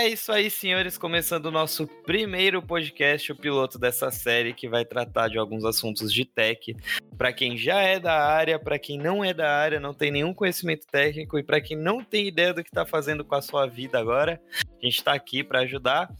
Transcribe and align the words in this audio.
É 0.00 0.08
isso 0.08 0.32
aí, 0.32 0.50
senhores, 0.50 0.96
começando 0.96 1.44
o 1.44 1.50
nosso 1.50 1.86
primeiro 1.86 2.62
podcast, 2.62 3.32
o 3.32 3.36
piloto 3.36 3.78
dessa 3.78 4.10
série 4.10 4.54
que 4.54 4.66
vai 4.66 4.82
tratar 4.82 5.28
de 5.28 5.36
alguns 5.36 5.62
assuntos 5.62 6.10
de 6.10 6.24
tech. 6.24 6.74
Para 7.18 7.34
quem 7.34 7.54
já 7.54 7.82
é 7.82 8.00
da 8.00 8.14
área, 8.14 8.58
para 8.58 8.78
quem 8.78 8.96
não 8.96 9.22
é 9.22 9.34
da 9.34 9.54
área, 9.54 9.78
não 9.78 9.92
tem 9.92 10.10
nenhum 10.10 10.32
conhecimento 10.32 10.86
técnico 10.86 11.38
e 11.38 11.42
para 11.42 11.60
quem 11.60 11.76
não 11.76 12.02
tem 12.02 12.26
ideia 12.26 12.54
do 12.54 12.64
que 12.64 12.70
está 12.70 12.86
fazendo 12.86 13.26
com 13.26 13.34
a 13.34 13.42
sua 13.42 13.66
vida 13.66 13.98
agora, 13.98 14.40
a 14.54 14.86
gente 14.86 14.96
está 14.96 15.12
aqui 15.12 15.44
para 15.44 15.60
ajudar 15.60 16.10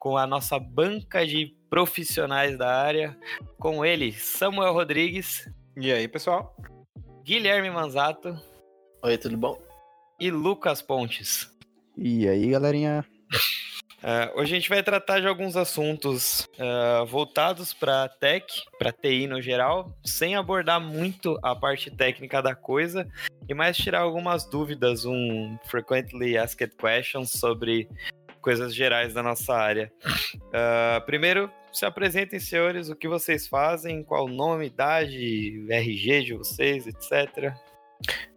com 0.00 0.16
a 0.16 0.26
nossa 0.26 0.58
banca 0.58 1.24
de 1.24 1.54
profissionais 1.70 2.58
da 2.58 2.74
área, 2.74 3.16
com 3.56 3.84
ele, 3.84 4.10
Samuel 4.10 4.72
Rodrigues. 4.72 5.48
E 5.76 5.92
aí, 5.92 6.08
pessoal? 6.08 6.56
Guilherme 7.22 7.70
Manzato. 7.70 8.36
Oi, 9.00 9.16
tudo 9.16 9.36
bom? 9.36 9.62
E 10.18 10.28
Lucas 10.28 10.82
Pontes. 10.82 11.48
E 11.96 12.28
aí, 12.28 12.50
galerinha? 12.50 13.06
Uh, 13.98 14.30
hoje 14.38 14.54
a 14.54 14.58
gente 14.58 14.68
vai 14.68 14.82
tratar 14.82 15.20
de 15.20 15.26
alguns 15.26 15.56
assuntos 15.56 16.48
uh, 16.58 17.06
voltados 17.06 17.72
para 17.74 18.08
tech, 18.08 18.46
para 18.78 18.92
TI 18.92 19.26
no 19.26 19.40
geral, 19.42 19.96
sem 20.04 20.36
abordar 20.36 20.80
muito 20.80 21.38
a 21.42 21.54
parte 21.54 21.90
técnica 21.90 22.40
da 22.40 22.54
coisa 22.54 23.08
e 23.48 23.54
mais 23.54 23.76
tirar 23.76 24.00
algumas 24.00 24.44
dúvidas, 24.44 25.04
um 25.04 25.58
frequently 25.64 26.36
asked 26.36 26.76
questions 26.76 27.32
sobre 27.32 27.88
coisas 28.40 28.74
gerais 28.74 29.14
da 29.14 29.22
nossa 29.22 29.54
área. 29.54 29.92
Uh, 30.34 31.04
primeiro, 31.04 31.50
se 31.72 31.84
apresentem, 31.84 32.40
senhores, 32.40 32.88
o 32.88 32.96
que 32.96 33.08
vocês 33.08 33.46
fazem, 33.46 34.02
qual 34.02 34.24
o 34.24 34.28
nome, 34.28 34.66
idade, 34.66 35.66
RG 35.70 36.24
de 36.24 36.34
vocês, 36.34 36.86
etc. 36.86 37.54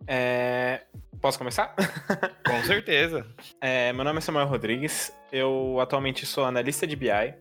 É... 0.07 0.81
Posso 1.21 1.37
começar? 1.37 1.75
Com 2.45 2.63
certeza. 2.63 3.25
É, 3.61 3.93
meu 3.93 4.03
nome 4.03 4.17
é 4.17 4.21
Samuel 4.21 4.47
Rodrigues. 4.47 5.13
Eu 5.31 5.79
atualmente 5.79 6.25
sou 6.25 6.45
analista 6.45 6.87
de 6.87 6.95
BI. 6.95 7.33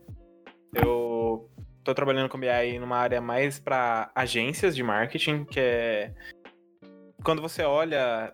Eu 0.74 1.50
tô 1.82 1.94
trabalhando 1.94 2.28
com 2.28 2.38
BI 2.38 2.78
numa 2.78 2.98
área 2.98 3.20
mais 3.20 3.58
para 3.58 4.10
agências 4.14 4.76
de 4.76 4.82
marketing, 4.82 5.44
que 5.44 5.58
é 5.58 6.12
quando 7.24 7.42
você 7.42 7.62
olha 7.62 8.32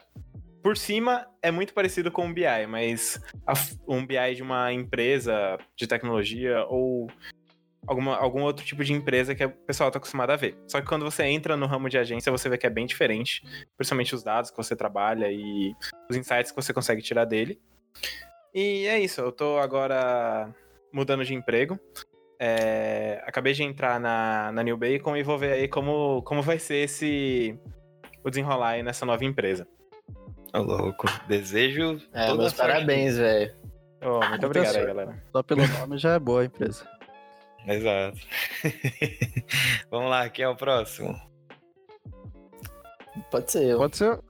por 0.63 0.77
cima 0.77 1.27
é 1.41 1.51
muito 1.53 1.73
parecido 1.73 2.11
com 2.11 2.27
um 2.27 2.35
BI, 2.35 2.67
mas 2.69 3.21
um 3.87 4.05
BI 4.05 4.35
de 4.35 4.43
uma 4.43 4.73
empresa 4.73 5.57
de 5.77 5.87
tecnologia 5.87 6.65
ou 6.69 7.09
alguma, 7.87 8.17
algum 8.17 8.43
outro 8.43 8.65
tipo 8.65 8.83
de 8.85 8.93
empresa 8.93 9.35
que 9.35 9.45
o 9.45 9.51
pessoal 9.51 9.89
está 9.89 9.99
acostumado 9.99 10.31
a 10.31 10.37
ver. 10.37 10.59
Só 10.67 10.81
que 10.81 10.87
quando 10.87 11.05
você 11.05 11.25
entra 11.25 11.57
no 11.57 11.67
ramo 11.67 11.89
de 11.89 11.99
agência, 11.99 12.33
você 12.33 12.49
vê 12.49 12.59
que 12.59 12.67
é 12.67 12.71
bem 12.71 12.87
diferente, 12.87 13.43
principalmente 13.77 14.15
os 14.15 14.23
dados 14.23 14.51
que 14.51 14.57
você 14.57 14.75
trabalha 14.75 15.31
e 15.31 15.75
os 16.11 16.17
insights 16.17 16.51
que 16.51 16.57
você 16.57 16.73
consegue 16.73 17.03
tirar 17.03 17.25
dele. 17.25 17.61
E 18.55 18.87
é 18.87 18.99
isso, 18.99 19.21
eu 19.21 19.33
tô 19.33 19.59
agora 19.59 20.55
mudando 20.93 21.25
de 21.25 21.35
emprego. 21.35 21.79
É, 22.39 23.23
acabei 23.27 23.53
de 23.53 23.63
entrar 23.63 23.99
na, 23.99 24.53
na 24.53 24.63
New 24.63 24.77
Bacon 24.77 25.17
e 25.17 25.23
vou 25.23 25.39
ver 25.39 25.53
aí 25.53 25.69
como, 25.69 26.23
como 26.23 26.43
vai 26.43 26.59
ser 26.59 26.77
esse 26.77 27.59
o 28.23 28.31
desenrolar 28.31 28.71
aí 28.71 28.83
nessa 28.83 29.07
nova 29.07 29.25
empresa. 29.25 29.67
Ô, 30.53 30.59
louco. 30.59 31.07
Desejo. 31.29 32.01
É, 32.13 32.33
meus 32.35 32.53
parabéns, 32.53 33.17
velho. 33.17 33.55
Oh, 34.03 34.25
muito 34.27 34.47
obrigado 34.47 34.77
aí, 34.77 34.87
galera. 34.87 35.23
Só 35.33 35.43
pelo 35.43 35.67
nome 35.67 35.99
já 35.99 36.15
é 36.15 36.19
boa 36.19 36.43
a 36.43 36.45
empresa. 36.45 36.87
Exato. 37.67 38.19
Vamos 39.91 40.11
lá, 40.11 40.29
quem 40.29 40.45
é 40.45 40.49
o 40.49 40.57
próximo? 40.57 41.21
Pode 43.31 43.51
ser 43.51 43.65
eu. 43.65 43.79
Pode 43.79 43.97
ser. 43.97 44.21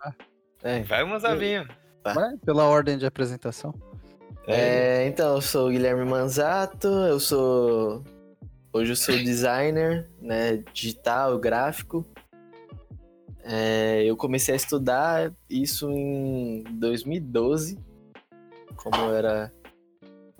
É. 0.62 0.82
Vai, 0.82 1.04
Mozavinho. 1.04 1.68
Tá. 2.02 2.14
Vai, 2.14 2.36
pela 2.38 2.64
ordem 2.64 2.96
de 2.96 3.04
apresentação. 3.04 3.74
É, 4.46 5.06
então, 5.08 5.34
eu 5.34 5.40
sou 5.42 5.68
o 5.68 5.70
Guilherme 5.70 6.04
Manzato, 6.04 6.86
eu 6.86 7.18
sou. 7.18 8.04
Hoje 8.72 8.92
eu 8.92 8.96
sou 8.96 9.16
designer, 9.16 10.08
né? 10.20 10.62
Digital, 10.72 11.38
gráfico. 11.38 12.06
É, 13.42 14.04
eu 14.04 14.16
comecei 14.16 14.54
a 14.54 14.56
estudar 14.56 15.32
isso 15.48 15.90
em 15.90 16.64
2012, 16.64 17.78
como 18.76 18.96
eu 18.96 19.14
era 19.14 19.52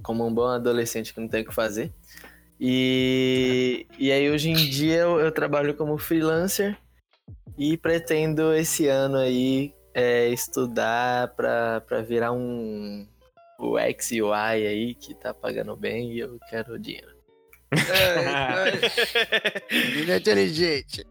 como 0.03 0.27
um 0.27 0.33
bom 0.33 0.47
adolescente 0.47 1.13
que 1.13 1.21
não 1.21 1.29
tem 1.29 1.43
o 1.43 1.47
que 1.47 1.55
fazer. 1.55 1.93
E, 2.59 3.87
e 3.99 4.11
aí 4.11 4.31
hoje 4.31 4.51
em 4.51 4.55
dia 4.55 5.01
eu, 5.01 5.21
eu 5.21 5.31
trabalho 5.31 5.75
como 5.75 5.99
freelancer 5.99 6.77
e 7.59 7.77
pretendo 7.77 8.55
esse 8.55 8.89
ano 8.89 9.19
aí 9.19 9.75
é, 9.95 10.29
estudar 10.29 11.29
para 11.35 12.03
virar 12.07 12.33
um 12.33 13.07
UX 13.59 14.11
UI 14.11 14.33
aí 14.33 14.95
que 14.95 15.15
tá 15.15 15.33
pagando 15.35 15.77
bem 15.77 16.13
e 16.13 16.21
eu 16.21 16.39
quero 16.49 16.79
dinheiro. 16.79 17.15
Ele 19.71 20.13
é 20.13 20.17
inteligente. 20.17 21.07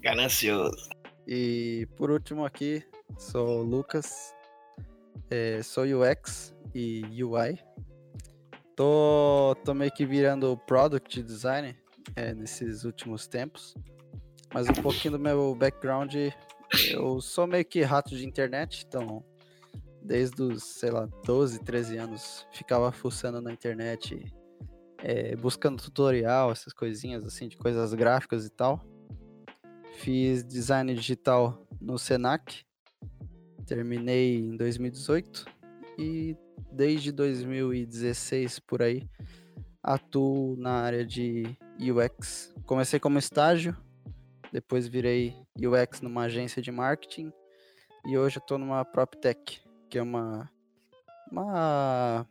Ganancioso. 0.00 0.88
E 1.26 1.86
por 1.96 2.10
último 2.10 2.44
aqui, 2.44 2.84
sou 3.16 3.60
o 3.60 3.62
Lucas, 3.62 4.34
é, 5.30 5.62
sou 5.62 5.84
UX 5.84 6.52
e 6.74 7.22
UI 7.22 7.58
Tô, 8.76 9.56
tô 9.64 9.74
meio 9.74 9.92
que 9.92 10.06
virando 10.06 10.56
product 10.66 11.22
designer 11.22 11.76
é, 12.16 12.34
nesses 12.34 12.84
últimos 12.84 13.26
tempos. 13.26 13.74
Mas 14.52 14.68
um 14.68 14.82
pouquinho 14.82 15.12
do 15.12 15.18
meu 15.18 15.54
background, 15.54 16.14
eu 16.90 17.20
sou 17.20 17.46
meio 17.46 17.64
que 17.64 17.82
rato 17.82 18.16
de 18.16 18.26
internet, 18.26 18.84
então 18.86 19.24
desde 20.04 20.42
os, 20.42 20.64
sei 20.64 20.90
lá, 20.90 21.08
12, 21.24 21.60
13 21.60 21.96
anos, 21.96 22.46
ficava 22.52 22.90
fuçando 22.90 23.40
na 23.40 23.52
internet, 23.52 24.20
é, 24.98 25.36
buscando 25.36 25.82
tutorial, 25.82 26.50
essas 26.50 26.72
coisinhas 26.72 27.24
assim, 27.24 27.48
de 27.48 27.56
coisas 27.56 27.94
gráficas 27.94 28.44
e 28.44 28.50
tal. 28.50 28.84
Fiz 29.94 30.44
design 30.44 30.94
digital 30.94 31.66
no 31.80 31.98
Senac, 31.98 32.64
terminei 33.66 34.38
em 34.38 34.56
2018 34.56 35.46
e 35.98 36.36
desde 36.70 37.10
2016 37.12 38.58
por 38.60 38.82
aí 38.82 39.08
atuo 39.82 40.56
na 40.56 40.72
área 40.72 41.04
de 41.04 41.56
UX. 41.80 42.54
Comecei 42.64 43.00
como 43.00 43.18
estágio, 43.18 43.76
depois 44.52 44.86
virei 44.86 45.34
UX 45.58 46.00
numa 46.00 46.22
agência 46.24 46.62
de 46.62 46.70
marketing 46.70 47.32
e 48.06 48.16
hoje 48.16 48.38
estou 48.38 48.58
numa 48.58 48.84
PropTech, 48.84 49.62
que 49.90 49.98
é 49.98 50.02
uma, 50.02 50.50
uma 51.30 52.26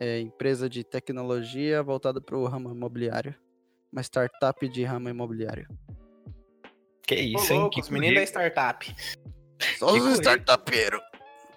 é, 0.00 0.20
empresa 0.20 0.68
de 0.68 0.82
tecnologia 0.82 1.82
voltada 1.82 2.20
para 2.20 2.36
o 2.36 2.46
ramo 2.46 2.70
imobiliário, 2.70 3.34
uma 3.92 4.02
startup 4.02 4.68
de 4.68 4.84
ramo 4.84 5.08
imobiliário. 5.08 5.68
Que 7.06 7.14
isso, 7.14 7.52
hein? 7.52 7.70
que 7.70 7.92
menino 7.92 8.16
da 8.16 8.22
startup. 8.24 8.94
Só 9.78 9.94
os 9.94 10.18
startupeiros 10.18 11.00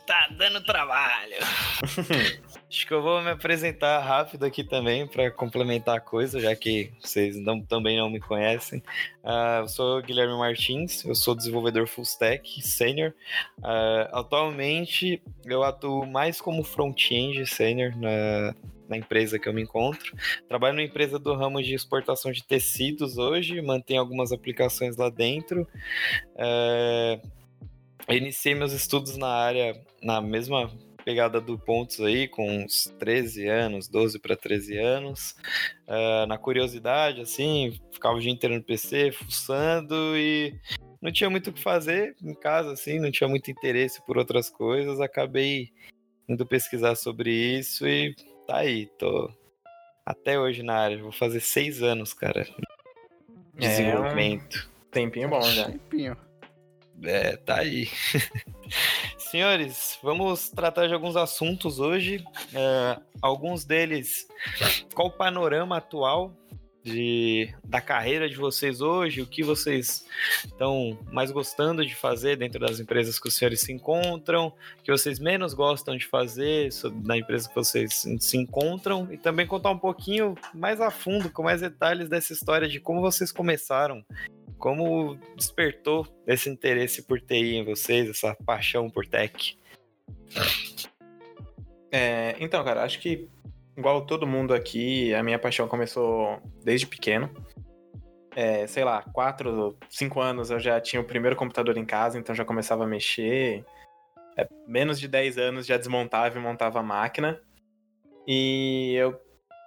tá 0.10 0.28
dando 0.32 0.60
trabalho. 0.62 1.36
Acho 2.68 2.88
que 2.88 2.92
eu 2.92 3.02
vou 3.02 3.22
me 3.22 3.30
apresentar 3.30 4.00
rápido 4.00 4.44
aqui 4.44 4.64
também 4.64 5.08
para 5.08 5.30
complementar 5.30 5.98
a 5.98 6.00
coisa, 6.00 6.40
já 6.40 6.56
que 6.56 6.92
vocês 7.00 7.40
não, 7.40 7.62
também 7.62 7.96
não 7.96 8.10
me 8.10 8.20
conhecem. 8.20 8.80
Uh, 9.24 9.62
eu 9.62 9.68
sou 9.68 10.02
Guilherme 10.02 10.36
Martins, 10.36 11.06
eu 11.06 11.14
sou 11.14 11.36
desenvolvedor 11.36 11.86
full 11.88 12.04
stack 12.04 12.60
senior. 12.64 13.14
Uh, 13.60 14.10
atualmente 14.12 15.22
eu 15.46 15.62
atuo 15.62 16.08
mais 16.08 16.42
como 16.42 16.64
front-end 16.64 17.46
senior 17.46 17.96
na, 17.96 18.56
na 18.90 18.98
empresa 18.98 19.38
que 19.38 19.48
eu 19.48 19.54
me 19.54 19.62
encontro. 19.62 20.18
Trabalho 20.48 20.74
numa 20.74 20.86
empresa 20.86 21.20
do 21.20 21.36
ramo 21.36 21.62
de 21.62 21.76
exportação 21.76 22.32
de 22.32 22.44
tecidos 22.44 23.20
hoje, 23.20 23.62
mantenho 23.62 24.00
algumas 24.00 24.32
aplicações 24.32 24.98
lá 24.98 25.12
dentro. 25.12 25.68
Uh, 26.34 27.39
eu 28.10 28.18
iniciei 28.18 28.56
meus 28.56 28.74
estudos 28.74 29.16
na 29.18 29.30
área 29.30 29.80
na 30.02 30.20
mesma 30.20 30.72
pegada 31.06 31.40
do 31.40 31.58
Pontos 31.58 32.02
aí, 32.02 32.28
com 32.28 32.64
uns 32.64 32.86
13 33.00 33.48
anos, 33.48 33.88
12 33.88 34.20
para 34.20 34.36
13 34.36 34.78
anos. 34.78 35.36
Uh, 35.88 36.26
na 36.28 36.38
curiosidade, 36.38 37.22
assim, 37.22 37.80
ficava 37.92 38.16
o 38.16 38.20
dia 38.20 38.32
inteiro 38.32 38.56
no 38.56 38.64
PC, 38.64 39.12
fuçando 39.12 40.18
e 40.18 40.54
não 41.02 41.12
tinha 41.12 41.30
muito 41.30 41.50
o 41.50 41.54
que 41.54 41.62
fazer 41.62 42.16
em 42.22 42.34
casa, 42.34 42.74
assim, 42.74 43.00
não 43.00 43.12
tinha 43.12 43.28
muito 43.28 43.50
interesse 43.50 44.04
por 44.06 44.18
outras 44.18 44.50
coisas. 44.50 45.00
Acabei 45.00 45.72
indo 46.28 46.46
pesquisar 46.46 46.96
sobre 46.96 47.32
isso 47.32 47.88
e 47.88 48.16
tá 48.46 48.58
aí, 48.58 48.88
tô 48.98 49.32
até 50.06 50.40
hoje 50.40 50.64
na 50.64 50.76
área. 50.76 51.02
Vou 51.02 51.12
fazer 51.12 51.40
seis 51.40 51.82
anos, 51.84 52.14
cara. 52.14 52.44
De 53.54 53.66
é, 53.66 53.70
desenvolvimento. 53.70 54.70
Tempinho 54.92 55.30
bom 55.30 55.42
já. 55.42 55.66
Tempinho. 55.66 56.29
É, 57.04 57.38
tá 57.38 57.60
aí. 57.60 57.88
Senhores, 59.18 59.98
vamos 60.04 60.50
tratar 60.50 60.88
de 60.88 60.94
alguns 60.94 61.16
assuntos 61.16 61.80
hoje. 61.80 62.24
É, 62.54 63.00
alguns 63.22 63.64
deles, 63.64 64.28
qual 64.94 65.08
o 65.08 65.12
panorama 65.12 65.78
atual 65.78 66.36
de, 66.84 67.54
da 67.64 67.82
carreira 67.82 68.30
de 68.30 68.36
vocês 68.36 68.82
hoje, 68.82 69.22
o 69.22 69.26
que 69.26 69.44
vocês 69.44 70.06
estão 70.46 70.98
mais 71.12 71.32
gostando 71.32 71.86
de 71.86 71.94
fazer 71.94 72.38
dentro 72.38 72.60
das 72.60 72.80
empresas 72.80 73.20
que 73.20 73.28
os 73.28 73.36
senhores 73.36 73.62
se 73.62 73.72
encontram, 73.72 74.48
o 74.80 74.84
que 74.84 74.92
vocês 74.92 75.20
menos 75.20 75.54
gostam 75.54 75.96
de 75.98 76.06
fazer 76.06 76.70
na 77.04 77.18
empresa 77.18 77.50
que 77.50 77.56
vocês 77.56 78.06
se 78.20 78.38
encontram, 78.38 79.08
e 79.12 79.18
também 79.18 79.46
contar 79.46 79.72
um 79.72 79.78
pouquinho 79.78 80.36
mais 80.54 80.80
a 80.80 80.90
fundo, 80.90 81.30
com 81.30 81.44
mais 81.44 81.62
detalhes 81.62 82.10
dessa 82.10 82.34
história 82.34 82.68
de 82.68 82.80
como 82.80 83.02
vocês 83.02 83.32
começaram, 83.32 84.04
como 84.60 85.18
despertou 85.36 86.06
esse 86.28 86.50
interesse 86.50 87.02
por 87.02 87.20
TI 87.20 87.56
em 87.56 87.64
vocês, 87.64 88.10
essa 88.10 88.36
paixão 88.46 88.90
por 88.90 89.08
tech. 89.08 89.58
É, 91.92 92.36
então, 92.40 92.64
cara, 92.64 92.84
acho 92.84 93.00
que 93.00 93.28
igual 93.76 94.06
todo 94.06 94.28
mundo 94.28 94.54
aqui, 94.54 95.14
a 95.16 95.24
minha 95.24 95.40
paixão 95.40 95.68
começou 95.68 96.40
desde 96.64 96.86
pequeno. 96.86 97.30
É, 98.36 98.68
sei 98.68 98.84
lá, 98.84 99.02
quatro, 99.02 99.76
cinco 99.90 100.20
anos 100.22 100.52
eu 100.52 100.60
já 100.60 100.80
tinha 100.80 101.02
o 101.02 101.06
primeiro 101.06 101.36
computador 101.36 101.78
em 101.78 101.86
casa, 101.86 102.20
então 102.20 102.36
já 102.36 102.46
começava 102.46 102.84
a 102.84 102.88
mexer. 102.88 103.66
É, 104.38 104.48
menos 104.68 105.00
de 105.00 105.08
10 105.08 105.38
anos 105.38 105.66
já 105.66 105.78
desmontava 105.78 106.38
e 106.38 106.42
montava 106.42 106.80
a 106.80 106.84
máquina. 106.84 107.42
E 108.28 108.94
eu, 108.96 109.20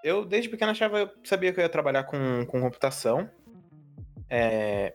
eu 0.05 0.25
desde 0.25 0.49
pequeno 0.49 0.71
achava, 0.71 1.01
eu 1.01 1.11
sabia 1.25 1.53
que 1.53 1.59
eu 1.59 1.65
ia 1.65 1.69
trabalhar 1.69 2.05
com, 2.05 2.47
com 2.47 2.61
computação. 2.61 3.29
É, 4.35 4.95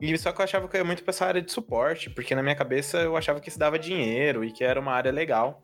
e 0.00 0.18
só 0.18 0.32
que 0.32 0.40
eu 0.40 0.44
achava 0.44 0.68
que 0.68 0.76
eu 0.76 0.80
ia 0.80 0.84
muito 0.84 1.04
pra 1.04 1.10
essa 1.10 1.24
área 1.24 1.40
de 1.40 1.52
suporte, 1.52 2.10
porque 2.10 2.34
na 2.34 2.42
minha 2.42 2.56
cabeça 2.56 2.98
eu 2.98 3.16
achava 3.16 3.40
que 3.40 3.48
isso 3.48 3.58
dava 3.58 3.78
dinheiro 3.78 4.44
e 4.44 4.50
que 4.50 4.64
era 4.64 4.80
uma 4.80 4.92
área 4.92 5.12
legal. 5.12 5.62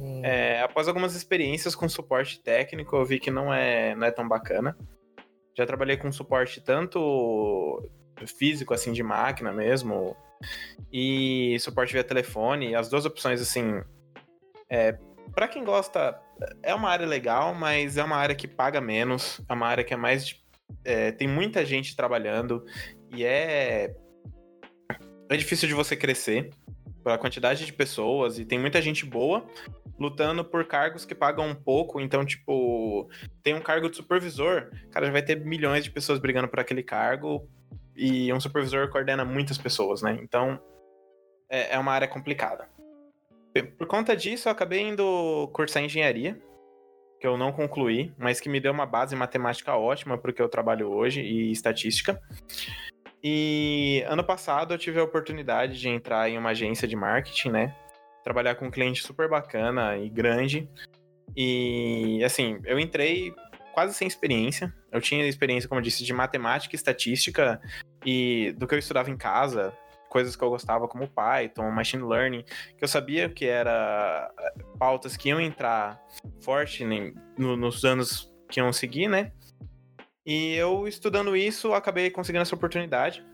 Hum. 0.00 0.22
É, 0.24 0.60
após 0.60 0.88
algumas 0.88 1.14
experiências 1.14 1.74
com 1.74 1.88
suporte 1.88 2.42
técnico, 2.42 2.96
eu 2.96 3.04
vi 3.04 3.20
que 3.20 3.30
não 3.30 3.54
é, 3.54 3.94
não 3.94 4.06
é 4.06 4.10
tão 4.10 4.28
bacana. 4.28 4.76
Já 5.56 5.64
trabalhei 5.64 5.96
com 5.96 6.10
suporte 6.10 6.60
tanto 6.60 7.88
físico, 8.26 8.74
assim, 8.74 8.92
de 8.92 9.02
máquina 9.02 9.52
mesmo, 9.52 10.16
e 10.92 11.56
suporte 11.60 11.92
via 11.92 12.04
telefone. 12.04 12.74
As 12.74 12.88
duas 12.88 13.06
opções, 13.06 13.40
assim, 13.40 13.82
é, 14.68 14.98
para 15.34 15.48
quem 15.48 15.64
gosta, 15.64 16.20
é 16.62 16.74
uma 16.74 16.90
área 16.90 17.06
legal, 17.06 17.54
mas 17.54 17.96
é 17.96 18.04
uma 18.04 18.16
área 18.16 18.34
que 18.34 18.48
paga 18.48 18.80
menos, 18.80 19.40
é 19.48 19.52
uma 19.52 19.66
área 19.66 19.84
que 19.84 19.94
é 19.94 19.96
mais. 19.96 20.41
É, 20.84 21.12
tem 21.12 21.28
muita 21.28 21.64
gente 21.64 21.96
trabalhando 21.96 22.64
e 23.14 23.24
é. 23.24 23.94
É 25.28 25.36
difícil 25.36 25.66
de 25.66 25.74
você 25.74 25.96
crescer 25.96 26.50
pela 27.02 27.16
quantidade 27.16 27.64
de 27.64 27.72
pessoas 27.72 28.38
e 28.38 28.44
tem 28.44 28.58
muita 28.58 28.82
gente 28.82 29.06
boa 29.06 29.46
lutando 29.98 30.44
por 30.44 30.66
cargos 30.66 31.04
que 31.04 31.14
pagam 31.14 31.48
um 31.48 31.54
pouco. 31.54 32.00
Então, 32.00 32.24
tipo, 32.24 33.08
tem 33.42 33.54
um 33.54 33.60
cargo 33.60 33.88
de 33.88 33.96
supervisor, 33.96 34.70
cara, 34.90 35.06
já 35.06 35.12
vai 35.12 35.22
ter 35.22 35.36
milhões 35.36 35.84
de 35.84 35.90
pessoas 35.90 36.18
brigando 36.18 36.48
por 36.48 36.60
aquele 36.60 36.82
cargo 36.82 37.48
e 37.96 38.32
um 38.32 38.40
supervisor 38.40 38.88
coordena 38.90 39.24
muitas 39.24 39.58
pessoas, 39.58 40.02
né? 40.02 40.18
Então, 40.22 40.60
é, 41.48 41.74
é 41.74 41.78
uma 41.78 41.92
área 41.92 42.08
complicada. 42.08 42.68
Por 43.76 43.86
conta 43.86 44.16
disso, 44.16 44.48
eu 44.48 44.52
acabei 44.52 44.80
indo 44.80 45.48
cursar 45.52 45.84
engenharia, 45.84 46.40
que 47.22 47.26
eu 47.28 47.38
não 47.38 47.52
concluí, 47.52 48.12
mas 48.18 48.40
que 48.40 48.48
me 48.48 48.58
deu 48.58 48.72
uma 48.72 48.84
base 48.84 49.14
matemática 49.14 49.76
ótima 49.76 50.18
para 50.18 50.32
o 50.32 50.34
que 50.34 50.42
eu 50.42 50.48
trabalho 50.48 50.90
hoje 50.90 51.20
e 51.20 51.52
estatística. 51.52 52.20
E 53.22 54.02
ano 54.08 54.24
passado 54.24 54.74
eu 54.74 54.78
tive 54.78 54.98
a 54.98 55.04
oportunidade 55.04 55.78
de 55.78 55.88
entrar 55.88 56.28
em 56.28 56.36
uma 56.36 56.50
agência 56.50 56.88
de 56.88 56.96
marketing, 56.96 57.50
né? 57.50 57.76
Trabalhar 58.24 58.56
com 58.56 58.66
um 58.66 58.70
cliente 58.72 59.04
super 59.04 59.28
bacana 59.28 59.96
e 59.96 60.10
grande. 60.10 60.68
E 61.36 62.20
assim, 62.24 62.60
eu 62.64 62.76
entrei 62.80 63.32
quase 63.72 63.94
sem 63.94 64.08
experiência. 64.08 64.74
Eu 64.90 65.00
tinha 65.00 65.24
experiência, 65.24 65.68
como 65.68 65.78
eu 65.78 65.84
disse, 65.84 66.02
de 66.02 66.12
matemática, 66.12 66.74
estatística 66.74 67.60
e 68.04 68.52
do 68.58 68.66
que 68.66 68.74
eu 68.74 68.80
estudava 68.80 69.12
em 69.12 69.16
casa, 69.16 69.72
coisas 70.12 70.36
que 70.36 70.44
eu 70.44 70.50
gostava 70.50 70.86
como 70.86 71.08
Python, 71.08 71.70
machine 71.70 72.02
learning, 72.02 72.44
que 72.76 72.84
eu 72.84 72.88
sabia 72.88 73.30
que 73.30 73.46
era 73.46 74.30
eh, 74.38 74.62
pautas 74.78 75.16
que 75.16 75.30
iam 75.30 75.40
entrar 75.40 75.98
forte 76.42 76.84
nos 77.38 77.82
anos 77.82 78.30
que 78.50 78.60
iam 78.60 78.70
seguir, 78.74 79.08
né? 79.08 79.32
E 80.26 80.54
eu, 80.54 80.86
estudando 80.86 81.34
isso, 81.34 81.72
acabei 81.72 82.10
conseguindo 82.10 82.42
essa 82.42 82.54
oportunidade. 82.54 83.24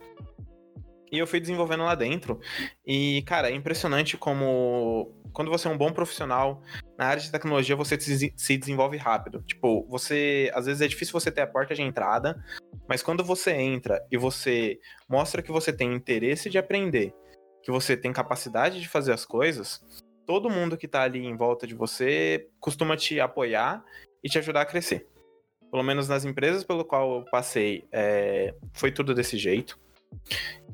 E 1.11 1.19
eu 1.19 1.27
fui 1.27 1.41
desenvolvendo 1.41 1.83
lá 1.83 1.97
dentro. 1.97 2.39
E, 2.87 3.23
cara, 3.23 3.51
é 3.51 3.55
impressionante 3.55 4.17
como 4.17 5.13
quando 5.33 5.51
você 5.51 5.67
é 5.67 5.71
um 5.71 5.77
bom 5.77 5.93
profissional 5.93 6.63
na 6.97 7.07
área 7.07 7.21
de 7.21 7.31
tecnologia, 7.31 7.75
você 7.75 7.99
se 7.99 8.57
desenvolve 8.57 8.97
rápido. 8.97 9.43
Tipo, 9.43 9.85
você. 9.89 10.49
Às 10.55 10.67
vezes 10.67 10.81
é 10.81 10.87
difícil 10.87 11.13
você 11.13 11.31
ter 11.31 11.41
a 11.41 11.47
porta 11.47 11.75
de 11.75 11.83
entrada, 11.83 12.41
mas 12.88 13.02
quando 13.02 13.23
você 13.23 13.52
entra 13.52 14.05
e 14.11 14.17
você 14.17 14.81
mostra 15.08 15.43
que 15.43 15.52
você 15.52 15.73
tem 15.73 15.94
interesse 15.94 16.49
de 16.49 16.58
aprender, 16.58 17.14
que 17.62 17.70
você 17.70 17.96
tem 17.96 18.12
capacidade 18.12 18.81
de 18.81 18.88
fazer 18.88 19.12
as 19.12 19.25
coisas, 19.25 19.85
todo 20.26 20.50
mundo 20.50 20.76
que 20.76 20.88
tá 20.88 21.02
ali 21.02 21.25
em 21.25 21.37
volta 21.37 21.67
de 21.67 21.75
você 21.75 22.49
costuma 22.58 22.96
te 22.96 23.20
apoiar 23.20 23.85
e 24.25 24.29
te 24.29 24.38
ajudar 24.38 24.62
a 24.62 24.67
crescer 24.67 25.06
pelo 25.70 25.82
menos 25.82 26.08
nas 26.08 26.25
empresas 26.25 26.64
pelo 26.64 26.85
qual 26.85 27.19
eu 27.19 27.25
passei, 27.26 27.87
é, 27.93 28.55
foi 28.73 28.90
tudo 28.90 29.14
desse 29.14 29.37
jeito. 29.37 29.79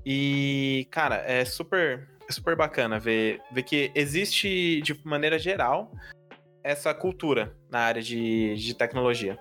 E, 0.05 0.87
cara, 0.91 1.17
é 1.17 1.45
super, 1.45 2.09
é 2.29 2.33
super 2.33 2.57
bacana 2.57 2.99
ver, 2.99 3.41
ver 3.53 3.63
que 3.63 3.91
existe, 3.95 4.81
de 4.83 4.99
maneira 5.05 5.39
geral, 5.39 5.91
essa 6.63 6.95
cultura 6.95 7.57
na 7.71 7.81
área 7.81 8.03
de, 8.03 8.55
de 8.55 8.75
tecnologia. 8.75 9.39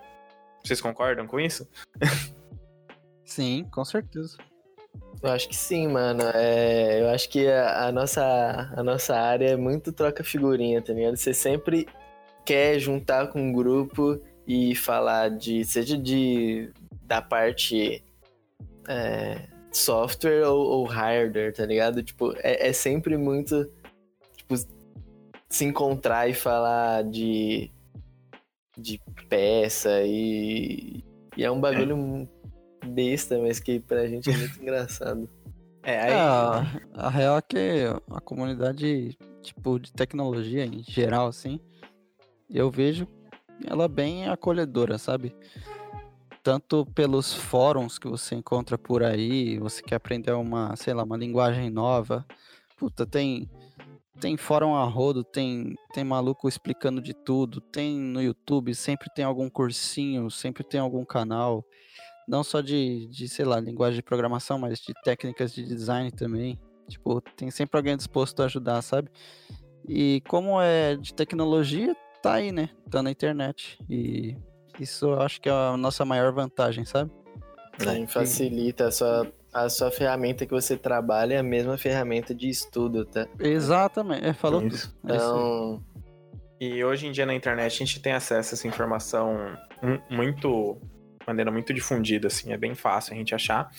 Vocês 0.64 0.80
concordam 0.80 1.26
com 1.26 1.38
isso? 1.38 1.68
Sim, 3.24 3.64
com 3.70 3.84
certeza. 3.84 4.36
Eu 5.22 5.30
acho 5.30 5.48
que 5.48 5.56
sim, 5.56 5.88
mano. 5.88 6.22
É, 6.34 7.00
eu 7.02 7.08
acho 7.08 7.28
que 7.28 7.48
a, 7.48 7.86
a, 7.86 7.92
nossa, 7.92 8.72
a 8.76 8.82
nossa 8.82 9.16
área 9.16 9.50
é 9.50 9.56
muito 9.56 9.92
troca 9.92 10.22
figurinha, 10.22 10.82
tá 10.82 10.92
ligado? 10.92 11.16
Você 11.16 11.32
sempre 11.32 11.86
quer 12.44 12.78
juntar 12.78 13.28
com 13.28 13.40
um 13.40 13.52
grupo 13.52 14.20
e 14.46 14.74
falar 14.74 15.30
de 15.30 15.64
seja 15.64 15.96
de 15.96 16.70
da 17.02 17.22
parte 17.22 18.04
é, 18.88 19.48
software 19.72 20.44
ou, 20.46 20.58
ou, 20.58 20.84
hardware, 20.84 21.54
tá 21.54 21.64
ligado? 21.64 22.02
Tipo, 22.02 22.32
é, 22.38 22.68
é, 22.68 22.72
sempre 22.72 23.16
muito 23.16 23.70
tipo, 24.36 24.54
se 25.48 25.64
encontrar 25.64 26.28
e 26.28 26.34
falar 26.34 27.02
de 27.04 27.70
de 28.76 29.00
peça 29.28 30.02
e, 30.04 31.02
e 31.36 31.44
é 31.44 31.50
um 31.50 31.60
bagulho 31.60 31.96
é. 31.96 32.44
Besta, 32.84 33.38
mas 33.38 33.60
que 33.60 33.80
pra 33.80 34.06
gente 34.06 34.30
é 34.30 34.36
muito 34.36 34.60
engraçado. 34.60 35.28
É, 35.82 36.00
aí... 36.00 36.12
a, 36.12 36.64
a 36.94 37.10
real 37.10 37.38
é 37.38 37.42
que 37.42 37.58
a 38.10 38.20
comunidade, 38.20 39.18
tipo, 39.42 39.78
de 39.78 39.92
tecnologia 39.92 40.64
em 40.64 40.82
geral, 40.82 41.26
assim, 41.26 41.60
eu 42.48 42.70
vejo 42.70 43.06
ela 43.66 43.84
é 43.84 43.88
bem 43.88 44.28
acolhedora, 44.28 44.98
sabe? 44.98 45.34
Tanto 46.42 46.84
pelos 46.86 47.32
fóruns 47.32 47.98
que 47.98 48.08
você 48.08 48.34
encontra 48.34 48.76
por 48.76 49.02
aí, 49.02 49.58
você 49.58 49.82
quer 49.82 49.96
aprender 49.96 50.32
uma, 50.32 50.74
sei 50.76 50.92
lá, 50.92 51.02
uma 51.02 51.16
linguagem 51.16 51.70
nova. 51.70 52.26
Puta, 52.76 53.06
tem 53.06 53.48
tem 54.20 54.36
fórum 54.36 54.76
a 54.76 54.84
rodo, 54.84 55.24
tem, 55.24 55.74
tem 55.92 56.04
maluco 56.04 56.48
explicando 56.48 57.00
de 57.02 57.12
tudo, 57.12 57.60
tem 57.60 57.98
no 57.98 58.22
YouTube, 58.22 58.72
sempre 58.72 59.08
tem 59.12 59.24
algum 59.24 59.50
cursinho, 59.50 60.30
sempre 60.30 60.62
tem 60.62 60.78
algum 60.78 61.04
canal, 61.04 61.64
não 62.26 62.42
só 62.42 62.60
de, 62.60 63.06
de, 63.08 63.28
sei 63.28 63.44
lá, 63.44 63.60
linguagem 63.60 63.96
de 63.96 64.02
programação, 64.02 64.58
mas 64.58 64.78
de 64.78 64.92
técnicas 65.04 65.52
de 65.52 65.64
design 65.64 66.10
também. 66.10 66.58
Tipo, 66.88 67.20
tem 67.36 67.50
sempre 67.50 67.78
alguém 67.78 67.96
disposto 67.96 68.40
a 68.40 68.46
ajudar, 68.46 68.82
sabe? 68.82 69.10
E 69.88 70.22
como 70.28 70.60
é 70.60 70.96
de 70.96 71.14
tecnologia, 71.14 71.96
tá 72.22 72.34
aí, 72.34 72.52
né? 72.52 72.70
Tá 72.90 73.02
na 73.02 73.10
internet. 73.10 73.78
E 73.88 74.36
isso 74.78 75.06
eu 75.06 75.20
acho 75.20 75.40
que 75.40 75.48
é 75.48 75.52
a 75.52 75.76
nossa 75.76 76.04
maior 76.04 76.32
vantagem, 76.32 76.84
sabe? 76.84 77.10
Sim, 77.78 78.06
facilita 78.06 78.86
a 78.86 78.90
sua, 78.90 79.32
a 79.52 79.68
sua 79.68 79.90
ferramenta 79.90 80.46
que 80.46 80.52
você 80.52 80.76
trabalha 80.76 81.34
é 81.34 81.38
a 81.38 81.42
mesma 81.42 81.76
ferramenta 81.76 82.34
de 82.34 82.48
estudo, 82.48 83.04
tá? 83.04 83.26
Exatamente, 83.38 84.26
é, 84.26 84.32
falou 84.32 84.62
isso. 84.62 84.94
tudo. 85.00 85.12
É 85.12 85.16
então... 85.16 85.84
E 86.60 86.84
hoje 86.84 87.06
em 87.06 87.12
dia 87.12 87.26
na 87.26 87.34
internet 87.34 87.74
a 87.74 87.84
gente 87.84 88.00
tem 88.00 88.12
acesso 88.12 88.54
a 88.54 88.56
essa 88.56 88.66
informação 88.66 89.36
muito 90.08 90.78
maneira 91.26 91.50
muito 91.50 91.72
difundida, 91.72 92.28
assim, 92.28 92.52
é 92.52 92.56
bem 92.56 92.74
fácil 92.74 93.14
a 93.14 93.16
gente 93.16 93.34
achar. 93.34 93.70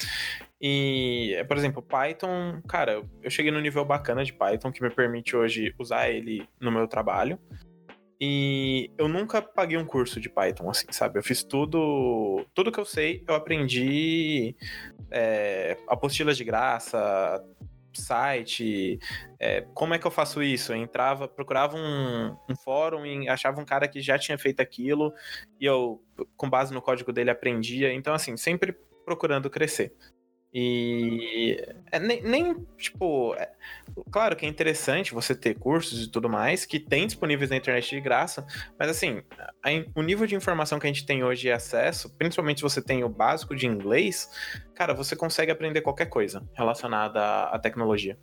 E, 0.61 1.43
por 1.47 1.57
exemplo, 1.57 1.81
Python, 1.81 2.61
cara, 2.67 3.03
eu 3.21 3.29
cheguei 3.29 3.51
no 3.51 3.61
nível 3.61 3.85
bacana 3.85 4.23
de 4.23 4.33
Python 4.33 4.71
que 4.71 4.81
me 4.81 4.89
permite 4.89 5.35
hoje 5.35 5.73
usar 5.77 6.09
ele 6.09 6.47
no 6.59 6.71
meu 6.71 6.87
trabalho. 6.87 7.39
E 8.19 8.89
eu 8.97 9.07
nunca 9.09 9.41
paguei 9.41 9.77
um 9.77 9.85
curso 9.85 10.21
de 10.21 10.29
Python, 10.29 10.69
assim, 10.69 10.87
sabe? 10.89 11.19
Eu 11.19 11.23
fiz 11.23 11.43
tudo. 11.43 12.45
Tudo 12.53 12.71
que 12.71 12.79
eu 12.79 12.85
sei, 12.85 13.23
eu 13.27 13.35
aprendi 13.35 14.55
é, 15.11 15.77
apostilas 15.87 16.37
de 16.37 16.43
graça, 16.43 17.43
site, 17.99 18.99
é, 19.39 19.61
como 19.73 19.93
é 19.93 19.99
que 19.99 20.05
eu 20.05 20.11
faço 20.11 20.41
isso? 20.41 20.71
Eu 20.71 20.77
entrava, 20.77 21.27
procurava 21.27 21.77
um, 21.77 22.35
um, 22.49 22.55
fórum 22.55 23.05
e 23.05 23.27
achava 23.27 23.59
um 23.59 23.65
cara 23.65 23.87
que 23.87 24.01
já 24.01 24.17
tinha 24.17 24.37
feito 24.37 24.61
aquilo 24.61 25.13
e 25.59 25.65
eu, 25.65 26.01
com 26.35 26.49
base 26.49 26.73
no 26.73 26.81
código 26.81 27.11
dele, 27.11 27.29
aprendia. 27.29 27.93
Então, 27.93 28.13
assim, 28.13 28.37
sempre 28.37 28.75
procurando 29.05 29.49
crescer. 29.49 29.93
E 30.57 31.61
é, 31.91 31.99
nem, 31.99 32.21
nem, 32.21 32.65
tipo, 32.77 33.35
é, 33.35 33.51
claro 34.09 34.37
que 34.37 34.45
é 34.45 34.47
interessante 34.49 35.13
você 35.13 35.35
ter 35.35 35.55
cursos 35.55 36.05
e 36.05 36.09
tudo 36.09 36.29
mais 36.29 36.65
que 36.65 36.79
tem 36.79 37.05
disponíveis 37.05 37.49
na 37.49 37.57
internet 37.57 37.89
de 37.89 37.99
graça, 37.99 38.47
mas 38.79 38.87
assim, 38.87 39.21
a, 39.37 39.69
o 39.93 40.01
nível 40.01 40.25
de 40.25 40.33
informação 40.33 40.79
que 40.79 40.87
a 40.87 40.89
gente 40.89 41.05
tem 41.05 41.25
hoje 41.25 41.49
e 41.49 41.51
acesso, 41.51 42.09
principalmente 42.17 42.59
se 42.59 42.63
você 42.63 42.81
tem 42.81 43.03
o 43.03 43.09
básico 43.09 43.53
de 43.53 43.67
inglês, 43.67 44.29
cara, 44.73 44.93
você 44.93 45.13
consegue 45.13 45.51
aprender 45.51 45.81
qualquer 45.81 46.05
coisa 46.05 46.41
relacionada 46.53 47.19
à, 47.19 47.55
à 47.55 47.59
tecnologia. 47.59 48.17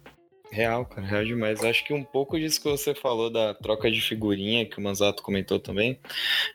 Real, 0.53 0.85
cara, 0.85 1.07
real 1.07 1.25
demais. 1.25 1.65
Acho 1.65 1.83
que 1.83 1.95
um 1.95 2.05
pouco 2.05 2.39
disso 2.39 2.61
que 2.61 2.69
você 2.69 2.95
falou 2.95 3.31
da 3.31 3.55
troca 3.55 3.91
de 3.91 4.03
figurinha, 4.03 4.67
que 4.67 4.79
o 4.79 4.83
Manzato 4.83 5.23
comentou 5.23 5.59
também, 5.59 5.99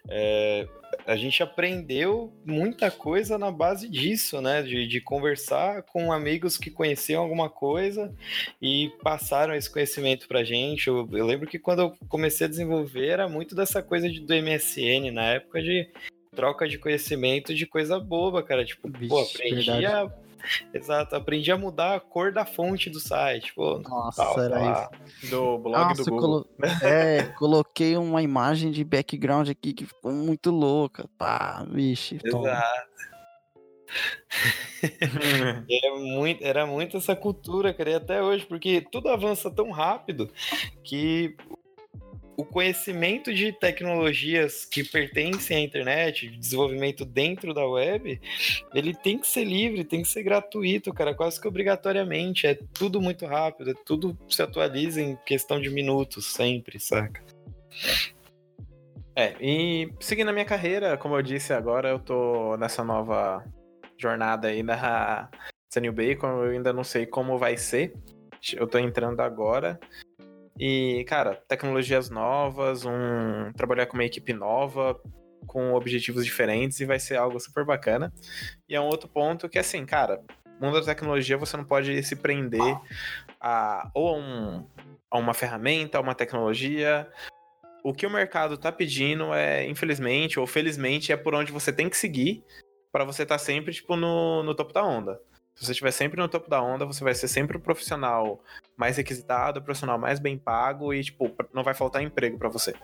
é, 0.08 0.68
a 1.04 1.16
gente 1.16 1.42
aprendeu 1.42 2.32
muita 2.46 2.92
coisa 2.92 3.40
na 3.40 3.50
base 3.50 3.90
disso, 3.90 4.40
né? 4.40 4.62
De, 4.62 4.86
de, 4.86 5.02
conversar 5.02 5.82
com 5.82 6.14
amigos 6.14 6.60
que 6.60 6.70
conheciam 6.70 7.24
alguma 7.24 7.50
coisa 7.50 8.14
e 8.62 8.92
passaram 9.02 9.56
esse 9.56 9.68
conhecimento 9.68 10.28
pra 10.28 10.44
gente. 10.44 10.90
Eu, 10.90 11.10
eu 11.12 11.26
lembro 11.26 11.48
que 11.48 11.58
quando 11.58 11.80
eu 11.80 11.96
comecei 12.08 12.46
a 12.46 12.50
desenvolver 12.50 13.08
era 13.08 13.28
muito 13.28 13.56
dessa 13.56 13.82
coisa 13.82 14.08
de, 14.08 14.20
do 14.20 14.32
MSN, 14.32 15.10
na 15.12 15.24
época 15.24 15.60
de 15.60 15.90
troca 16.36 16.68
de 16.68 16.78
conhecimento 16.78 17.52
de 17.52 17.66
coisa 17.66 18.00
boba, 18.00 18.44
cara. 18.44 18.64
Tipo, 18.64 18.88
Vixe, 18.92 19.10
pô, 19.10 19.22
aprendi 19.22 19.72
verdade. 19.72 19.86
a 19.88 20.27
Exato, 20.74 21.16
aprendi 21.16 21.52
a 21.52 21.58
mudar 21.58 21.96
a 21.96 22.00
cor 22.00 22.32
da 22.32 22.46
fonte 22.46 22.90
do 22.90 23.00
site. 23.00 23.54
Pô, 23.54 23.80
Nossa, 23.80 24.24
tal, 24.24 24.40
era 24.40 24.72
isso. 24.72 25.30
Do 25.30 25.58
blog 25.58 25.90
Nossa, 25.90 26.04
do 26.04 26.12
Google. 26.12 26.46
Colo... 26.46 26.48
É, 26.84 27.24
coloquei 27.38 27.98
uma 27.98 28.22
imagem 28.22 28.72
de 28.72 28.84
background 28.84 29.50
aqui 29.50 29.74
que 29.74 29.86
ficou 29.86 30.12
muito 30.12 30.52
louca. 30.52 31.10
Pá, 31.18 31.66
vixe. 31.70 32.20
Exato. 32.24 32.48
era, 35.70 35.96
muito, 36.00 36.44
era 36.44 36.66
muito 36.66 36.98
essa 36.98 37.16
cultura, 37.16 37.74
cara, 37.74 37.92
e 37.92 37.96
até 37.96 38.22
hoje, 38.22 38.46
porque 38.46 38.86
tudo 38.92 39.10
avança 39.10 39.50
tão 39.50 39.72
rápido 39.72 40.30
que 40.84 41.36
o 42.38 42.46
conhecimento 42.46 43.34
de 43.34 43.52
tecnologias 43.52 44.64
que 44.64 44.84
pertencem 44.84 45.58
à 45.58 45.60
internet, 45.60 46.30
de 46.30 46.38
desenvolvimento 46.38 47.04
dentro 47.04 47.52
da 47.52 47.66
web, 47.66 48.22
ele 48.76 48.94
tem 48.94 49.18
que 49.18 49.28
ser 49.28 49.44
livre, 49.44 49.84
tem 49.84 50.04
que 50.04 50.08
ser 50.08 50.22
gratuito, 50.22 50.94
cara, 50.94 51.16
quase 51.16 51.42
que 51.42 51.48
obrigatoriamente. 51.48 52.46
É 52.46 52.54
tudo 52.74 53.02
muito 53.02 53.26
rápido, 53.26 53.72
é 53.72 53.74
tudo 53.74 54.16
se 54.30 54.40
atualiza 54.44 55.02
em 55.02 55.18
questão 55.26 55.60
de 55.60 55.72
minutos, 55.72 56.28
sempre, 56.28 56.80
saca? 56.80 57.24
É, 59.16 59.34
e 59.42 59.92
seguindo 60.00 60.30
a 60.30 60.34
minha 60.34 60.46
carreira, 60.46 60.96
como 60.96 61.16
eu 61.16 61.24
disse 61.24 61.52
agora, 61.52 61.90
eu 61.90 61.98
tô 61.98 62.56
nessa 62.58 62.84
nova 62.84 63.44
jornada 64.00 64.50
aí 64.50 64.62
na 64.62 65.28
New 65.82 65.92
Bacon, 65.92 66.44
eu 66.44 66.52
ainda 66.52 66.72
não 66.72 66.84
sei 66.84 67.08
como 67.08 67.40
vai 67.40 67.58
ser. 67.58 67.94
Eu 68.54 68.68
tô 68.68 68.78
entrando 68.78 69.22
agora. 69.22 69.80
E, 70.60 71.06
cara, 71.08 71.36
tecnologias 71.48 72.10
novas, 72.10 72.86
um 72.86 73.52
trabalhar 73.56 73.86
com 73.86 73.96
uma 73.96 74.06
equipe 74.06 74.34
nova, 74.34 75.00
com 75.46 75.74
objetivos 75.74 76.26
diferentes 76.26 76.80
e 76.80 76.86
vai 76.86 77.00
ser 77.00 77.18
algo 77.18 77.40
super 77.40 77.64
bacana. 77.64 78.12
E 78.68 78.76
é 78.76 78.82
um 78.82 78.86
outro 78.86 79.08
ponto 79.08 79.48
que, 79.48 79.60
assim, 79.60 79.86
cara, 79.86 80.22
mundo 80.60 80.80
da 80.80 80.86
tecnologia 80.86 81.38
você 81.38 81.56
não 81.56 81.64
pode 81.64 82.02
se 82.04 82.16
prender 82.16 82.78
a 83.40 83.90
ou 83.94 84.10
a, 84.10 84.18
um, 84.18 84.68
a 85.12 85.18
uma 85.18 85.34
ferramenta, 85.34 85.98
a 85.98 86.02
uma 86.02 86.16
tecnologia. 86.16 87.08
O 87.84 87.94
que 87.94 88.06
o 88.06 88.10
mercado 88.10 88.58
tá 88.58 88.72
pedindo 88.72 89.34
é, 89.34 89.66
infelizmente 89.68 90.40
ou 90.40 90.48
felizmente, 90.48 91.12
é 91.12 91.18
por 91.18 91.36
onde 91.36 91.52
você 91.52 91.72
tem 91.72 91.90
que 91.90 91.98
seguir 91.98 92.44
para 92.92 93.04
você 93.04 93.24
estar 93.24 93.36
tá 93.36 93.40
sempre, 93.40 93.74
tipo, 93.74 93.96
no, 93.96 94.44
no 94.44 94.56
topo 94.56 94.74
da 94.74 94.84
onda. 94.84 95.22
Se 95.58 95.66
você 95.66 95.72
estiver 95.72 95.92
sempre 95.92 96.22
no 96.22 96.28
topo 96.28 96.48
da 96.48 96.62
onda, 96.62 96.86
você 96.86 97.04
vai 97.04 97.16
ser 97.16 97.28
sempre 97.28 97.58
o 97.58 97.60
profissional 97.60 98.40
mais 98.78 98.96
requisitado, 98.98 99.60
o 99.60 99.64
profissional 99.64 99.98
mais 99.98 100.20
bem 100.20 100.38
pago 100.38 100.94
e, 100.94 101.04
tipo, 101.04 101.34
não 101.52 101.64
vai 101.64 101.74
faltar 101.74 102.04
emprego 102.04 102.38
para 102.38 102.48
você. 102.48 102.76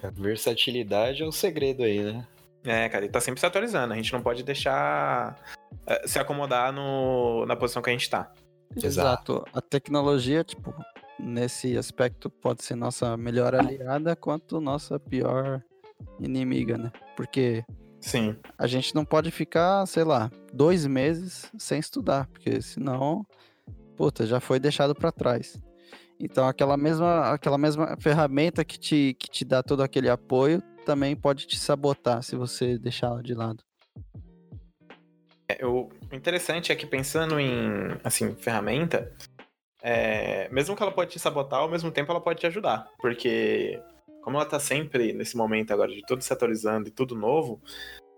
A 0.00 0.10
versatilidade 0.10 1.24
é 1.24 1.26
o 1.26 1.32
segredo 1.32 1.82
aí, 1.82 2.00
né? 2.00 2.26
É, 2.64 2.88
cara, 2.88 3.04
e 3.04 3.08
tá 3.08 3.20
sempre 3.20 3.40
se 3.40 3.46
atualizando. 3.46 3.92
A 3.92 3.96
gente 3.96 4.12
não 4.12 4.22
pode 4.22 4.44
deixar 4.44 5.36
uh, 5.72 6.08
se 6.08 6.20
acomodar 6.20 6.72
no, 6.72 7.44
na 7.46 7.56
posição 7.56 7.82
que 7.82 7.90
a 7.90 7.92
gente 7.92 8.08
tá. 8.08 8.32
Exato. 8.76 9.44
A 9.52 9.60
tecnologia, 9.60 10.44
tipo, 10.44 10.72
nesse 11.18 11.76
aspecto 11.76 12.30
pode 12.30 12.62
ser 12.62 12.76
nossa 12.76 13.16
melhor 13.16 13.56
aliada 13.56 14.14
quanto 14.14 14.60
nossa 14.60 15.00
pior 15.00 15.60
inimiga, 16.20 16.78
né? 16.78 16.92
Porque 17.16 17.64
Sim. 18.02 18.36
A 18.58 18.66
gente 18.66 18.94
não 18.94 19.04
pode 19.04 19.30
ficar, 19.30 19.86
sei 19.86 20.02
lá, 20.02 20.30
dois 20.52 20.84
meses 20.86 21.50
sem 21.56 21.78
estudar, 21.78 22.26
porque 22.26 22.60
senão, 22.60 23.24
puta, 23.96 24.26
já 24.26 24.40
foi 24.40 24.58
deixado 24.58 24.94
para 24.94 25.12
trás. 25.12 25.56
Então 26.18 26.46
aquela 26.46 26.76
mesma, 26.76 27.32
aquela 27.32 27.56
mesma 27.56 27.96
ferramenta 28.00 28.64
que 28.64 28.78
te, 28.78 29.16
que 29.18 29.30
te 29.30 29.44
dá 29.44 29.62
todo 29.62 29.82
aquele 29.82 30.10
apoio 30.10 30.60
também 30.84 31.14
pode 31.14 31.46
te 31.46 31.56
sabotar 31.56 32.22
se 32.22 32.34
você 32.34 32.76
deixá-la 32.76 33.22
de 33.22 33.34
lado. 33.34 33.62
É, 35.48 35.64
o 35.64 35.88
interessante 36.12 36.72
é 36.72 36.76
que 36.76 36.86
pensando 36.86 37.38
em 37.38 37.52
assim 38.02 38.34
ferramenta, 38.34 39.12
é, 39.80 40.48
mesmo 40.50 40.74
que 40.74 40.82
ela 40.82 40.92
pode 40.92 41.12
te 41.12 41.18
sabotar, 41.20 41.60
ao 41.60 41.68
mesmo 41.68 41.90
tempo 41.90 42.10
ela 42.10 42.20
pode 42.20 42.40
te 42.40 42.46
ajudar, 42.46 42.88
porque 42.98 43.80
como 44.22 44.36
ela 44.36 44.46
tá 44.46 44.58
sempre 44.58 45.12
nesse 45.12 45.36
momento 45.36 45.72
agora 45.72 45.90
de 45.90 46.02
tudo 46.06 46.22
se 46.22 46.32
atualizando 46.32 46.88
e 46.88 46.92
tudo 46.92 47.14
novo, 47.14 47.60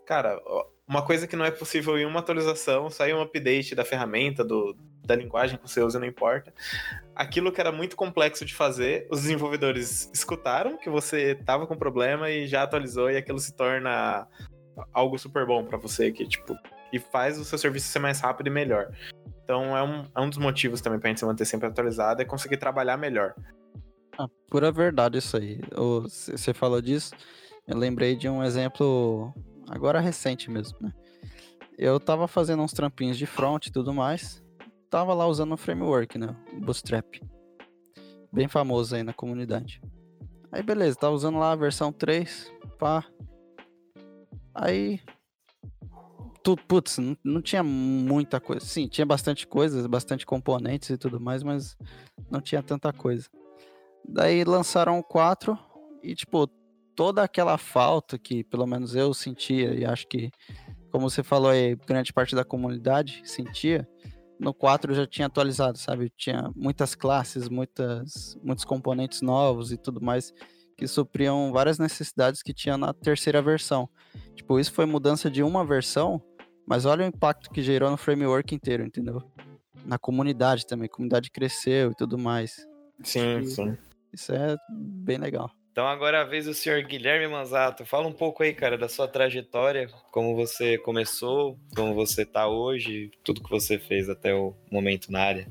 cara, 0.07 0.41
uma 0.87 1.05
coisa 1.05 1.27
que 1.27 1.35
não 1.35 1.45
é 1.45 1.51
possível 1.51 1.99
em 1.99 2.05
uma 2.05 2.21
atualização, 2.21 2.91
sair 2.91 3.15
um 3.15 3.23
update 3.23 3.75
da 3.75 3.85
ferramenta, 3.85 4.45
do, 4.45 4.77
da 5.05 5.17
linguagem 5.17 5.59
que 5.59 5.69
você 5.69 5.81
usa, 5.81 5.99
não 5.99 6.07
importa. 6.07 6.53
Aquilo 7.15 7.51
que 7.51 7.61
era 7.61 7.73
muito 7.73 7.97
complexo 7.97 8.45
de 8.45 8.55
fazer, 8.55 9.09
os 9.11 9.23
desenvolvedores 9.23 10.11
escutaram 10.13 10.77
que 10.77 10.91
você 10.91 11.35
tava 11.35 11.67
com 11.67 11.77
problema 11.77 12.31
e 12.31 12.47
já 12.47 12.63
atualizou 12.63 13.11
e 13.11 13.17
aquilo 13.17 13.39
se 13.39 13.55
torna 13.55 14.29
algo 14.93 15.19
super 15.19 15.47
bom 15.47 15.65
para 15.65 15.79
você, 15.79 16.13
que 16.13 16.27
tipo, 16.27 16.55
e 16.93 16.99
faz 16.99 17.39
o 17.39 17.45
seu 17.45 17.59
serviço 17.59 17.89
ser 17.89 17.99
mais 17.99 18.21
rápido 18.21 18.49
e 18.49 18.51
melhor. 18.51 18.91
Então 19.43 19.77
é 19.77 19.83
um, 19.83 20.05
é 20.15 20.21
um 20.21 20.29
dos 20.29 20.39
motivos 20.39 20.81
também 20.81 20.99
pra 20.99 21.09
gente 21.09 21.21
se 21.21 21.27
manter 21.27 21.45
sempre 21.45 21.69
atualizado, 21.69 22.21
é 22.21 22.25
conseguir 22.25 22.57
trabalhar 22.57 22.97
melhor. 22.97 23.35
Ah, 24.19 24.29
pura 24.49 24.71
verdade 24.71 25.19
isso 25.19 25.37
aí. 25.37 25.61
Você 26.03 26.55
falou 26.55 26.81
disso, 26.81 27.13
eu 27.67 27.77
lembrei 27.77 28.15
de 28.15 28.29
um 28.29 28.43
exemplo 28.43 29.33
agora 29.69 30.01
recente 30.01 30.51
mesmo, 30.51 30.79
né? 30.81 30.93
Eu 31.77 31.99
tava 31.99 32.29
fazendo 32.29 32.63
uns 32.63 32.73
trampinhos 32.73 33.19
de 33.19 33.27
front 33.27 33.67
e 33.67 33.73
tudo 33.73 33.93
mais, 33.93 34.43
tava 34.89 35.13
lá 35.13 35.27
usando 35.27 35.53
o 35.53 35.57
framework, 35.57 36.17
né? 36.17 36.37
O 36.53 36.61
Bootstrap. 36.61 37.21
Bem 38.33 38.47
famoso 38.47 38.95
aí 38.95 39.03
na 39.03 39.13
comunidade. 39.13 39.81
Aí 40.53 40.63
beleza, 40.63 40.97
tava 40.97 41.15
usando 41.15 41.39
lá 41.39 41.53
a 41.53 41.57
versão 41.57 41.93
3, 41.93 42.53
pá. 42.79 43.05
Aí 44.55 45.01
putz, 46.69 46.99
não, 46.99 47.17
não, 47.25 47.41
tinha 47.41 47.63
muita 47.63 48.39
coisa. 48.39 48.65
Sim, 48.65 48.87
tinha 48.87 49.07
bastante 49.07 49.47
coisas, 49.47 49.87
bastante 49.87 50.27
componentes 50.27 50.91
e 50.91 50.99
tudo 50.99 51.19
mais, 51.19 51.43
mas 51.43 51.77
não 52.31 52.41
tinha 52.41 52.63
tanta 52.63 52.93
coisa. 52.93 53.29
Daí 54.09 54.45
lançaram 54.45 54.99
o 54.99 55.03
4 55.03 55.59
e, 56.03 56.15
tipo, 56.15 56.47
toda 56.95 57.23
aquela 57.23 57.59
falta 57.59 58.19
que 58.19 58.45
pelo 58.45 58.67
menos 58.67 58.95
eu 58.95 59.13
sentia, 59.13 59.75
e 59.75 59.85
acho 59.85 60.07
que, 60.07 60.31
como 60.91 61.09
você 61.09 61.23
falou 61.23 61.51
aí, 61.51 61.75
grande 61.75 62.13
parte 62.13 62.35
da 62.35 62.45
comunidade 62.45 63.23
sentia, 63.25 63.89
no 64.39 64.53
4 64.53 64.95
já 64.95 65.07
tinha 65.07 65.27
atualizado, 65.27 65.79
sabe? 65.79 66.13
Tinha 66.17 66.51
muitas 66.55 66.95
classes, 66.95 67.49
muitas, 67.49 68.37
muitos 68.43 68.65
componentes 68.65 69.23
novos 69.23 69.73
e 69.73 69.77
tudo 69.77 70.01
mais 70.01 70.33
que 70.77 70.87
supriam 70.89 71.53
várias 71.53 71.79
necessidades 71.79 72.43
que 72.43 72.53
tinha 72.53 72.77
na 72.77 72.93
terceira 72.93 73.41
versão. 73.41 73.89
Tipo, 74.35 74.59
isso 74.59 74.73
foi 74.73 74.87
mudança 74.87 75.31
de 75.31 75.43
uma 75.43 75.65
versão, 75.65 76.21
mas 76.67 76.85
olha 76.85 77.05
o 77.05 77.09
impacto 77.09 77.51
que 77.51 77.63
gerou 77.63 77.91
no 77.91 77.97
framework 77.97 78.55
inteiro, 78.55 78.85
entendeu? 78.85 79.23
Na 79.85 79.99
comunidade 79.99 80.67
também, 80.67 80.87
a 80.87 80.89
comunidade 80.89 81.31
cresceu 81.31 81.93
e 81.93 81.95
tudo 81.95 82.19
mais. 82.19 82.67
Sim, 83.03 83.45
sim. 83.45 83.77
Isso 84.15 84.33
é 84.33 84.57
bem 84.71 85.19
legal. 85.19 85.51
Então 85.73 85.89
agora 85.89 86.19
é 86.19 86.21
a 86.21 86.25
vez 86.25 86.45
do 86.45 86.55
senhor 86.55 86.81
Guilherme 86.85 87.27
Manzato. 87.27 87.85
Fala 87.85 88.07
um 88.07 88.13
pouco 88.13 88.45
aí, 88.45 88.55
cara, 88.55 88.79
da 88.79 88.89
sua 88.89 89.09
trajetória, 89.09 89.89
como 90.13 90.37
você 90.37 90.79
começou, 90.79 91.59
como 91.75 91.93
você 91.95 92.23
está 92.23 92.47
hoje, 92.47 93.11
tudo 93.25 93.43
que 93.43 93.51
você 93.51 93.77
fez 93.77 94.09
até 94.09 94.33
o 94.33 94.55
momento 94.71 95.11
na 95.11 95.21
área. 95.21 95.49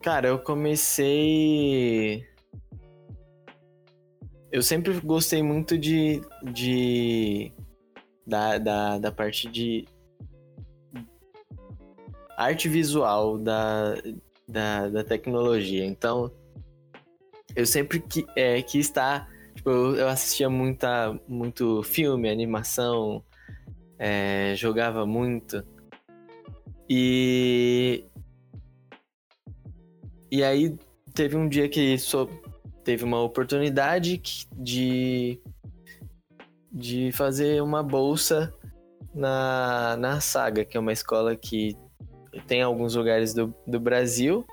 Cara, 0.00 0.28
eu 0.28 0.38
comecei. 0.38 2.26
Eu 4.50 4.62
sempre 4.62 4.98
gostei 5.00 5.42
muito 5.42 5.76
de. 5.76 6.22
de... 6.50 7.52
Da, 8.26 8.58
da, 8.58 8.98
da 8.98 9.12
parte 9.12 9.48
de 9.48 9.86
arte 12.38 12.68
visual, 12.68 13.36
da, 13.36 13.96
da, 14.46 14.88
da 14.88 15.04
tecnologia. 15.04 15.84
Então, 15.84 16.30
eu 17.54 17.66
sempre 17.66 18.00
que, 18.00 18.26
é, 18.36 18.62
quis 18.62 18.86
estar. 18.86 19.28
Tipo, 19.54 19.70
eu, 19.70 19.96
eu 19.96 20.08
assistia 20.08 20.48
muita, 20.48 21.18
muito 21.26 21.82
filme, 21.82 22.30
animação, 22.30 23.22
é, 23.98 24.54
jogava 24.56 25.04
muito. 25.06 25.64
E. 26.88 28.04
E 30.30 30.44
aí 30.44 30.76
teve 31.14 31.36
um 31.36 31.48
dia 31.48 31.68
que 31.68 31.98
só 31.98 32.28
teve 32.84 33.02
uma 33.02 33.20
oportunidade 33.20 34.20
de, 34.54 35.40
de 36.70 37.10
fazer 37.12 37.62
uma 37.62 37.82
bolsa 37.82 38.54
na, 39.14 39.96
na 39.98 40.20
Saga, 40.20 40.64
que 40.64 40.76
é 40.76 40.80
uma 40.80 40.92
escola 40.92 41.34
que 41.34 41.76
tem 42.46 42.62
alguns 42.62 42.94
lugares 42.94 43.34
do, 43.34 43.54
do 43.66 43.80
Brasil, 43.80 44.46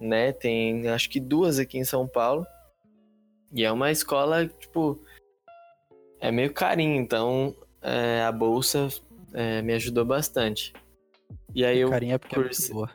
né? 0.00 0.32
Tem 0.32 0.88
acho 0.88 1.08
que 1.10 1.20
duas 1.20 1.58
aqui 1.58 1.78
em 1.78 1.84
São 1.84 2.06
Paulo. 2.06 2.46
E 3.52 3.64
é 3.64 3.72
uma 3.72 3.90
escola, 3.90 4.46
tipo, 4.46 5.00
é 6.20 6.30
meio 6.30 6.52
carinho, 6.52 7.00
então 7.00 7.54
é, 7.80 8.22
a 8.22 8.32
bolsa 8.32 8.88
é, 9.32 9.62
me 9.62 9.72
ajudou 9.74 10.04
bastante. 10.04 10.72
E 11.54 11.64
aí 11.64 11.78
eu. 11.78 11.90
Carinha 11.90 12.18
porque 12.18 12.34
curse... 12.34 12.70
é 12.70 12.74
boa. 12.74 12.90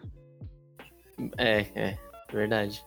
É, 1.38 1.60
é, 1.76 1.98
verdade. 2.32 2.84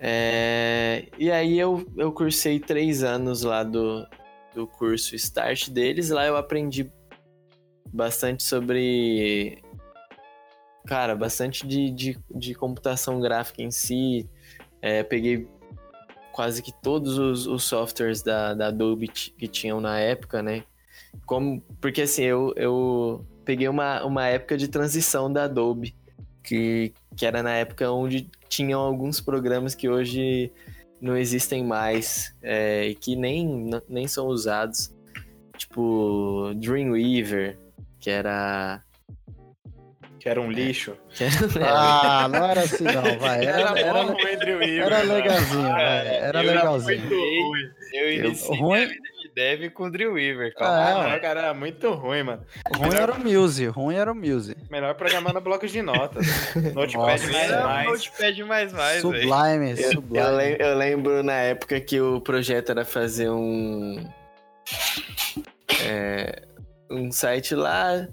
É, 0.00 1.06
e 1.18 1.30
aí 1.30 1.58
eu, 1.58 1.84
eu 1.96 2.12
cursei 2.12 2.60
três 2.60 3.02
anos 3.02 3.42
lá 3.42 3.64
do, 3.64 4.06
do 4.54 4.66
curso 4.66 5.14
Start 5.16 5.70
deles. 5.70 6.10
Lá 6.10 6.26
eu 6.26 6.36
aprendi 6.36 6.90
bastante 7.92 8.42
sobre. 8.42 9.62
Cara, 10.88 11.14
bastante 11.14 11.66
de, 11.66 11.90
de, 11.90 12.18
de 12.34 12.54
computação 12.54 13.20
gráfica 13.20 13.60
em 13.62 13.70
si. 13.70 14.26
É, 14.80 15.02
peguei 15.02 15.46
quase 16.32 16.62
que 16.62 16.72
todos 16.72 17.18
os, 17.18 17.46
os 17.46 17.64
softwares 17.64 18.22
da, 18.22 18.54
da 18.54 18.68
Adobe 18.68 19.08
que 19.08 19.46
tinham 19.46 19.82
na 19.82 20.00
época, 20.00 20.42
né? 20.42 20.64
Como, 21.26 21.60
porque 21.78 22.02
assim, 22.02 22.22
eu, 22.22 22.54
eu 22.56 23.26
peguei 23.44 23.68
uma, 23.68 24.02
uma 24.02 24.26
época 24.28 24.56
de 24.56 24.66
transição 24.66 25.30
da 25.30 25.44
Adobe, 25.44 25.94
que, 26.42 26.94
que 27.14 27.26
era 27.26 27.42
na 27.42 27.52
época 27.52 27.90
onde 27.92 28.30
tinham 28.48 28.80
alguns 28.80 29.20
programas 29.20 29.74
que 29.74 29.90
hoje 29.90 30.50
não 31.02 31.18
existem 31.18 31.62
mais 31.62 32.34
é, 32.40 32.94
que 32.98 33.14
nem, 33.14 33.68
nem 33.86 34.08
são 34.08 34.28
usados. 34.28 34.90
Tipo, 35.54 36.54
Dreamweaver, 36.56 37.58
que 38.00 38.08
era. 38.08 38.82
Que 40.18 40.28
era 40.28 40.40
um 40.40 40.50
lixo. 40.50 40.96
Que 41.14 41.24
era... 41.24 41.32
Ah, 41.64 42.28
não 42.28 42.44
era 42.44 42.60
assim 42.62 42.84
não, 42.84 43.02
vai. 43.18 43.44
Era, 43.44 43.60
Era, 43.70 43.80
era, 43.80 43.92
bom 44.04 44.14
o 44.14 44.18
era 44.20 44.98
mano. 44.98 45.14
legalzinho, 45.14 45.62
vai. 45.62 46.06
Era 46.08 46.42
eu 46.42 46.46
legalzinho. 46.46 47.10
Eu 47.92 48.12
iniciei 48.12 48.58
ruim- 48.58 48.78
minha 48.80 48.88
vida 48.88 49.08
de 49.22 49.28
dev 49.34 49.70
com 49.72 49.88
Dreamweaver, 49.90 50.52
Ah, 50.56 50.58
cara. 50.58 50.86
Ah, 51.04 51.08
não, 51.12 51.20
cara, 51.20 51.40
era 51.40 51.54
muito 51.54 51.90
ruim, 51.92 52.22
mano. 52.24 52.42
Ruim 52.76 52.94
era 52.96 53.12
o 53.14 53.18
Muse, 53.20 53.66
ruim 53.66 53.94
era 53.96 54.12
o 54.12 54.14
Muse. 54.14 54.56
Melhor 54.70 54.94
programando 54.94 55.40
blocos 55.40 55.70
de 55.70 55.80
notas. 55.80 56.26
Notepad 56.74 56.94
Nossa, 56.96 57.32
mais 57.32 57.50
Era 57.50 57.64
mais. 57.64 57.86
Notepad 57.88 58.42
mais 58.44 58.72
mais, 58.72 59.02
velho. 59.02 59.22
Sublime, 59.30 59.70
Eu, 59.80 59.92
Sublime. 59.92 60.18
eu 60.26 60.36
lem- 60.36 60.56
eu 60.58 60.76
lembro 60.76 61.22
na 61.22 61.34
época 61.34 61.80
que 61.80 62.00
o 62.00 62.20
projeto 62.20 62.70
era 62.70 62.84
fazer 62.84 63.30
um. 63.30 64.04
é, 65.84 66.42
um 66.90 67.10
site 67.12 67.54
lá 67.54 68.06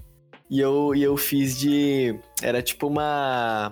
e 0.50 0.60
eu, 0.60 0.94
e 0.96 1.04
eu 1.04 1.18
fiz 1.18 1.58
de. 1.58 2.20
Era 2.42 2.62
tipo 2.62 2.88
uma. 2.88 3.72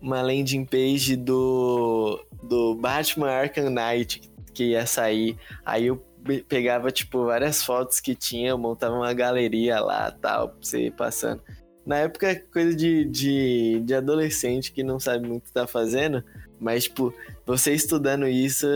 Uma 0.00 0.22
landing 0.22 0.64
page 0.64 1.16
do. 1.16 2.24
Do 2.42 2.74
Batman 2.74 3.30
Arkham 3.30 3.70
Knight 3.70 4.22
que 4.54 4.70
ia 4.70 4.86
sair. 4.86 5.36
Aí 5.64 5.86
eu 5.86 5.96
pe- 6.24 6.42
pegava, 6.42 6.90
tipo, 6.90 7.24
várias 7.26 7.62
fotos 7.62 8.00
que 8.00 8.14
tinha, 8.14 8.50
eu 8.50 8.58
montava 8.58 8.94
uma 8.94 9.12
galeria 9.12 9.80
lá 9.80 10.10
tal, 10.10 10.48
pra 10.48 10.58
você 10.60 10.86
ir 10.86 10.92
passando. 10.92 11.42
Na 11.86 11.98
época, 11.98 12.42
coisa 12.52 12.74
de, 12.74 13.04
de, 13.04 13.80
de 13.84 13.94
adolescente 13.94 14.72
que 14.72 14.82
não 14.82 14.98
sabe 15.00 15.26
muito 15.26 15.44
o 15.44 15.46
que 15.46 15.52
tá 15.52 15.66
fazendo, 15.66 16.22
mas, 16.58 16.84
tipo, 16.84 17.12
você 17.46 17.72
estudando 17.72 18.26
isso 18.28 18.66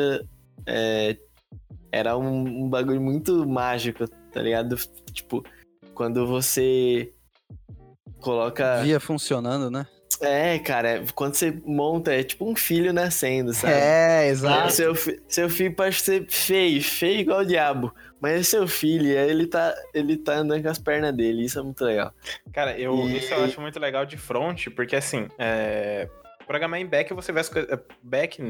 é, 0.67 1.17
era 1.93 2.17
um, 2.17 2.65
um 2.65 2.69
bagulho 2.69 3.01
muito 3.01 3.47
mágico, 3.47 4.09
tá 4.33 4.43
ligado? 4.43 4.77
Tipo, 5.13 5.45
quando 5.95 6.27
você 6.27 7.13
coloca. 8.21 8.83
Via 8.83 9.01
funcionando, 9.01 9.71
né? 9.71 9.87
É, 10.21 10.59
cara, 10.61 10.89
é- 10.91 11.05
quando 11.15 11.35
você 11.35 11.51
monta, 11.67 12.13
é 12.15 12.23
tipo 12.23 12.49
um 12.49 12.55
filho 12.55 12.93
nascendo, 12.93 13.53
sabe? 13.53 13.75
É, 13.75 14.29
exato. 14.29 14.73
Seu, 14.73 14.95
seu 15.29 15.51
filho 15.51 15.75
pode 15.75 15.97
ser 16.01 16.27
feio, 16.31 16.81
feio 16.83 17.21
igual 17.21 17.41
o 17.41 17.45
diabo. 17.47 17.93
Mas 18.21 18.41
é 18.41 18.43
seu 18.45 18.67
filho, 18.69 19.07
e 19.07 19.17
aí 19.17 19.29
ele 19.29 19.47
tá, 19.47 19.75
ele 19.93 20.17
tá 20.17 20.35
andando 20.37 20.63
com 20.63 20.69
as 20.69 20.79
pernas 20.79 21.15
dele, 21.15 21.45
isso 21.45 21.59
é 21.59 21.63
muito 21.63 21.85
legal. 21.85 22.13
Cara, 22.53 22.79
eu, 22.79 22.95
E- 23.09 23.19
isso 23.19 23.35
eu 23.35 23.45
acho 23.45 23.61
muito 23.61 23.79
legal 23.81 24.07
de 24.07 24.17
front, 24.17 24.69
porque 24.75 24.95
assim, 24.97 25.27
é... 25.37 26.09
programar 26.47 26.81
em 26.81 26.87
back 26.87 27.13
você 27.13 27.33
vê 27.33 27.41
as 27.41 27.49
coisas. 27.49 27.77
Back, 28.03 28.41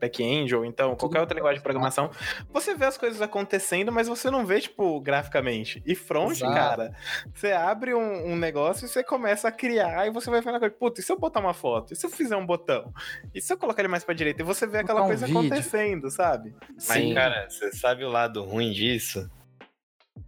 back-end, 0.00 0.54
ou 0.54 0.64
então 0.64 0.96
qualquer 0.96 1.20
outra 1.20 1.36
linguagem 1.36 1.58
de 1.58 1.62
programação, 1.62 2.10
você 2.50 2.74
vê 2.74 2.86
as 2.86 2.96
coisas 2.96 3.20
acontecendo, 3.20 3.92
mas 3.92 4.08
você 4.08 4.30
não 4.30 4.46
vê, 4.46 4.60
tipo, 4.60 5.00
graficamente. 5.00 5.82
E 5.86 5.94
front, 5.94 6.32
Exato. 6.32 6.52
cara, 6.52 6.96
você 7.34 7.52
abre 7.52 7.94
um, 7.94 8.32
um 8.32 8.36
negócio 8.36 8.86
e 8.86 8.88
você 8.88 9.04
começa 9.04 9.48
a 9.48 9.52
criar, 9.52 10.06
e 10.06 10.10
você 10.10 10.30
vai 10.30 10.40
vendo 10.40 10.56
a 10.56 10.60
coisa, 10.60 10.74
puta, 10.74 11.00
e 11.00 11.04
se 11.04 11.12
eu 11.12 11.18
botar 11.18 11.40
uma 11.40 11.54
foto? 11.54 11.92
E 11.92 11.96
se 11.96 12.06
eu 12.06 12.10
fizer 12.10 12.36
um 12.36 12.46
botão? 12.46 12.92
E 13.34 13.40
se 13.40 13.52
eu 13.52 13.58
colocar 13.58 13.82
ele 13.82 13.88
mais 13.88 14.02
pra 14.02 14.14
direita? 14.14 14.42
E 14.42 14.44
você 14.44 14.66
vê 14.66 14.78
aquela 14.78 15.02
um 15.02 15.06
coisa 15.06 15.26
vídeo. 15.26 15.40
acontecendo, 15.40 16.10
sabe? 16.10 16.54
Mas, 16.74 16.84
Sim. 16.84 17.14
cara, 17.14 17.48
você 17.48 17.70
sabe 17.72 18.04
o 18.04 18.08
lado 18.08 18.42
ruim 18.42 18.72
disso? 18.72 19.30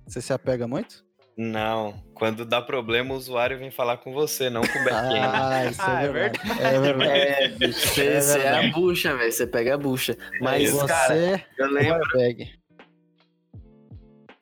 Você 0.06 0.20
se 0.20 0.32
apega 0.32 0.68
muito? 0.68 1.04
Não. 1.36 1.94
Quando 2.14 2.44
dá 2.44 2.60
problema, 2.60 3.14
o 3.14 3.16
usuário 3.16 3.58
vem 3.58 3.70
falar 3.70 3.96
com 3.96 4.12
você, 4.12 4.50
não 4.50 4.60
com 4.60 4.78
o 4.78 4.84
back-end. 4.84 5.18
Ah, 5.32 5.64
isso 5.66 5.80
Ah, 5.82 6.02
é 6.02 6.06
é 6.06 6.12
verdade. 6.12 6.60
É 6.60 6.80
verdade. 6.80 7.10
É, 7.18 7.48
bicho, 7.48 7.88
você, 7.88 8.06
É 8.06 8.20
você 8.20 8.38
é 8.40 8.48
a 8.50 8.70
bucha, 8.70 9.16
velho. 9.16 9.32
Você 9.32 9.46
pega 9.46 9.74
a 9.74 9.78
bucha. 9.78 10.16
Mas, 10.40 10.68
isso, 10.68 10.86
cara, 10.86 11.14
Você, 11.14 11.44
eu 11.58 11.66
o 11.66 11.70
lembro. 11.70 11.94
airbag. 12.18 12.52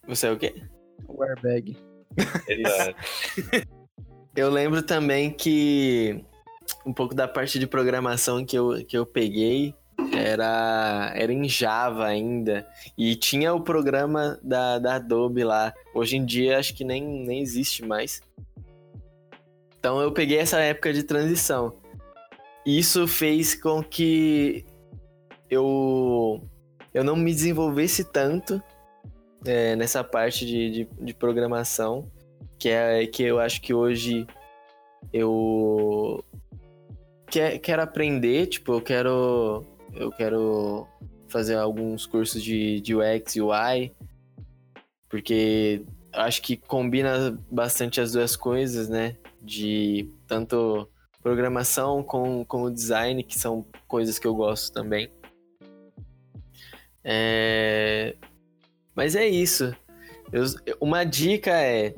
Você 0.09 0.27
é 0.27 0.33
o 0.33 0.37
quê? 0.37 0.55
O 1.07 1.23
airbag. 1.23 1.77
Eu 4.35 4.51
lembro 4.51 4.83
também 4.83 5.31
que 5.31 6.25
um 6.87 6.93
pouco 6.93 7.15
da 7.15 7.27
parte 7.29 7.59
de 7.59 7.67
programação 7.67 8.45
que 8.45 8.57
eu, 8.57 8.85
que 8.87 8.97
eu 8.97 9.05
peguei 9.07 9.75
era, 10.13 11.13
era 11.15 11.33
em 11.33 11.49
Java 11.49 12.07
ainda. 12.07 12.67
E 12.97 13.15
tinha 13.17 13.55
o 13.55 13.61
programa 13.61 14.39
da, 14.43 14.79
da 14.79 14.95
Adobe 14.97 15.45
lá. 15.45 15.73
Hoje 15.95 16.17
em 16.17 16.25
dia 16.25 16.59
acho 16.59 16.75
que 16.75 16.85
nem, 16.85 17.03
nem 17.03 17.41
existe 17.41 17.85
mais. 17.85 18.21
Então 19.79 20.01
eu 20.01 20.13
peguei 20.13 20.39
essa 20.39 20.59
época 20.59 20.93
de 20.93 21.03
transição. 21.03 21.77
Isso 22.67 23.09
fez 23.09 23.55
com 23.55 23.83
que 23.83 24.65
eu, 25.49 26.43
eu 26.93 27.03
não 27.03 27.17
me 27.17 27.33
desenvolvesse 27.33 28.05
tanto 28.05 28.63
é, 29.45 29.75
nessa 29.77 30.05
parte 30.05 30.45
de, 30.45 30.71
de, 30.71 30.89
de 31.01 31.15
programação 31.15 32.11
que 32.61 32.69
é 32.69 33.07
que 33.07 33.23
eu 33.23 33.41
acho 33.41 33.63
que 33.63 33.73
hoje 33.73 34.27
eu 35.13 36.23
quer, 37.27 37.59
quero 37.59 37.83
aprender, 37.83 38.47
tipo, 38.47 38.75
eu 38.75 38.83
quero 38.83 39.65
eu 39.95 40.11
quero 40.11 40.87
fazer 41.29 41.57
alguns 41.57 42.07
cursos 42.07 42.43
de, 42.43 42.81
de 42.81 42.95
UX 42.95 43.37
e 43.37 43.41
UI, 43.41 43.95
porque 45.09 45.85
acho 46.13 46.43
que 46.43 46.57
combina 46.57 47.39
bastante 47.51 48.01
as 48.01 48.13
duas 48.13 48.37
coisas, 48.37 48.89
né? 48.89 49.17
De 49.41 50.09
tanto 50.27 50.89
programação 51.23 52.03
com, 52.03 52.45
com 52.45 52.63
o 52.65 52.71
design, 52.71 53.23
que 53.23 53.39
são 53.39 53.65
coisas 53.87 54.19
que 54.19 54.27
eu 54.27 54.35
gosto 54.35 54.73
também. 54.73 55.11
É... 57.05 58.17
Mas 58.95 59.15
é 59.15 59.27
isso. 59.27 59.75
Eu- 60.33 60.45
uma 60.81 61.05
dica 61.05 61.51
é, 61.51 61.95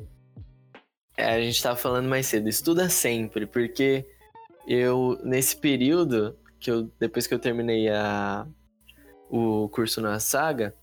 é, 1.17 1.25
a 1.25 1.41
gente 1.41 1.61
tava 1.61 1.75
falando 1.75 2.07
mais 2.09 2.25
cedo, 2.27 2.49
estuda 2.49 2.89
sempre, 2.89 3.45
porque 3.45 4.05
eu, 4.67 5.19
nesse 5.23 5.55
período, 5.55 6.35
que 6.63 6.71
eu, 6.71 6.89
depois 6.99 7.27
que 7.27 7.33
eu 7.33 7.39
terminei 7.39 7.89
a, 7.89 8.47
o 9.29 9.67
curso 9.69 9.99
na 10.01 10.19
saga, 10.19 10.73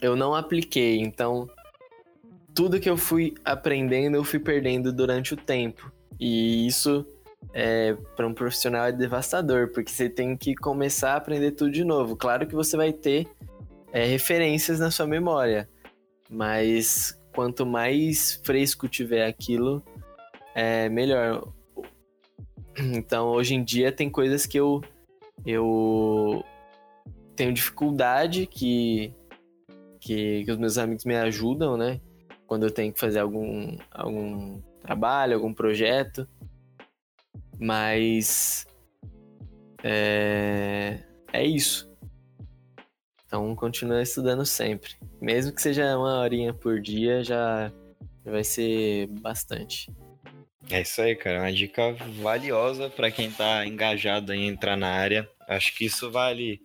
eu 0.00 0.16
não 0.16 0.34
apliquei, 0.34 0.98
então 0.98 1.48
tudo 2.54 2.80
que 2.80 2.88
eu 2.88 2.96
fui 2.96 3.34
aprendendo, 3.44 4.16
eu 4.16 4.24
fui 4.24 4.38
perdendo 4.38 4.92
durante 4.92 5.34
o 5.34 5.36
tempo. 5.36 5.92
E 6.18 6.66
isso, 6.66 7.06
é, 7.52 7.94
para 8.16 8.26
um 8.26 8.34
profissional, 8.34 8.86
é 8.86 8.92
devastador, 8.92 9.68
porque 9.68 9.90
você 9.90 10.08
tem 10.08 10.36
que 10.36 10.54
começar 10.54 11.12
a 11.12 11.16
aprender 11.16 11.52
tudo 11.52 11.70
de 11.70 11.84
novo. 11.84 12.16
Claro 12.16 12.46
que 12.46 12.54
você 12.54 12.76
vai 12.76 12.92
ter 12.92 13.28
é, 13.92 14.04
referências 14.06 14.80
na 14.80 14.90
sua 14.90 15.06
memória, 15.06 15.68
mas 16.28 17.18
quanto 17.34 17.66
mais 17.66 18.40
fresco 18.44 18.88
tiver 18.88 19.26
aquilo, 19.26 19.82
é 20.54 20.88
melhor. 20.88 21.52
Então, 22.94 23.28
hoje 23.28 23.54
em 23.54 23.62
dia, 23.62 23.92
tem 23.92 24.08
coisas 24.08 24.46
que 24.46 24.58
eu, 24.58 24.80
eu 25.44 26.44
tenho 27.36 27.52
dificuldade 27.52 28.46
que, 28.46 29.14
que, 30.00 30.44
que 30.44 30.50
os 30.50 30.58
meus 30.58 30.78
amigos 30.78 31.04
me 31.04 31.16
ajudam, 31.16 31.76
né? 31.76 32.00
Quando 32.46 32.64
eu 32.64 32.70
tenho 32.70 32.92
que 32.92 32.98
fazer 32.98 33.20
algum, 33.20 33.76
algum 33.90 34.60
trabalho, 34.82 35.34
algum 35.34 35.52
projeto. 35.52 36.28
Mas 37.58 38.66
é, 39.84 40.98
é 41.32 41.44
isso. 41.44 41.90
Então 43.26 43.54
continua 43.54 44.02
estudando 44.02 44.44
sempre. 44.44 44.96
Mesmo 45.20 45.52
que 45.52 45.62
seja 45.62 45.96
uma 45.96 46.18
horinha 46.20 46.52
por 46.52 46.80
dia, 46.80 47.22
já 47.22 47.70
vai 48.24 48.42
ser 48.42 49.06
bastante. 49.20 49.88
É 50.70 50.82
isso 50.82 51.02
aí, 51.02 51.16
cara. 51.16 51.40
Uma 51.40 51.52
dica 51.52 51.92
valiosa 52.20 52.88
para 52.88 53.10
quem 53.10 53.30
tá 53.30 53.66
engajado 53.66 54.32
em 54.32 54.48
entrar 54.48 54.76
na 54.76 54.88
área. 54.88 55.28
Acho 55.48 55.74
que 55.74 55.84
isso 55.84 56.10
vale 56.10 56.60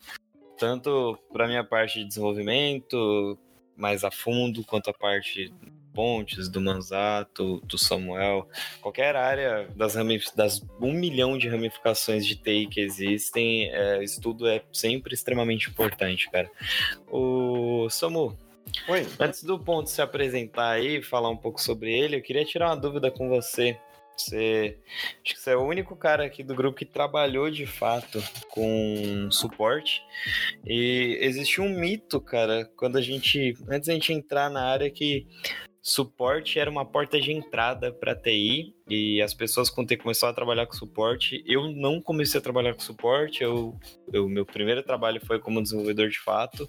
tanto 0.57 1.17
para 1.33 1.47
minha 1.47 1.63
parte 1.63 1.99
de 1.99 2.05
desenvolvimento 2.05 3.37
mais 3.75 4.03
a 4.03 4.11
fundo, 4.11 4.63
quanto 4.63 4.89
a 4.89 4.93
parte 4.93 5.51
Pontes, 5.93 6.49
do 6.49 6.59
Manzato, 6.59 7.61
do 7.61 7.77
Samuel, 7.77 8.49
qualquer 8.81 9.15
área 9.15 9.69
das, 9.77 9.95
das 10.35 10.61
um 10.81 10.91
milhão 10.91 11.37
de 11.37 11.47
ramificações 11.47 12.25
de 12.25 12.35
TI 12.35 12.67
que 12.67 12.81
existem, 12.81 13.73
é, 13.73 14.03
estudo 14.03 14.45
é 14.45 14.61
sempre 14.73 15.13
extremamente 15.13 15.69
importante, 15.69 16.29
cara. 16.29 16.51
O 17.09 17.87
Samu, 17.89 18.37
Oi. 18.89 19.07
antes 19.17 19.41
do 19.43 19.57
Ponto 19.57 19.89
se 19.89 20.01
apresentar 20.01 20.71
aí, 20.71 21.01
falar 21.01 21.29
um 21.29 21.37
pouco 21.37 21.61
sobre 21.61 21.97
ele, 21.97 22.17
eu 22.17 22.21
queria 22.21 22.43
tirar 22.43 22.67
uma 22.67 22.77
dúvida 22.77 23.09
com 23.09 23.29
você. 23.29 23.79
Você, 24.15 24.77
acho 25.23 25.35
que 25.35 25.39
você 25.39 25.51
é 25.51 25.57
o 25.57 25.65
único 25.65 25.95
cara 25.95 26.25
aqui 26.25 26.43
do 26.43 26.55
grupo 26.55 26.77
que 26.77 26.85
trabalhou 26.85 27.49
de 27.51 27.65
fato 27.65 28.23
com 28.49 29.29
suporte. 29.29 30.01
E 30.65 31.17
existe 31.21 31.59
um 31.59 31.69
mito, 31.69 32.21
cara, 32.21 32.65
quando 32.77 32.97
a 32.97 33.01
gente. 33.01 33.55
Antes 33.67 33.87
da 33.87 33.93
gente 33.93 34.13
entrar 34.13 34.49
na 34.49 34.63
área, 34.63 34.89
que 34.89 35.27
suporte 35.87 36.57
era 36.57 36.67
uma 36.67 36.83
porta 36.83 37.21
de 37.21 37.31
entrada 37.31 37.91
para 37.91 38.15
TI 38.15 38.73
e 38.89 39.21
as 39.21 39.35
pessoas 39.35 39.69
quando 39.69 39.95
começaram 39.95 40.31
a 40.31 40.35
trabalhar 40.35 40.65
com 40.65 40.73
suporte, 40.73 41.43
eu 41.45 41.71
não 41.71 42.01
comecei 42.01 42.39
a 42.39 42.43
trabalhar 42.43 42.73
com 42.73 42.79
suporte, 42.79 43.43
eu, 43.43 43.79
eu 44.11 44.27
meu 44.27 44.47
primeiro 44.47 44.81
trabalho 44.81 45.23
foi 45.23 45.39
como 45.39 45.61
desenvolvedor 45.61 46.09
de 46.09 46.19
fato, 46.19 46.67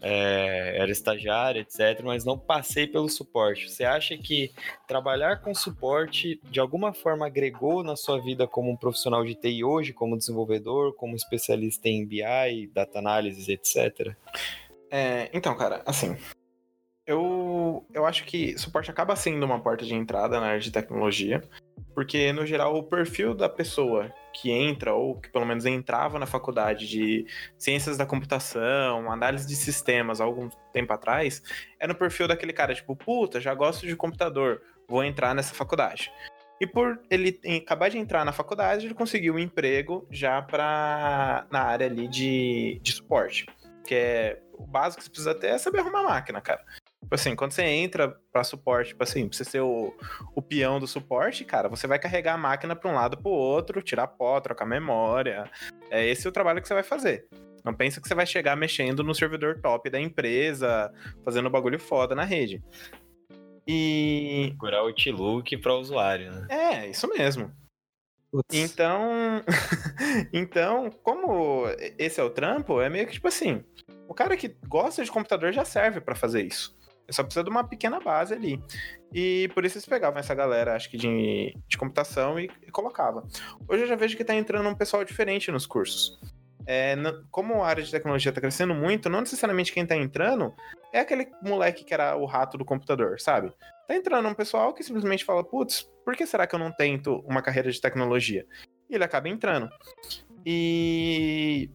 é, 0.00 0.76
era 0.78 0.92
estagiário, 0.92 1.60
etc, 1.60 2.00
mas 2.04 2.24
não 2.24 2.38
passei 2.38 2.86
pelo 2.86 3.08
suporte. 3.08 3.68
Você 3.68 3.82
acha 3.82 4.16
que 4.16 4.52
trabalhar 4.86 5.40
com 5.40 5.52
suporte 5.52 6.40
de 6.48 6.60
alguma 6.60 6.92
forma 6.92 7.26
agregou 7.26 7.82
na 7.82 7.96
sua 7.96 8.22
vida 8.22 8.46
como 8.46 8.70
um 8.70 8.76
profissional 8.76 9.24
de 9.24 9.34
TI 9.34 9.64
hoje, 9.64 9.92
como 9.92 10.16
desenvolvedor, 10.16 10.94
como 10.94 11.16
especialista 11.16 11.88
em 11.88 12.06
BI, 12.06 12.70
data 12.72 13.00
analysis, 13.00 13.48
etc? 13.48 14.14
É, 14.88 15.28
então, 15.32 15.56
cara, 15.56 15.82
assim, 15.84 16.16
eu, 17.06 17.86
eu 17.94 18.04
acho 18.04 18.24
que 18.24 18.58
suporte 18.58 18.90
acaba 18.90 19.14
sendo 19.14 19.46
uma 19.46 19.60
porta 19.60 19.84
de 19.84 19.94
entrada 19.94 20.40
na 20.40 20.46
área 20.46 20.60
de 20.60 20.72
tecnologia, 20.72 21.42
porque, 21.94 22.32
no 22.32 22.44
geral, 22.44 22.76
o 22.76 22.82
perfil 22.82 23.34
da 23.34 23.48
pessoa 23.48 24.12
que 24.34 24.50
entra, 24.50 24.92
ou 24.92 25.18
que 25.18 25.30
pelo 25.30 25.46
menos 25.46 25.64
entrava 25.64 26.18
na 26.18 26.26
faculdade 26.26 26.86
de 26.86 27.26
ciências 27.56 27.96
da 27.96 28.04
computação, 28.04 29.10
análise 29.10 29.46
de 29.46 29.56
sistemas 29.56 30.20
há 30.20 30.24
algum 30.24 30.50
tempo 30.72 30.92
atrás, 30.92 31.42
era 31.80 31.92
no 31.92 31.98
perfil 31.98 32.28
daquele 32.28 32.52
cara, 32.52 32.74
tipo, 32.74 32.94
puta, 32.94 33.40
já 33.40 33.54
gosto 33.54 33.86
de 33.86 33.96
computador, 33.96 34.60
vou 34.88 35.02
entrar 35.02 35.34
nessa 35.34 35.54
faculdade. 35.54 36.12
E 36.60 36.66
por 36.66 37.00
ele 37.10 37.38
acabar 37.62 37.88
de 37.88 37.98
entrar 37.98 38.24
na 38.24 38.32
faculdade, 38.32 38.86
ele 38.86 38.94
conseguiu 38.94 39.34
um 39.34 39.38
emprego 39.38 40.06
já 40.10 40.40
pra, 40.42 41.46
na 41.50 41.60
área 41.60 41.86
ali 41.86 42.08
de, 42.08 42.80
de 42.82 42.92
suporte. 42.92 43.46
Que 43.86 43.94
é 43.94 44.42
o 44.54 44.66
básico 44.66 44.98
que 44.98 45.04
você 45.04 45.10
precisa 45.10 45.34
ter 45.34 45.48
é 45.48 45.58
saber 45.58 45.80
arrumar 45.80 46.02
máquina, 46.02 46.40
cara. 46.40 46.64
Tipo 47.06 47.14
assim, 47.14 47.36
quando 47.36 47.52
você 47.52 47.62
entra 47.62 48.18
pra 48.32 48.42
suporte, 48.42 48.88
tipo 48.88 49.02
assim, 49.04 49.28
pra 49.28 49.38
você 49.38 49.44
ser 49.44 49.60
o, 49.60 49.94
o 50.34 50.42
peão 50.42 50.80
do 50.80 50.88
suporte, 50.88 51.44
cara, 51.44 51.68
você 51.68 51.86
vai 51.86 52.00
carregar 52.00 52.34
a 52.34 52.36
máquina 52.36 52.74
pra 52.74 52.90
um 52.90 52.94
lado 52.94 53.16
pro 53.16 53.30
outro, 53.30 53.80
tirar 53.80 54.08
pó, 54.08 54.40
trocar 54.40 54.66
memória. 54.66 55.48
É 55.88 56.04
esse 56.04 56.26
o 56.26 56.32
trabalho 56.32 56.60
que 56.60 56.66
você 56.66 56.74
vai 56.74 56.82
fazer. 56.82 57.28
Não 57.64 57.72
pensa 57.72 58.00
que 58.00 58.08
você 58.08 58.14
vai 58.14 58.26
chegar 58.26 58.56
mexendo 58.56 59.04
no 59.04 59.14
servidor 59.14 59.60
top 59.60 59.88
da 59.88 60.00
empresa, 60.00 60.92
fazendo 61.24 61.48
bagulho 61.48 61.78
foda 61.78 62.12
na 62.12 62.24
rede. 62.24 62.60
E. 63.68 64.48
Procurar 64.58 64.82
o 64.82 64.88
Outlook 64.88 65.56
para 65.58 65.74
o 65.74 65.78
usuário, 65.78 66.32
né? 66.32 66.46
É, 66.50 66.88
isso 66.88 67.06
mesmo. 67.06 67.52
Putz. 68.32 68.52
Então. 68.52 69.44
então, 70.32 70.90
como 71.04 71.66
esse 71.96 72.20
é 72.20 72.24
o 72.24 72.30
trampo, 72.30 72.80
é 72.80 72.88
meio 72.88 73.06
que 73.06 73.12
tipo 73.12 73.28
assim: 73.28 73.64
o 74.08 74.14
cara 74.14 74.36
que 74.36 74.56
gosta 74.66 75.04
de 75.04 75.10
computador 75.12 75.52
já 75.52 75.64
serve 75.64 76.00
para 76.00 76.16
fazer 76.16 76.44
isso. 76.44 76.76
Só 77.10 77.22
precisa 77.22 77.44
de 77.44 77.50
uma 77.50 77.64
pequena 77.64 78.00
base 78.00 78.34
ali. 78.34 78.62
E 79.12 79.48
por 79.54 79.64
isso 79.64 79.76
eles 79.76 79.86
pegavam 79.86 80.18
essa 80.18 80.34
galera, 80.34 80.74
acho 80.74 80.90
que 80.90 80.96
de, 80.96 81.56
de 81.68 81.78
computação 81.78 82.38
e, 82.38 82.50
e 82.66 82.70
colocava. 82.70 83.24
Hoje 83.68 83.84
eu 83.84 83.86
já 83.86 83.96
vejo 83.96 84.16
que 84.16 84.24
tá 84.24 84.34
entrando 84.34 84.68
um 84.68 84.74
pessoal 84.74 85.04
diferente 85.04 85.50
nos 85.50 85.66
cursos. 85.66 86.18
É, 86.66 86.96
como 87.30 87.62
a 87.62 87.68
área 87.68 87.82
de 87.82 87.90
tecnologia 87.90 88.30
está 88.30 88.40
crescendo 88.40 88.74
muito, 88.74 89.08
não 89.08 89.20
necessariamente 89.20 89.72
quem 89.72 89.84
está 89.84 89.94
entrando 89.96 90.52
é 90.92 90.98
aquele 90.98 91.28
moleque 91.40 91.84
que 91.84 91.94
era 91.94 92.16
o 92.16 92.26
rato 92.26 92.58
do 92.58 92.64
computador, 92.64 93.20
sabe? 93.20 93.52
Tá 93.86 93.94
entrando 93.94 94.28
um 94.28 94.34
pessoal 94.34 94.74
que 94.74 94.82
simplesmente 94.82 95.24
fala, 95.24 95.44
putz, 95.44 95.88
por 96.04 96.16
que 96.16 96.26
será 96.26 96.46
que 96.46 96.54
eu 96.54 96.58
não 96.58 96.72
tento 96.72 97.20
uma 97.26 97.40
carreira 97.40 97.70
de 97.70 97.80
tecnologia? 97.80 98.44
E 98.90 98.94
ele 98.96 99.04
acaba 99.04 99.28
entrando. 99.28 99.68
E, 100.44 101.70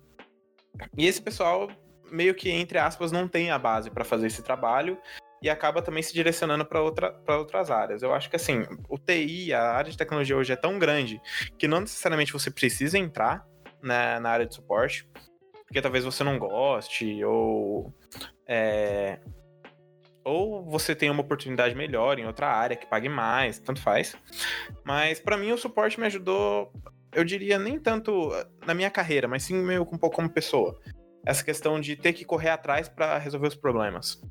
e 0.97 1.07
esse 1.07 1.21
pessoal 1.21 1.69
meio 2.11 2.35
que, 2.35 2.49
entre 2.49 2.77
aspas, 2.77 3.11
não 3.11 3.27
tem 3.27 3.49
a 3.49 3.57
base 3.57 3.89
para 3.89 4.03
fazer 4.03 4.27
esse 4.27 4.43
trabalho 4.43 4.97
e 5.41 5.49
acaba 5.49 5.81
também 5.81 6.03
se 6.03 6.13
direcionando 6.13 6.65
para 6.65 6.81
outra, 6.81 7.19
outras 7.27 7.71
áreas. 7.71 8.03
Eu 8.03 8.13
acho 8.13 8.29
que 8.29 8.35
assim, 8.35 8.63
o 8.87 8.97
TI, 8.97 9.53
a 9.53 9.71
área 9.71 9.89
de 9.89 9.97
tecnologia 9.97 10.37
hoje 10.37 10.53
é 10.53 10.55
tão 10.55 10.77
grande 10.77 11.19
que 11.57 11.67
não 11.67 11.79
necessariamente 11.79 12.31
você 12.31 12.51
precisa 12.51 12.97
entrar 12.97 13.43
na, 13.81 14.19
na 14.19 14.29
área 14.29 14.45
de 14.45 14.53
suporte, 14.53 15.09
porque 15.65 15.81
talvez 15.81 16.03
você 16.03 16.23
não 16.23 16.37
goste, 16.37 17.23
ou. 17.23 17.93
É, 18.45 19.19
ou 20.23 20.63
você 20.63 20.93
tem 20.93 21.09
uma 21.09 21.21
oportunidade 21.21 21.73
melhor 21.73 22.19
em 22.19 22.27
outra 22.27 22.47
área 22.47 22.75
que 22.75 22.85
pague 22.85 23.09
mais, 23.09 23.57
tanto 23.57 23.81
faz. 23.81 24.15
Mas 24.83 25.19
para 25.19 25.37
mim 25.37 25.51
o 25.51 25.57
suporte 25.57 25.99
me 25.99 26.05
ajudou, 26.05 26.71
eu 27.11 27.23
diria, 27.23 27.57
nem 27.57 27.79
tanto 27.79 28.29
na 28.65 28.73
minha 28.75 28.91
carreira, 28.91 29.27
mas 29.27 29.43
sim 29.43 29.55
meio 29.55 29.81
um 29.81 29.97
pouco 29.97 30.17
como 30.17 30.29
pessoa. 30.29 30.79
Essa 31.25 31.43
questão 31.43 31.79
de 31.79 31.95
ter 31.95 32.13
que 32.13 32.25
correr 32.25 32.49
atrás 32.49 32.89
para 32.89 33.17
resolver 33.17 33.47
os 33.47 33.55
problemas. 33.55 34.21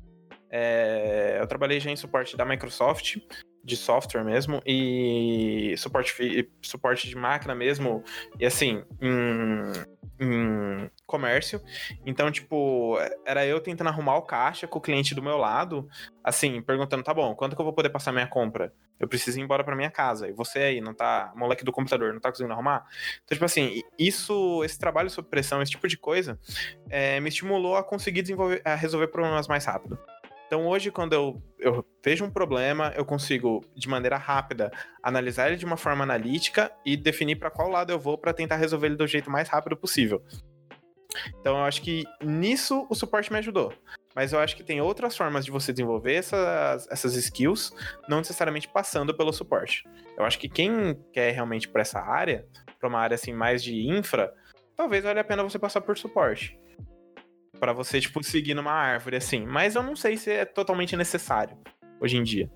É, 0.49 1.37
eu 1.39 1.47
trabalhei 1.47 1.79
já 1.79 1.89
em 1.89 1.95
suporte 1.95 2.35
da 2.35 2.45
Microsoft, 2.45 3.17
de 3.63 3.77
software 3.77 4.23
mesmo, 4.23 4.61
e 4.65 5.73
suporte, 5.77 6.49
suporte 6.61 7.07
de 7.07 7.15
máquina 7.15 7.55
mesmo, 7.55 8.03
e 8.39 8.45
assim, 8.45 8.83
em, 8.99 9.71
em 10.19 10.89
comércio. 11.11 11.61
Então, 12.05 12.31
tipo, 12.31 12.97
era 13.25 13.45
eu 13.45 13.59
tentando 13.59 13.89
arrumar 13.89 14.15
o 14.15 14.23
caixa 14.23 14.65
com 14.67 14.79
o 14.79 14.81
cliente 14.81 15.13
do 15.13 15.21
meu 15.21 15.37
lado, 15.37 15.87
assim, 16.23 16.61
perguntando, 16.61 17.03
tá 17.03 17.13
bom, 17.13 17.35
quanto 17.35 17.55
que 17.55 17.61
eu 17.61 17.65
vou 17.65 17.73
poder 17.73 17.89
passar 17.89 18.11
minha 18.11 18.27
compra? 18.27 18.73
Eu 18.99 19.07
preciso 19.07 19.39
ir 19.39 19.43
embora 19.43 19.63
para 19.63 19.75
minha 19.75 19.91
casa. 19.91 20.27
E 20.27 20.31
você 20.31 20.59
aí, 20.59 20.81
não 20.81 20.93
tá, 20.93 21.31
moleque 21.35 21.63
do 21.63 21.71
computador, 21.71 22.13
não 22.13 22.19
tá 22.19 22.29
conseguindo 22.29 22.53
arrumar? 22.53 22.85
Então, 23.23 23.35
tipo 23.35 23.45
assim, 23.45 23.81
isso, 23.99 24.63
esse 24.63 24.79
trabalho 24.79 25.09
sob 25.09 25.27
pressão, 25.27 25.61
esse 25.61 25.71
tipo 25.71 25.87
de 25.87 25.97
coisa, 25.97 26.39
é, 26.89 27.19
me 27.19 27.29
estimulou 27.29 27.75
a 27.75 27.83
conseguir 27.83 28.21
desenvolver, 28.21 28.61
a 28.63 28.75
resolver 28.75 29.07
problemas 29.07 29.47
mais 29.47 29.65
rápido. 29.65 29.99
Então 30.51 30.67
hoje, 30.67 30.91
quando 30.91 31.13
eu, 31.13 31.41
eu 31.57 31.85
vejo 32.03 32.25
um 32.25 32.29
problema, 32.29 32.91
eu 32.97 33.05
consigo, 33.05 33.63
de 33.73 33.87
maneira 33.87 34.17
rápida, 34.17 34.69
analisar 35.01 35.47
ele 35.47 35.55
de 35.55 35.63
uma 35.63 35.77
forma 35.77 36.03
analítica 36.03 36.69
e 36.85 36.97
definir 36.97 37.37
para 37.37 37.49
qual 37.49 37.69
lado 37.69 37.89
eu 37.89 37.97
vou 37.97 38.17
para 38.17 38.33
tentar 38.33 38.57
resolver 38.57 38.87
ele 38.87 38.97
do 38.97 39.07
jeito 39.07 39.31
mais 39.31 39.47
rápido 39.47 39.77
possível. 39.77 40.21
Então 41.39 41.57
eu 41.57 41.63
acho 41.63 41.81
que 41.81 42.03
nisso 42.23 42.87
o 42.89 42.95
suporte 42.95 43.31
me 43.31 43.39
ajudou. 43.39 43.73
Mas 44.15 44.33
eu 44.33 44.39
acho 44.39 44.55
que 44.55 44.63
tem 44.63 44.81
outras 44.81 45.15
formas 45.15 45.45
de 45.45 45.51
você 45.51 45.71
desenvolver 45.71 46.15
essas, 46.15 46.87
essas 46.89 47.15
skills, 47.15 47.73
não 48.09 48.17
necessariamente 48.17 48.67
passando 48.67 49.15
pelo 49.15 49.31
suporte. 49.31 49.83
Eu 50.17 50.25
acho 50.25 50.37
que 50.37 50.49
quem 50.49 50.97
quer 51.13 51.31
realmente 51.31 51.67
para 51.67 51.81
essa 51.81 51.99
área, 51.99 52.45
para 52.79 52.89
uma 52.89 52.99
área 52.99 53.15
assim 53.15 53.33
mais 53.33 53.63
de 53.63 53.87
infra, 53.87 54.33
talvez 54.75 55.03
valha 55.03 55.21
a 55.21 55.23
pena 55.23 55.43
você 55.43 55.57
passar 55.57 55.81
por 55.81 55.97
suporte 55.97 56.59
para 57.61 57.73
você, 57.73 58.01
tipo, 58.01 58.23
seguir 58.23 58.55
numa 58.55 58.71
árvore, 58.71 59.17
assim. 59.17 59.45
Mas 59.45 59.75
eu 59.75 59.83
não 59.83 59.95
sei 59.95 60.17
se 60.17 60.31
é 60.31 60.45
totalmente 60.45 60.97
necessário 60.97 61.55
hoje 61.99 62.17
em 62.17 62.23
dia. 62.23 62.49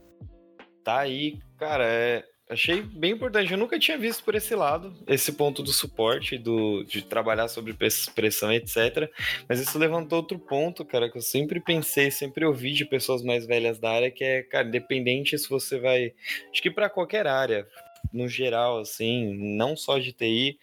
Tá 0.83 0.97
aí, 0.97 1.37
cara, 1.57 1.85
é... 1.85 2.23
achei 2.49 2.81
bem 2.81 3.13
importante. 3.13 3.51
Eu 3.51 3.57
nunca 3.57 3.79
tinha 3.79 3.97
visto 3.97 4.23
por 4.23 4.35
esse 4.35 4.55
lado, 4.55 4.93
esse 5.07 5.31
ponto 5.31 5.63
do 5.63 5.71
suporte, 5.71 6.37
do, 6.37 6.83
de 6.83 7.01
trabalhar 7.01 7.47
sobre 7.47 7.73
pressão, 7.73 8.53
etc. 8.53 9.09
Mas 9.47 9.59
isso 9.59 9.77
levantou 9.77 10.19
outro 10.19 10.37
ponto, 10.37 10.85
cara, 10.85 11.09
que 11.09 11.17
eu 11.17 11.21
sempre 11.21 11.59
pensei, 11.59 12.11
sempre 12.11 12.45
ouvi 12.45 12.73
de 12.73 12.85
pessoas 12.85 13.23
mais 13.23 13.45
velhas 13.45 13.79
da 13.79 13.91
área, 13.91 14.11
que 14.11 14.23
é, 14.23 14.43
cara, 14.43 14.67
independente 14.67 15.37
se 15.37 15.49
você 15.49 15.79
vai. 15.79 16.13
Acho 16.51 16.61
que 16.61 16.71
para 16.71 16.89
qualquer 16.89 17.27
área, 17.27 17.67
no 18.13 18.27
geral, 18.27 18.79
assim, 18.79 19.33
não 19.33 19.75
só 19.75 19.97
de 19.97 20.11
TI, 20.13 20.59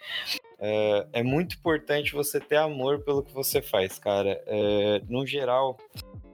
é, 0.58 1.06
é, 1.14 1.22
muito 1.22 1.56
importante 1.56 2.12
você 2.12 2.38
ter 2.38 2.56
amor 2.56 3.00
pelo 3.00 3.22
que 3.22 3.32
você 3.32 3.60
faz, 3.60 3.98
cara. 3.98 4.40
É, 4.46 5.02
no 5.08 5.26
geral, 5.26 5.76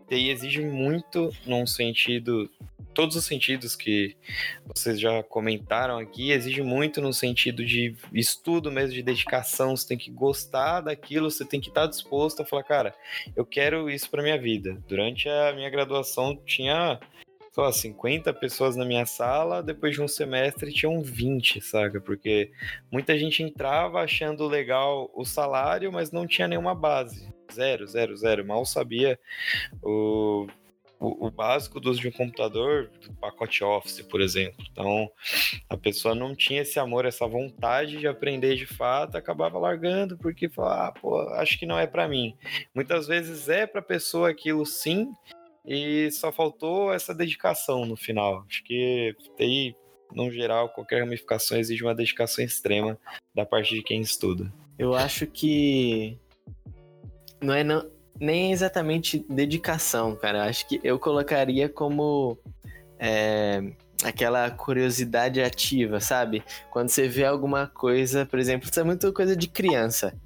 TI 0.09 0.31
exige 0.31 0.61
muito 0.61 1.31
num 1.47 1.67
sentido 1.67 2.51
todos 2.99 3.15
os 3.15 3.27
sentidos 3.27 3.77
que 3.77 4.17
vocês 4.67 4.99
já 4.99 5.23
comentaram 5.23 5.99
aqui, 5.99 6.33
exige 6.33 6.63
muito 6.63 7.01
no 7.01 7.13
sentido 7.13 7.65
de 7.65 7.95
estudo 8.13 8.73
mesmo, 8.73 8.93
de 8.93 9.05
dedicação, 9.05 9.77
você 9.77 9.87
tem 9.87 9.97
que 9.97 10.11
gostar 10.11 10.81
daquilo, 10.81 11.31
você 11.31 11.45
tem 11.45 11.61
que 11.61 11.69
estar 11.69 11.87
disposto 11.87 12.43
a 12.43 12.45
falar, 12.45 12.65
cara, 12.65 12.95
eu 13.37 13.47
quero 13.47 13.89
isso 13.89 14.11
para 14.11 14.21
minha 14.21 14.37
vida. 14.37 14.77
Durante 14.89 15.29
a 15.29 15.53
minha 15.55 15.71
graduação 15.71 16.37
tinha 16.45 16.99
lá, 17.63 17.73
50 17.73 18.33
pessoas 18.35 18.77
na 18.77 18.85
minha 18.85 19.07
sala, 19.07 19.63
depois 19.63 19.95
de 19.95 20.03
um 20.03 20.09
semestre 20.09 20.73
tinham 20.73 21.03
20, 21.03 21.61
saca? 21.61 22.01
Porque 22.01 22.51
muita 22.91 23.19
gente 23.19 23.43
entrava 23.43 24.01
achando 24.01 24.47
legal 24.47 25.11
o 25.15 25.25
salário, 25.25 25.93
mas 25.93 26.13
não 26.13 26.27
tinha 26.27 26.49
nenhuma 26.49 26.75
base. 26.75 27.33
Zero, 27.53 27.87
zero, 27.87 28.17
zero. 28.17 28.47
Mal 28.47 28.65
sabia 28.65 29.19
o 29.83 30.47
o, 31.01 31.27
o, 31.27 31.31
básico 31.31 31.79
do 31.79 31.91
uso 31.91 32.01
de 32.01 32.09
um 32.09 32.13
computador, 32.13 32.91
do 33.01 33.13
pacote 33.15 33.63
Office, 33.63 34.03
por 34.03 34.21
exemplo. 34.21 34.65
Então, 34.71 35.11
a 35.69 35.77
pessoa 35.77 36.15
não 36.15 36.35
tinha 36.35 36.63
esse 36.63 36.79
amor, 36.79 37.05
essa 37.05 37.27
vontade 37.27 37.99
de 37.99 38.09
aprender 38.09 38.57
de 38.57 38.67
fato, 38.67 39.17
acabava 39.17 39.59
largando 39.59 40.19
porque 40.19 40.49
falava, 40.49 40.89
ah, 40.89 40.93
pô, 40.93 41.21
acho 41.35 41.59
que 41.59 41.67
não 41.67 41.79
é 41.79 41.87
para 41.87 42.09
mim. 42.09 42.37
Muitas 42.75 43.07
vezes 43.07 43.49
é 43.49 43.67
para 43.67 43.81
pessoa 43.81 44.29
aquilo 44.29 44.67
sim, 44.67 45.13
e 45.69 46.11
só 46.11 46.33
faltou 46.33 46.93
essa 46.95 47.15
dedicação 47.15 47.85
no 47.85 47.95
final. 47.95 48.47
Acho 48.49 48.65
que 48.65 49.15
TI, 49.37 49.77
no 50.15 50.31
geral, 50.33 50.71
qualquer 50.71 51.01
ramificação 51.01 51.59
exige 51.59 51.85
uma 51.85 51.95
dedicação 51.95 52.43
extrema 52.43 52.99
da 53.35 53.45
parte 53.45 53.75
de 53.75 53.83
quem 53.83 54.01
estuda. 54.01 54.51
Eu 54.79 54.95
acho 54.95 55.27
que 55.27 56.19
não 57.43 57.53
é 57.53 57.63
não 57.63 57.87
nem 58.19 58.51
exatamente 58.51 59.25
dedicação, 59.29 60.17
cara. 60.17 60.45
Acho 60.45 60.67
que 60.67 60.81
eu 60.83 60.99
colocaria 60.99 61.69
como 61.69 62.39
é, 62.99 63.63
aquela 64.03 64.51
curiosidade 64.51 65.41
ativa, 65.43 66.01
sabe? 66.01 66.43
Quando 66.71 66.89
você 66.89 67.07
vê 67.07 67.27
alguma 67.27 67.67
coisa, 67.67 68.25
por 68.25 68.39
exemplo, 68.39 68.69
isso 68.69 68.81
é 68.81 68.85
muito 68.85 69.13
coisa 69.13 69.37
de 69.37 69.47
criança. 69.47 70.19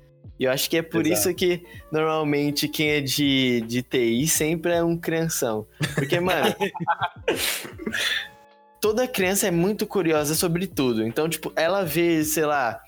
E 0.43 0.45
eu 0.45 0.51
acho 0.51 0.69
que 0.69 0.77
é 0.77 0.83
por 0.83 1.07
Exato. 1.07 1.21
isso 1.21 1.35
que 1.37 1.65
normalmente 1.93 2.67
quem 2.67 2.91
é 2.91 3.01
de, 3.01 3.61
de 3.61 3.81
TI 3.81 4.27
sempre 4.27 4.73
é 4.73 4.83
um 4.83 4.97
crianção. 4.97 5.69
Porque, 5.95 6.19
mano. 6.19 6.53
toda 8.81 9.07
criança 9.07 9.47
é 9.47 9.53
muito 9.53 9.87
curiosa 9.87 10.35
sobre 10.35 10.67
tudo. 10.67 11.07
Então, 11.07 11.29
tipo, 11.29 11.53
ela 11.55 11.85
vê, 11.85 12.25
sei 12.25 12.45
lá, 12.45 12.81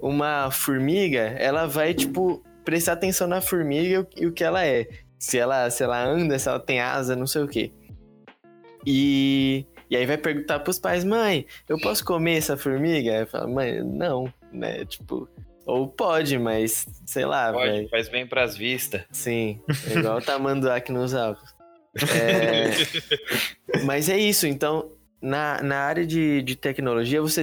uma 0.00 0.50
formiga, 0.50 1.36
ela 1.38 1.66
vai, 1.66 1.92
tipo, 1.92 2.42
prestar 2.64 2.94
atenção 2.94 3.28
na 3.28 3.42
formiga 3.42 4.08
e 4.16 4.26
o 4.26 4.32
que 4.32 4.42
ela 4.42 4.64
é. 4.64 4.88
Se 5.18 5.36
ela, 5.36 5.68
se 5.68 5.84
ela 5.84 6.02
anda, 6.02 6.38
se 6.38 6.48
ela 6.48 6.60
tem 6.60 6.80
asa, 6.80 7.14
não 7.14 7.26
sei 7.26 7.42
o 7.42 7.46
quê. 7.46 7.70
E, 8.86 9.66
e 9.90 9.98
aí 9.98 10.06
vai 10.06 10.16
perguntar 10.16 10.60
pros 10.60 10.78
pais, 10.78 11.04
mãe, 11.04 11.44
eu 11.68 11.78
posso 11.78 12.02
comer 12.02 12.38
essa 12.38 12.56
formiga? 12.56 13.18
Aí 13.18 13.26
fala, 13.26 13.46
mãe, 13.46 13.82
não, 13.82 14.32
né? 14.50 14.86
Tipo, 14.86 15.28
ou 15.66 15.88
pode, 15.88 16.38
mas 16.38 16.86
sei 17.06 17.24
lá, 17.24 17.52
Pode, 17.52 17.70
véio. 17.70 17.88
faz 17.88 18.08
bem 18.08 18.26
pras 18.26 18.56
vistas. 18.56 19.02
Sim, 19.10 19.60
é 19.88 19.98
igual 19.98 20.18
o 20.18 20.22
tamanduá 20.22 20.76
aqui 20.76 20.92
nos 20.92 21.14
óculos. 21.14 21.54
É... 22.14 22.70
mas 23.84 24.08
é 24.08 24.18
isso, 24.18 24.46
então, 24.46 24.90
na, 25.20 25.62
na 25.62 25.78
área 25.78 26.06
de, 26.06 26.42
de 26.42 26.56
tecnologia, 26.56 27.22
você 27.22 27.42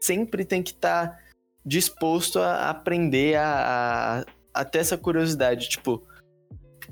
sempre 0.00 0.44
tem 0.44 0.62
que 0.62 0.70
estar 0.70 1.08
tá 1.08 1.18
disposto 1.64 2.38
a 2.38 2.70
aprender 2.70 3.36
a, 3.36 4.24
a, 4.54 4.60
a 4.60 4.64
ter 4.64 4.78
essa 4.78 4.96
curiosidade. 4.96 5.68
Tipo, 5.68 6.02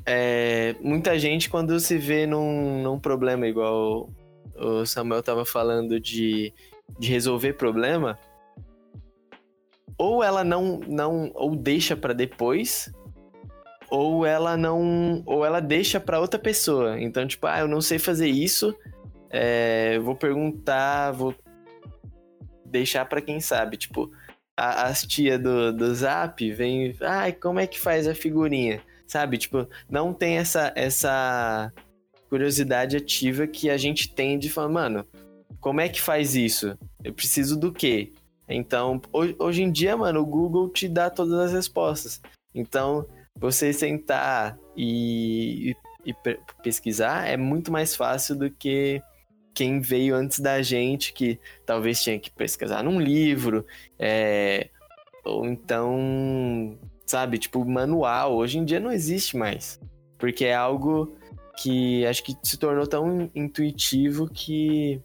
é, 0.04 0.74
muita 0.80 1.18
gente, 1.18 1.48
quando 1.48 1.78
se 1.80 1.96
vê 1.96 2.26
num, 2.26 2.82
num 2.82 2.98
problema, 2.98 3.46
igual 3.46 4.10
o 4.54 4.84
Samuel 4.84 5.22
tava 5.22 5.44
falando 5.44 5.98
de, 5.98 6.52
de 6.98 7.10
resolver 7.10 7.54
problema, 7.54 8.18
ou 9.98 10.22
ela 10.22 10.44
não, 10.44 10.80
não 10.86 11.30
ou 11.34 11.56
deixa 11.56 11.96
para 11.96 12.12
depois, 12.12 12.92
ou 13.90 14.26
ela 14.26 14.56
não, 14.56 15.22
ou 15.24 15.44
ela 15.44 15.60
deixa 15.60 16.00
para 16.00 16.20
outra 16.20 16.38
pessoa. 16.38 17.00
Então, 17.00 17.26
tipo, 17.26 17.46
ah, 17.46 17.60
eu 17.60 17.68
não 17.68 17.80
sei 17.80 17.98
fazer 17.98 18.28
isso, 18.28 18.76
é, 19.30 19.98
vou 19.98 20.14
perguntar, 20.14 21.12
vou 21.12 21.34
deixar 22.64 23.04
para 23.06 23.20
quem 23.20 23.40
sabe. 23.40 23.76
Tipo, 23.76 24.10
a, 24.56 24.84
as 24.84 25.02
tia 25.02 25.38
do, 25.38 25.72
do 25.72 25.94
Zap 25.94 26.50
vem, 26.52 26.96
ai, 27.00 27.30
ah, 27.30 27.32
como 27.40 27.60
é 27.60 27.66
que 27.66 27.80
faz 27.80 28.06
a 28.06 28.14
figurinha? 28.14 28.82
Sabe? 29.06 29.38
Tipo, 29.38 29.68
não 29.88 30.12
tem 30.12 30.38
essa 30.38 30.72
essa 30.74 31.72
curiosidade 32.28 32.96
ativa 32.96 33.46
que 33.46 33.70
a 33.70 33.76
gente 33.76 34.12
tem 34.12 34.36
de 34.36 34.50
falar, 34.50 34.68
mano, 34.68 35.06
como 35.60 35.80
é 35.80 35.88
que 35.88 36.00
faz 36.00 36.34
isso? 36.34 36.76
Eu 37.04 37.12
preciso 37.12 37.58
do 37.58 37.72
quê? 37.72 38.12
Então, 38.48 39.00
hoje 39.38 39.62
em 39.62 39.70
dia, 39.70 39.96
mano, 39.96 40.20
o 40.20 40.26
Google 40.26 40.68
te 40.68 40.88
dá 40.88 41.10
todas 41.10 41.38
as 41.38 41.52
respostas. 41.52 42.20
Então, 42.54 43.06
você 43.38 43.72
sentar 43.72 44.58
e, 44.76 45.74
e, 46.04 46.10
e 46.10 46.14
pesquisar 46.62 47.26
é 47.26 47.36
muito 47.36 47.72
mais 47.72 47.94
fácil 47.94 48.36
do 48.36 48.50
que 48.50 49.02
quem 49.52 49.80
veio 49.80 50.14
antes 50.14 50.38
da 50.38 50.62
gente, 50.62 51.12
que 51.12 51.40
talvez 51.64 52.02
tinha 52.02 52.18
que 52.18 52.30
pesquisar 52.30 52.82
num 52.82 53.00
livro, 53.00 53.64
é, 53.98 54.68
ou 55.24 55.46
então, 55.46 56.78
sabe, 57.06 57.38
tipo, 57.38 57.64
manual. 57.64 58.36
Hoje 58.36 58.58
em 58.58 58.64
dia 58.64 58.78
não 58.78 58.92
existe 58.92 59.36
mais. 59.36 59.80
Porque 60.18 60.44
é 60.44 60.54
algo 60.54 61.16
que 61.56 62.06
acho 62.06 62.22
que 62.22 62.36
se 62.42 62.58
tornou 62.58 62.86
tão 62.86 63.30
intuitivo 63.34 64.28
que 64.28 65.00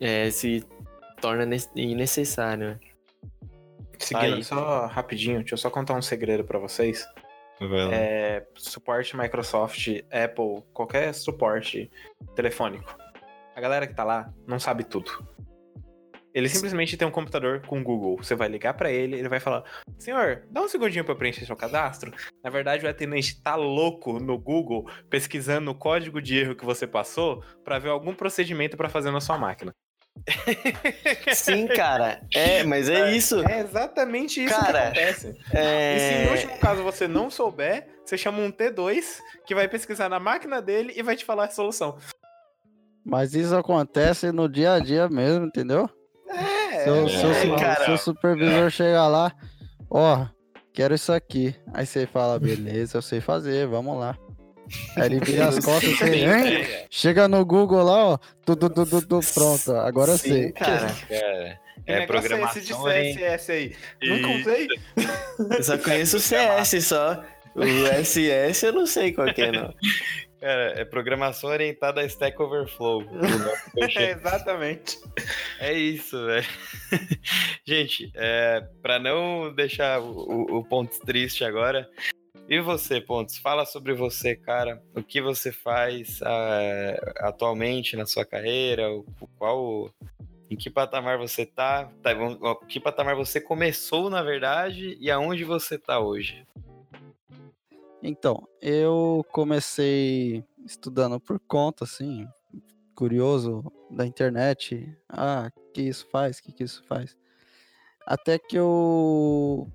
é, 0.00 0.30
se 0.30 0.64
torna 1.26 1.56
innecessário. 1.74 2.68
Né? 2.68 2.80
Seguindo, 3.98 4.36
Aí. 4.36 4.44
só 4.44 4.86
rapidinho, 4.86 5.38
deixa 5.40 5.54
eu 5.54 5.58
só 5.58 5.68
contar 5.68 5.94
um 5.94 6.02
segredo 6.02 6.44
para 6.44 6.58
vocês. 6.58 7.04
É, 7.90 8.46
suporte 8.54 9.16
Microsoft, 9.16 9.88
Apple, 10.10 10.62
qualquer 10.72 11.12
suporte 11.14 11.90
telefônico. 12.36 12.96
A 13.56 13.60
galera 13.60 13.86
que 13.86 13.94
tá 13.94 14.04
lá 14.04 14.32
não 14.46 14.60
sabe 14.60 14.84
tudo. 14.84 15.26
Ele 16.32 16.50
simplesmente 16.50 16.98
tem 16.98 17.08
um 17.08 17.10
computador 17.10 17.62
com 17.62 17.82
Google. 17.82 18.18
Você 18.18 18.34
vai 18.34 18.46
ligar 18.46 18.74
para 18.74 18.92
ele, 18.92 19.16
ele 19.16 19.28
vai 19.28 19.40
falar: 19.40 19.64
Senhor, 19.98 20.44
dá 20.50 20.60
um 20.60 20.68
segundinho 20.68 21.02
para 21.02 21.16
preencher 21.16 21.46
seu 21.46 21.56
cadastro. 21.56 22.12
Na 22.44 22.50
verdade, 22.50 22.84
o 22.84 22.88
atendente 22.88 23.42
tá 23.42 23.54
louco 23.54 24.20
no 24.20 24.38
Google 24.38 24.88
pesquisando 25.08 25.70
o 25.70 25.74
código 25.74 26.20
de 26.20 26.38
erro 26.38 26.54
que 26.54 26.64
você 26.64 26.86
passou 26.86 27.42
para 27.64 27.78
ver 27.78 27.88
algum 27.88 28.14
procedimento 28.14 28.76
para 28.76 28.90
fazer 28.90 29.10
na 29.10 29.20
sua 29.20 29.38
máquina. 29.38 29.72
Sim, 31.34 31.66
cara. 31.68 32.20
É, 32.34 32.64
mas 32.64 32.88
é, 32.88 33.10
é 33.10 33.16
isso. 33.16 33.40
É 33.48 33.60
exatamente 33.60 34.42
isso 34.42 34.54
cara, 34.54 34.90
que 34.90 34.98
acontece. 34.98 35.36
É... 35.52 35.96
E 35.96 35.98
se 35.98 36.24
no 36.24 36.32
último 36.32 36.58
caso 36.58 36.82
você 36.82 37.06
não 37.06 37.30
souber, 37.30 37.86
você 38.04 38.18
chama 38.18 38.38
um 38.40 38.50
T2 38.50 39.18
que 39.44 39.54
vai 39.54 39.68
pesquisar 39.68 40.08
na 40.08 40.18
máquina 40.18 40.60
dele 40.60 40.92
e 40.96 41.02
vai 41.02 41.16
te 41.16 41.24
falar 41.24 41.44
a 41.44 41.50
solução. 41.50 41.96
Mas 43.04 43.34
isso 43.34 43.54
acontece 43.56 44.32
no 44.32 44.48
dia 44.48 44.74
a 44.74 44.78
dia 44.80 45.08
mesmo, 45.08 45.46
entendeu? 45.46 45.88
É, 46.28 46.84
seu, 46.84 47.06
é, 47.06 47.08
seu, 47.08 47.54
é, 47.54 47.74
seu 47.84 47.98
supervisor 47.98 48.68
chega 48.68 49.06
lá, 49.06 49.32
ó, 49.88 50.26
quero 50.72 50.94
isso 50.94 51.12
aqui. 51.12 51.54
Aí 51.72 51.86
você 51.86 52.04
fala, 52.06 52.38
beleza, 52.38 52.98
eu 52.98 53.02
sei 53.02 53.20
fazer, 53.20 53.68
vamos 53.68 53.96
lá. 53.96 54.18
Aí 54.96 55.06
ele 55.06 55.20
vira 55.20 55.48
as 55.48 55.58
costas 55.58 55.90
e 55.90 55.94
você, 55.94 56.24
hein? 56.24 56.86
Chega 56.90 57.28
no 57.28 57.44
Google 57.44 57.82
lá, 57.82 58.04
ó. 58.12 58.18
Tudo, 58.44 58.68
tudo, 58.68 59.00
tudo, 59.00 59.20
pronto. 59.32 59.72
Agora 59.72 60.12
eu 60.12 60.18
sei. 60.18 60.52
Cara, 60.52 60.94
cara. 61.08 61.60
É, 61.86 62.02
é 62.02 62.06
programação. 62.06 62.62
Esse 62.62 62.72
de 62.72 63.14
CSS 63.14 63.52
aí. 63.52 63.76
Nunca 64.02 64.28
usei. 64.28 64.68
Eu 65.56 65.62
só 65.62 65.78
conheço 65.78 66.16
o 66.16 66.20
CS 66.20 66.84
só. 66.84 67.22
O 67.54 68.04
SS 68.04 68.66
eu 68.66 68.72
não 68.72 68.86
sei 68.86 69.12
qual 69.12 69.32
que 69.32 69.42
é, 69.42 69.52
não. 69.52 69.72
Cara, 70.40 70.80
é 70.80 70.84
programação 70.84 71.48
orientada 71.50 72.02
a 72.02 72.04
Stack 72.04 72.40
Overflow. 72.40 73.02
é, 73.78 74.12
exatamente. 74.12 74.98
É 75.58 75.72
isso, 75.72 76.24
velho. 76.26 76.46
Gente, 77.66 78.12
é, 78.14 78.62
para 78.82 78.98
não 78.98 79.52
deixar 79.54 80.00
o, 80.00 80.58
o 80.58 80.64
ponto 80.64 80.98
triste 81.00 81.44
agora, 81.44 81.88
e 82.48 82.60
você, 82.60 83.00
Pontos? 83.00 83.38
Fala 83.38 83.64
sobre 83.64 83.92
você, 83.92 84.36
cara. 84.36 84.82
O 84.94 85.02
que 85.02 85.20
você 85.20 85.50
faz 85.50 86.20
uh, 86.20 87.12
atualmente 87.18 87.96
na 87.96 88.06
sua 88.06 88.24
carreira? 88.24 88.92
O, 88.92 89.04
qual, 89.36 89.90
em 90.48 90.56
que 90.56 90.70
patamar 90.70 91.18
você 91.18 91.44
tá? 91.44 91.90
tá 92.02 92.12
em 92.12 92.66
que 92.68 92.78
patamar 92.78 93.16
você 93.16 93.40
começou, 93.40 94.08
na 94.08 94.22
verdade, 94.22 94.96
e 95.00 95.10
aonde 95.10 95.44
você 95.44 95.76
tá 95.76 95.98
hoje? 95.98 96.46
Então, 98.02 98.46
eu 98.62 99.26
comecei 99.32 100.44
estudando 100.64 101.18
por 101.18 101.40
conta, 101.40 101.84
assim, 101.84 102.28
curioso, 102.94 103.64
da 103.90 104.06
internet. 104.06 104.96
Ah, 105.08 105.50
que 105.74 105.82
isso 105.82 106.06
faz, 106.10 106.40
que 106.40 106.52
que 106.52 106.62
isso 106.62 106.84
faz. 106.84 107.16
Até 108.06 108.38
que 108.38 108.56
eu, 108.56 109.68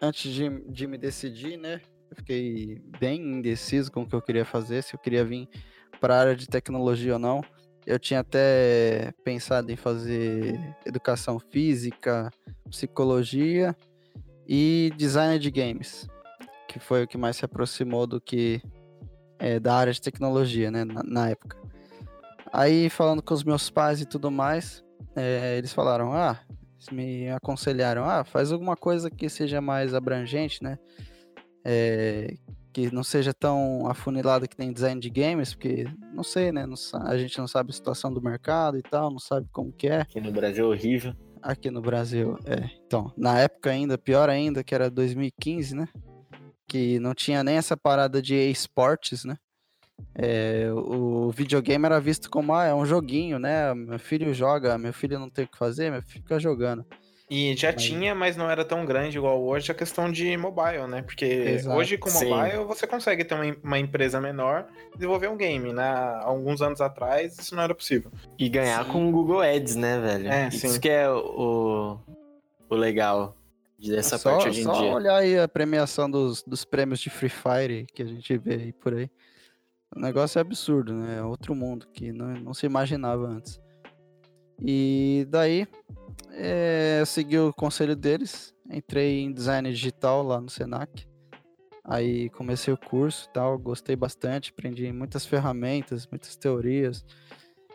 antes 0.00 0.32
de, 0.32 0.48
de 0.70 0.86
me 0.86 0.96
decidir, 0.96 1.58
né, 1.58 1.82
eu 2.10 2.16
fiquei 2.16 2.82
bem 2.98 3.20
indeciso 3.20 3.90
com 3.92 4.02
o 4.02 4.06
que 4.06 4.14
eu 4.14 4.22
queria 4.22 4.44
fazer, 4.44 4.82
se 4.82 4.94
eu 4.94 4.98
queria 4.98 5.24
vir 5.24 5.48
para 6.00 6.16
a 6.16 6.20
área 6.20 6.36
de 6.36 6.48
tecnologia 6.48 7.12
ou 7.14 7.18
não. 7.18 7.42
Eu 7.86 7.98
tinha 7.98 8.20
até 8.20 9.12
pensado 9.24 9.70
em 9.70 9.76
fazer 9.76 10.58
educação 10.84 11.38
física, 11.38 12.30
psicologia 12.68 13.74
e 14.46 14.92
design 14.96 15.38
de 15.38 15.50
games, 15.50 16.06
que 16.68 16.78
foi 16.78 17.04
o 17.04 17.08
que 17.08 17.16
mais 17.16 17.36
se 17.36 17.44
aproximou 17.44 18.06
do 18.06 18.20
que 18.20 18.60
é, 19.38 19.58
da 19.58 19.74
área 19.74 19.92
de 19.92 20.00
tecnologia, 20.00 20.70
né, 20.70 20.84
na, 20.84 21.02
na, 21.02 21.30
época. 21.30 21.56
Aí, 22.52 22.90
falando 22.90 23.22
com 23.22 23.32
os 23.32 23.42
meus 23.42 23.70
pais 23.70 24.00
e 24.00 24.04
tudo 24.04 24.30
mais, 24.30 24.84
é, 25.16 25.56
eles 25.56 25.72
falaram, 25.72 26.12
ah, 26.12 26.38
me 26.92 27.30
aconselharam, 27.30 28.04
ah, 28.04 28.24
faz 28.24 28.52
alguma 28.52 28.76
coisa 28.76 29.10
que 29.10 29.28
seja 29.28 29.60
mais 29.60 29.94
abrangente, 29.94 30.62
né, 30.62 30.78
é, 31.64 32.34
que 32.72 32.92
não 32.92 33.02
seja 33.02 33.34
tão 33.34 33.86
afunilado 33.88 34.48
que 34.48 34.56
tem 34.56 34.72
design 34.72 35.00
de 35.00 35.10
games, 35.10 35.54
porque 35.54 35.86
não 36.12 36.22
sei, 36.22 36.52
né? 36.52 36.66
Não, 36.66 36.76
a 37.04 37.18
gente 37.18 37.38
não 37.38 37.48
sabe 37.48 37.70
a 37.70 37.72
situação 37.72 38.12
do 38.12 38.22
mercado 38.22 38.78
e 38.78 38.82
tal, 38.82 39.10
não 39.10 39.18
sabe 39.18 39.48
como 39.52 39.72
que 39.72 39.88
é. 39.88 40.00
Aqui 40.00 40.20
no 40.20 40.32
Brasil 40.32 40.64
é 40.64 40.68
horrível. 40.68 41.14
Aqui 41.42 41.70
no 41.70 41.80
Brasil, 41.80 42.38
é. 42.44 42.70
Então, 42.86 43.12
na 43.16 43.38
época 43.38 43.70
ainda, 43.70 43.96
pior 43.96 44.28
ainda, 44.28 44.62
que 44.62 44.74
era 44.74 44.90
2015, 44.90 45.74
né? 45.74 45.88
Que 46.68 46.98
não 47.00 47.14
tinha 47.14 47.42
nem 47.42 47.56
essa 47.56 47.76
parada 47.76 48.20
de 48.20 48.34
esportes, 48.34 49.24
né? 49.24 49.36
É, 50.14 50.70
o 50.72 51.30
videogame 51.30 51.84
era 51.84 52.00
visto 52.00 52.30
como, 52.30 52.54
ah, 52.54 52.64
é 52.64 52.74
um 52.74 52.86
joguinho, 52.86 53.38
né? 53.38 53.74
Meu 53.74 53.98
filho 53.98 54.32
joga, 54.32 54.78
meu 54.78 54.92
filho 54.92 55.18
não 55.18 55.30
tem 55.30 55.44
o 55.44 55.48
que 55.48 55.58
fazer, 55.58 55.90
meu 55.90 56.02
filho 56.02 56.22
fica 56.22 56.38
jogando. 56.38 56.84
E 57.30 57.54
já 57.56 57.70
mas... 57.70 57.84
tinha, 57.84 58.12
mas 58.12 58.36
não 58.36 58.50
era 58.50 58.64
tão 58.64 58.84
grande 58.84 59.16
igual 59.16 59.40
hoje 59.40 59.70
a 59.70 59.74
questão 59.74 60.10
de 60.10 60.36
mobile, 60.36 60.88
né? 60.88 61.00
Porque 61.00 61.24
Exato. 61.24 61.76
hoje 61.76 61.96
com 61.96 62.10
mobile 62.10 62.58
Sim. 62.58 62.64
você 62.64 62.88
consegue 62.88 63.24
ter 63.24 63.36
uma, 63.36 63.56
uma, 63.62 63.78
empresa 63.78 64.20
menor 64.20 64.66
desenvolver 64.96 65.28
um 65.28 65.36
game, 65.36 65.72
né? 65.72 65.84
Há 65.84 66.24
alguns 66.24 66.60
anos 66.60 66.80
atrás 66.80 67.38
isso 67.38 67.54
não 67.54 67.62
era 67.62 67.72
possível. 67.72 68.10
E 68.36 68.48
ganhar 68.48 68.84
sim. 68.84 68.90
com 68.90 69.08
o 69.08 69.12
Google 69.12 69.42
Ads, 69.42 69.76
né, 69.76 70.00
velho? 70.00 70.28
É, 70.28 70.48
isso 70.48 70.68
sim. 70.68 70.80
que 70.80 70.88
é 70.88 71.08
o, 71.08 72.00
o 72.68 72.74
legal 72.74 73.36
dessa 73.78 74.18
só, 74.18 74.32
parte 74.32 74.48
hoje 74.48 74.62
em 74.62 74.64
dia. 74.64 74.74
Só 74.74 74.92
olhar 74.92 75.16
aí 75.18 75.38
a 75.38 75.46
premiação 75.46 76.10
dos, 76.10 76.42
dos 76.42 76.64
prêmios 76.64 76.98
de 76.98 77.10
Free 77.10 77.30
Fire 77.30 77.86
que 77.94 78.02
a 78.02 78.06
gente 78.06 78.36
vê 78.38 78.54
aí 78.54 78.72
por 78.72 78.92
aí. 78.92 79.08
O 79.94 80.00
negócio 80.00 80.40
é 80.40 80.40
absurdo, 80.40 80.92
né? 80.94 81.18
É 81.18 81.22
outro 81.22 81.54
mundo 81.54 81.86
que 81.92 82.10
não, 82.10 82.26
não 82.34 82.54
se 82.54 82.66
imaginava 82.66 83.24
antes. 83.24 83.60
E 84.60 85.26
daí 85.30 85.66
é, 86.32 87.02
segui 87.06 87.38
o 87.38 87.52
conselho 87.52 87.96
deles, 87.96 88.54
entrei 88.70 89.20
em 89.20 89.32
design 89.32 89.70
digital 89.70 90.22
lá 90.22 90.40
no 90.40 90.48
Senac. 90.48 91.08
Aí 91.84 92.30
comecei 92.30 92.72
o 92.72 92.78
curso 92.78 93.26
e 93.28 93.32
tal, 93.32 93.58
gostei 93.58 93.96
bastante, 93.96 94.50
aprendi 94.50 94.92
muitas 94.92 95.26
ferramentas, 95.26 96.06
muitas 96.06 96.36
teorias. 96.36 97.04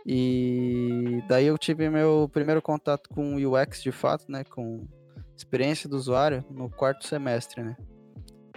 E 0.06 1.24
daí 1.28 1.48
eu 1.48 1.58
tive 1.58 1.90
meu 1.90 2.30
primeiro 2.32 2.62
contato 2.62 3.10
com 3.10 3.36
UX 3.36 3.82
de 3.82 3.92
fato, 3.92 4.32
né, 4.32 4.44
com 4.44 4.88
experiência 5.36 5.90
do 5.90 5.98
usuário 5.98 6.46
no 6.50 6.70
quarto 6.70 7.06
semestre, 7.08 7.64
né, 7.64 7.76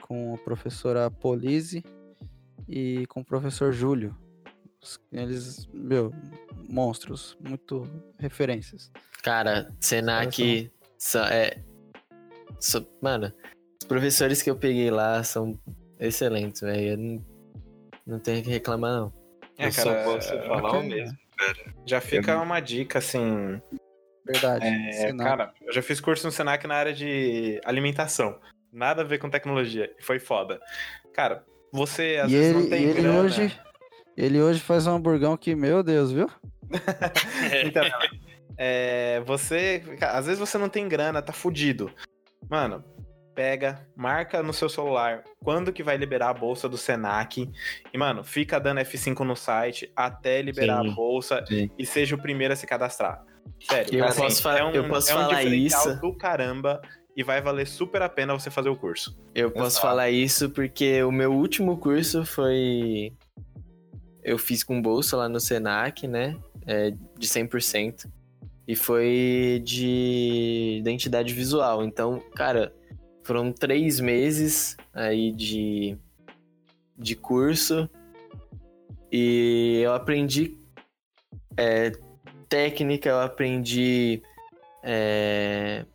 com 0.03 0.35
a 0.35 0.38
professora 0.38 1.11
Polise 1.11 1.83
e 2.68 3.07
com 3.07 3.20
o 3.20 3.24
professor 3.24 3.72
Júlio. 3.72 4.14
Eles, 5.11 5.66
meu, 5.72 6.12
monstros, 6.69 7.37
muito 7.41 7.89
referências. 8.19 8.91
Cara, 9.23 9.73
Senac 9.81 10.71
são, 10.99 11.25
é, 11.25 11.63
são, 12.61 12.87
mano, 13.01 13.33
os 13.81 13.87
professores 13.87 14.43
que 14.43 14.51
eu 14.51 14.57
peguei 14.57 14.91
lá 14.91 15.23
são 15.25 15.59
excelentes, 15.99 16.61
velho. 16.61 16.97
Não, 16.99 17.25
não 18.07 18.19
tenho 18.19 18.43
que 18.43 18.51
reclamar, 18.51 18.93
não. 18.93 19.13
É, 19.57 19.69
eu 19.69 19.73
cara, 19.73 20.05
só 20.05 20.13
posso 20.13 20.29
falar 20.47 20.79
o 20.79 20.83
mesmo, 20.83 21.17
cara. 21.37 21.75
Já 21.87 22.01
fica 22.01 22.33
eu... 22.33 22.43
uma 22.43 22.61
dica, 22.61 22.99
assim. 22.99 23.61
Verdade. 24.25 24.67
É, 24.67 25.17
cara, 25.17 25.55
eu 25.63 25.73
já 25.73 25.81
fiz 25.81 26.01
curso 26.01 26.27
no 26.27 26.33
Senac 26.33 26.67
na 26.67 26.75
área 26.75 26.93
de 26.93 27.61
alimentação. 27.65 28.39
Nada 28.71 29.01
a 29.01 29.05
ver 29.05 29.19
com 29.19 29.31
tecnologia. 29.31 29.91
E 29.99 30.03
foi 30.03 30.19
foda. 30.19 30.61
Cara, 31.15 31.45
você 31.73 32.21
às 32.23 32.31
e 32.31 32.35
vezes 32.35 32.51
ele, 32.51 32.63
não 32.63 32.69
tem 32.69 32.83
ele 32.85 33.01
grana. 33.01 33.21
Hoje, 33.21 33.61
ele 34.17 34.41
hoje 34.41 34.61
faz 34.61 34.87
um 34.87 34.97
hamburgão 34.97 35.37
que, 35.37 35.55
meu 35.55 35.83
Deus, 35.83 36.13
viu? 36.13 36.31
então, 37.65 37.85
é, 38.57 39.21
você. 39.21 39.83
Às 40.01 40.27
vezes 40.27 40.41
você 40.41 40.59
não 40.59 40.69
tem 40.69 40.89
grana, 40.89 41.23
tá 41.23 41.33
fudido. 41.33 41.91
Mano, 42.51 42.85
pega, 43.35 43.87
marca 43.95 44.43
no 44.43 44.53
seu 44.53 44.69
celular 44.69 45.23
quando 45.45 45.73
que 45.73 45.83
vai 45.83 45.97
liberar 45.97 46.31
a 46.31 46.35
bolsa 46.35 46.69
do 46.69 46.77
Senac. 46.77 47.49
E, 47.93 47.99
mano, 47.99 48.25
fica 48.25 48.59
dando 48.59 48.81
F5 48.81 49.21
no 49.21 49.37
site 49.37 49.93
até 49.95 50.43
liberar 50.43 50.83
sim, 50.83 50.91
a 50.91 50.93
bolsa 50.93 51.45
sim. 51.47 51.71
e 51.79 51.87
seja 51.87 52.17
o 52.17 52.19
primeiro 52.19 52.53
a 52.53 52.57
se 52.57 52.67
cadastrar. 52.67 53.23
Sério, 53.61 54.01
eu 54.01 54.05
assim, 54.05 54.23
posso, 54.23 54.49
é 54.49 54.65
um, 54.65 54.73
eu 54.73 54.89
posso 54.89 55.11
é 55.11 55.15
um 55.15 55.19
falar 55.19 55.45
isso 55.45 56.01
do 56.01 56.13
caramba 56.15 56.83
e 57.17 57.23
vai 57.23 57.41
valer 57.41 57.67
super 57.67 58.03
a 58.03 58.09
pena 58.09 58.35
você 58.35 58.51
fazer 58.51 58.69
o 58.69 58.77
curso. 58.77 59.17
Eu 59.35 59.51
posso 59.51 59.81
falar 59.81 60.11
isso 60.11 60.51
porque 60.51 61.03
o 61.03 61.13
meu 61.13 61.33
último 61.33 61.77
curso 61.79 62.25
foi 62.25 63.13
eu 64.23 64.37
fiz 64.37 64.63
com 64.63 64.83
bolsa 64.83 65.17
lá 65.17 65.29
no 65.29 65.41
Senac, 65.41 66.07
né? 66.07 66.37
É, 66.69 66.91
de 66.91 67.27
100%. 67.27 68.07
E 68.67 68.77
foi 68.77 69.63
de 69.65 70.77
identidade 70.79 71.33
visual. 71.33 71.83
Então, 71.83 72.21
cara, 72.37 72.75
foram 73.25 73.51
três 73.51 73.99
meses 73.99 74.77
aí 74.93 75.33
de, 75.33 75.97
de 76.97 77.17
curso. 77.17 77.89
E 79.11 79.81
eu 79.83 79.95
aprendi 79.95 80.59
é, 81.57 81.93
técnica, 82.49 83.09
eu 83.09 83.21
aprendi 83.21 84.23
é, 84.83 85.87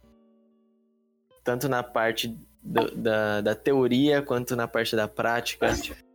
tanto 1.43 1.69
na 1.69 1.83
parte 1.83 2.35
do, 2.61 2.95
da, 2.95 3.41
da 3.41 3.55
teoria 3.55 4.21
quanto 4.21 4.55
na 4.55 4.67
parte 4.67 4.95
da 4.95 5.07
prática. 5.07 5.67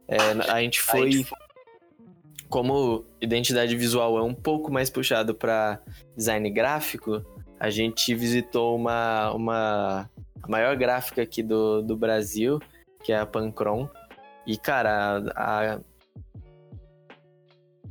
É, 0.09 0.19
a 0.51 0.61
gente 0.61 0.81
foi 0.81 1.25
como 2.49 3.05
identidade 3.21 3.77
visual 3.77 4.19
é 4.19 4.23
um 4.23 4.35
pouco 4.35 4.73
mais 4.73 4.89
puxado 4.91 5.35
para 5.35 5.81
design 6.17 6.49
gráfico, 6.51 7.25
a 7.59 7.71
gente 7.71 8.15
visitou 8.15 8.77
uma, 8.77 9.33
uma 9.33 10.11
a 10.43 10.49
maior 10.49 10.77
gráfica 10.77 11.23
aqui 11.23 11.43
do, 11.43 11.83
do 11.83 11.97
Brasil, 11.97 12.61
que 13.03 13.13
é 13.13 13.19
a 13.19 13.27
Pancron. 13.27 13.89
E, 14.47 14.57
cara, 14.57 15.23
a, 15.35 15.81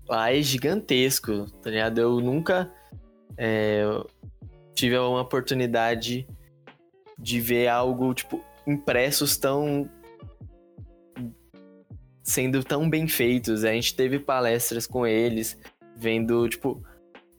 a 0.10 0.34
é 0.34 0.41
gigantesco, 0.41 1.46
tá 1.62 1.70
ligado? 1.70 2.00
Eu 2.00 2.20
nunca 2.20 2.72
é, 3.38 3.84
tive 4.74 4.98
uma 4.98 5.22
oportunidade 5.22 6.28
de 7.20 7.41
ver 7.41 7.67
algo, 7.67 8.13
tipo, 8.13 8.41
impressos 8.65 9.38
tão 9.38 9.89
sendo 12.28 12.62
tão 12.62 12.90
bem 12.90 13.08
feitos. 13.08 13.63
A 13.63 13.72
gente 13.72 13.96
teve 13.96 14.20
palestras 14.20 14.86
com 14.86 15.08
eles, 15.08 15.58
vendo, 15.96 16.48
tipo, 16.50 16.84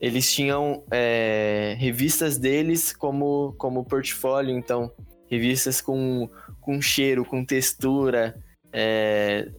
eles 0.00 0.32
tinham 0.32 0.82
é, 0.90 1.76
revistas 1.78 2.38
deles 2.38 2.92
como, 2.92 3.54
como 3.58 3.84
portfólio, 3.84 4.56
então, 4.56 4.90
revistas 5.26 5.82
com, 5.82 6.28
com 6.60 6.80
cheiro, 6.80 7.24
com 7.24 7.44
textura. 7.44 8.42
É, 8.72 9.52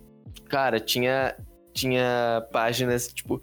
cara, 0.49 0.79
tinha, 0.79 1.35
tinha 1.73 2.45
páginas, 2.51 3.07
tipo, 3.07 3.39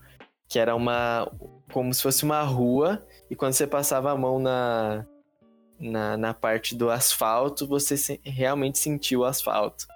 que 0.49 0.59
era 0.59 0.75
uma. 0.75 1.31
como 1.72 1.94
se 1.94 2.03
fosse 2.03 2.25
uma 2.25 2.42
rua, 2.42 3.07
e 3.31 3.37
quando 3.37 3.53
você 3.53 3.66
passava 3.66 4.11
a 4.11 4.16
mão 4.16 4.40
na, 4.40 5.07
na, 5.79 6.16
na 6.16 6.35
parte 6.35 6.75
do 6.75 6.90
asfalto, 6.90 7.64
você 7.64 7.96
se, 7.96 8.20
realmente 8.25 8.77
sentiu 8.79 9.20
o 9.20 9.25
asfalto. 9.25 9.87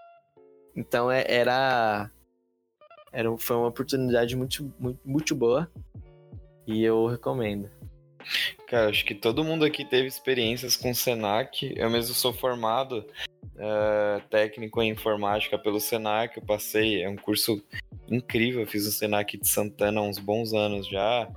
Então 0.74 1.10
é, 1.10 1.24
era, 1.26 2.10
era 3.12 3.36
foi 3.38 3.56
uma 3.56 3.68
oportunidade 3.68 4.36
muito, 4.36 4.72
muito, 4.78 5.00
muito 5.04 5.34
boa 5.34 5.70
e 6.66 6.82
eu 6.82 7.06
recomendo. 7.06 7.70
Cara, 8.66 8.90
acho 8.90 9.04
que 9.04 9.14
todo 9.14 9.44
mundo 9.44 9.64
aqui 9.64 9.84
teve 9.84 10.06
experiências 10.06 10.76
com 10.76 10.90
o 10.90 10.94
Senac. 10.94 11.72
Eu 11.76 11.90
mesmo 11.90 12.14
sou 12.14 12.32
formado 12.32 13.04
uh, 13.56 14.20
técnico 14.28 14.80
em 14.82 14.90
informática 14.90 15.58
pelo 15.58 15.80
Senac. 15.80 16.36
Eu 16.36 16.44
passei, 16.44 17.02
é 17.02 17.08
um 17.08 17.16
curso 17.16 17.62
incrível. 18.08 18.60
Eu 18.60 18.66
fiz 18.66 18.86
o 18.86 18.92
Senac 18.92 19.36
de 19.36 19.48
Santana 19.48 20.00
há 20.00 20.04
uns 20.04 20.18
bons 20.18 20.52
anos 20.52 20.86
já. 20.86 21.28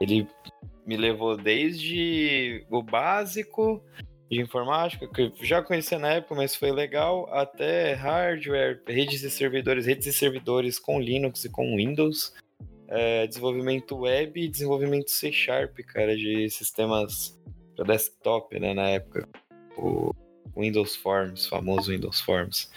Ele 0.00 0.26
me 0.84 0.96
levou 0.96 1.36
desde 1.36 2.66
o 2.68 2.82
básico 2.82 3.82
de 4.32 4.40
informática, 4.40 5.06
que 5.06 5.20
eu 5.20 5.32
já 5.42 5.62
conhecia 5.62 5.98
na 5.98 6.14
época, 6.14 6.34
mas 6.34 6.56
foi 6.56 6.72
legal, 6.72 7.28
até 7.34 7.92
hardware, 7.92 8.80
redes 8.86 9.22
e 9.22 9.30
servidores, 9.30 9.84
redes 9.84 10.06
e 10.06 10.12
servidores 10.12 10.78
com 10.78 10.98
Linux 10.98 11.44
e 11.44 11.50
com 11.50 11.76
Windows. 11.76 12.34
é, 12.88 13.26
desenvolvimento 13.26 13.96
web 13.96 14.40
e 14.40 14.48
desenvolvimento 14.48 15.10
C 15.10 15.32
Sharp, 15.32 15.78
cara, 15.86 16.16
de 16.16 16.48
sistemas 16.50 17.38
para 17.74 17.86
desktop, 17.86 18.58
né, 18.58 18.74
na 18.74 18.88
época. 18.88 19.28
O 19.76 20.12
Windows 20.56 20.96
Forms, 20.96 21.46
famoso 21.46 21.90
Windows 21.90 22.20
Forms. 22.20 22.70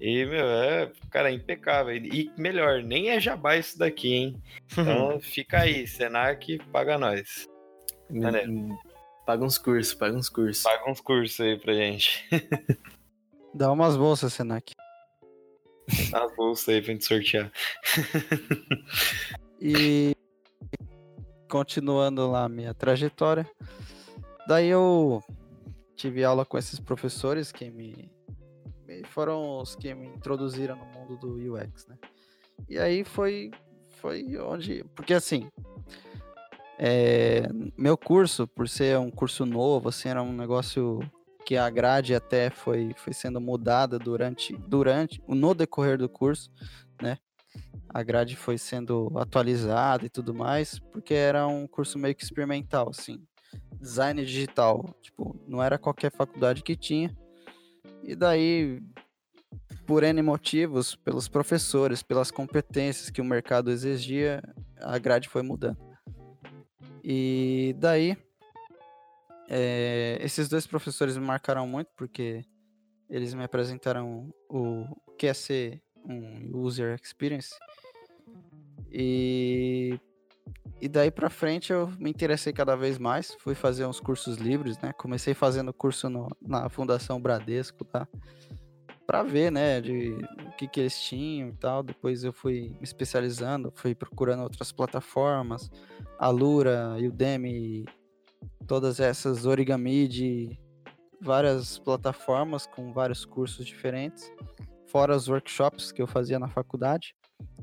E, 0.00 0.24
meu, 0.24 0.46
é, 0.46 0.90
cara, 1.10 1.30
é 1.30 1.34
impecável. 1.34 1.94
E 1.94 2.32
melhor, 2.36 2.82
nem 2.82 3.10
é 3.10 3.20
jabá 3.20 3.56
isso 3.56 3.78
daqui, 3.78 4.14
hein? 4.14 4.42
Então 4.78 5.20
fica 5.20 5.60
aí, 5.60 5.86
Senac, 5.86 6.58
paga 6.72 6.98
nós. 6.98 7.48
Maneiro. 8.10 8.76
Paga 9.30 9.44
uns 9.44 9.58
cursos, 9.58 9.94
paga 9.94 10.16
uns 10.16 10.28
cursos. 10.28 10.62
Paga 10.64 10.90
uns 10.90 11.00
cursos 11.00 11.38
aí 11.38 11.56
pra 11.56 11.72
gente. 11.72 12.28
Dá 13.54 13.70
umas 13.70 13.96
bolsas, 13.96 14.32
Senac. 14.32 14.74
Dá 16.10 16.22
umas 16.22 16.34
bolsas 16.34 16.68
aí 16.68 16.82
pra 16.82 16.92
gente 16.92 17.04
sortear. 17.04 17.52
E 19.62 20.16
continuando 21.48 22.28
lá 22.28 22.44
a 22.44 22.48
minha 22.48 22.74
trajetória, 22.74 23.48
daí 24.48 24.66
eu 24.66 25.22
tive 25.94 26.24
aula 26.24 26.46
com 26.46 26.58
esses 26.58 26.80
professores 26.80 27.52
que 27.52 27.70
me, 27.70 28.10
me 28.84 29.04
foram 29.04 29.58
os 29.58 29.76
que 29.76 29.94
me 29.94 30.06
introduziram 30.06 30.74
no 30.74 30.86
mundo 30.86 31.16
do 31.18 31.54
UX, 31.54 31.86
né? 31.86 31.96
E 32.68 32.78
aí 32.78 33.04
foi 33.04 33.52
foi 34.00 34.36
onde, 34.38 34.82
porque 34.96 35.14
assim, 35.14 35.48
é, 36.82 37.46
meu 37.76 37.94
curso, 37.94 38.46
por 38.46 38.66
ser 38.66 38.98
um 38.98 39.10
curso 39.10 39.44
novo, 39.44 39.90
assim, 39.90 40.08
era 40.08 40.22
um 40.22 40.32
negócio 40.32 40.98
que 41.44 41.54
a 41.54 41.68
grade 41.68 42.14
até 42.14 42.48
foi, 42.48 42.94
foi 42.96 43.12
sendo 43.12 43.38
mudada 43.38 43.98
durante, 43.98 44.56
durante, 44.56 45.20
no 45.28 45.54
decorrer 45.54 45.98
do 45.98 46.08
curso, 46.08 46.50
né? 47.02 47.18
A 47.86 48.02
grade 48.02 48.34
foi 48.34 48.56
sendo 48.56 49.12
atualizada 49.16 50.06
e 50.06 50.08
tudo 50.08 50.32
mais, 50.32 50.78
porque 50.78 51.12
era 51.12 51.46
um 51.46 51.66
curso 51.66 51.98
meio 51.98 52.14
que 52.14 52.24
experimental, 52.24 52.88
assim, 52.88 53.22
design 53.78 54.24
digital, 54.24 54.82
tipo, 55.02 55.38
não 55.46 55.62
era 55.62 55.76
qualquer 55.76 56.10
faculdade 56.10 56.62
que 56.62 56.74
tinha. 56.74 57.14
E 58.02 58.16
daí, 58.16 58.80
por 59.86 60.02
N 60.02 60.22
motivos, 60.22 60.96
pelos 60.96 61.28
professores, 61.28 62.02
pelas 62.02 62.30
competências 62.30 63.10
que 63.10 63.20
o 63.20 63.24
mercado 63.24 63.70
exigia, 63.70 64.40
a 64.78 64.96
grade 64.96 65.28
foi 65.28 65.42
mudando. 65.42 65.89
E 67.02 67.74
daí, 67.78 68.16
é, 69.48 70.18
esses 70.22 70.48
dois 70.48 70.66
professores 70.66 71.16
me 71.16 71.24
marcaram 71.24 71.66
muito 71.66 71.90
porque 71.96 72.44
eles 73.08 73.34
me 73.34 73.42
apresentaram 73.42 74.32
o 74.48 74.86
que 75.18 75.26
é 75.26 75.34
ser 75.34 75.82
um 76.04 76.56
user 76.56 76.98
experience. 77.02 77.50
E, 78.90 79.98
e 80.80 80.88
daí 80.88 81.10
para 81.10 81.28
frente 81.28 81.72
eu 81.72 81.88
me 81.98 82.10
interessei 82.10 82.52
cada 82.52 82.76
vez 82.76 82.98
mais, 82.98 83.34
fui 83.40 83.54
fazer 83.54 83.86
uns 83.86 84.00
cursos 84.00 84.36
livres, 84.36 84.78
né? 84.78 84.92
Comecei 84.92 85.34
fazendo 85.34 85.72
curso 85.72 86.08
no, 86.08 86.28
na 86.40 86.68
Fundação 86.68 87.20
Bradesco 87.20 87.86
lá, 87.92 88.08
para 89.10 89.24
ver, 89.24 89.50
né, 89.50 89.80
de 89.80 90.12
o 90.46 90.52
que 90.56 90.68
que 90.68 90.78
eles 90.78 91.02
tinham 91.02 91.48
e 91.48 91.52
tal. 91.54 91.82
Depois 91.82 92.22
eu 92.22 92.32
fui 92.32 92.76
me 92.78 92.84
especializando, 92.84 93.72
fui 93.74 93.92
procurando 93.92 94.44
outras 94.44 94.70
plataformas, 94.70 95.68
Alura, 96.16 96.94
Udemy, 96.96 97.86
todas 98.68 99.00
essas 99.00 99.46
origami 99.46 100.06
de 100.06 100.56
várias 101.20 101.76
plataformas 101.76 102.68
com 102.68 102.92
vários 102.92 103.24
cursos 103.24 103.66
diferentes, 103.66 104.30
fora 104.86 105.16
os 105.16 105.26
workshops 105.26 105.90
que 105.90 106.00
eu 106.00 106.06
fazia 106.06 106.38
na 106.38 106.46
faculdade. 106.46 107.12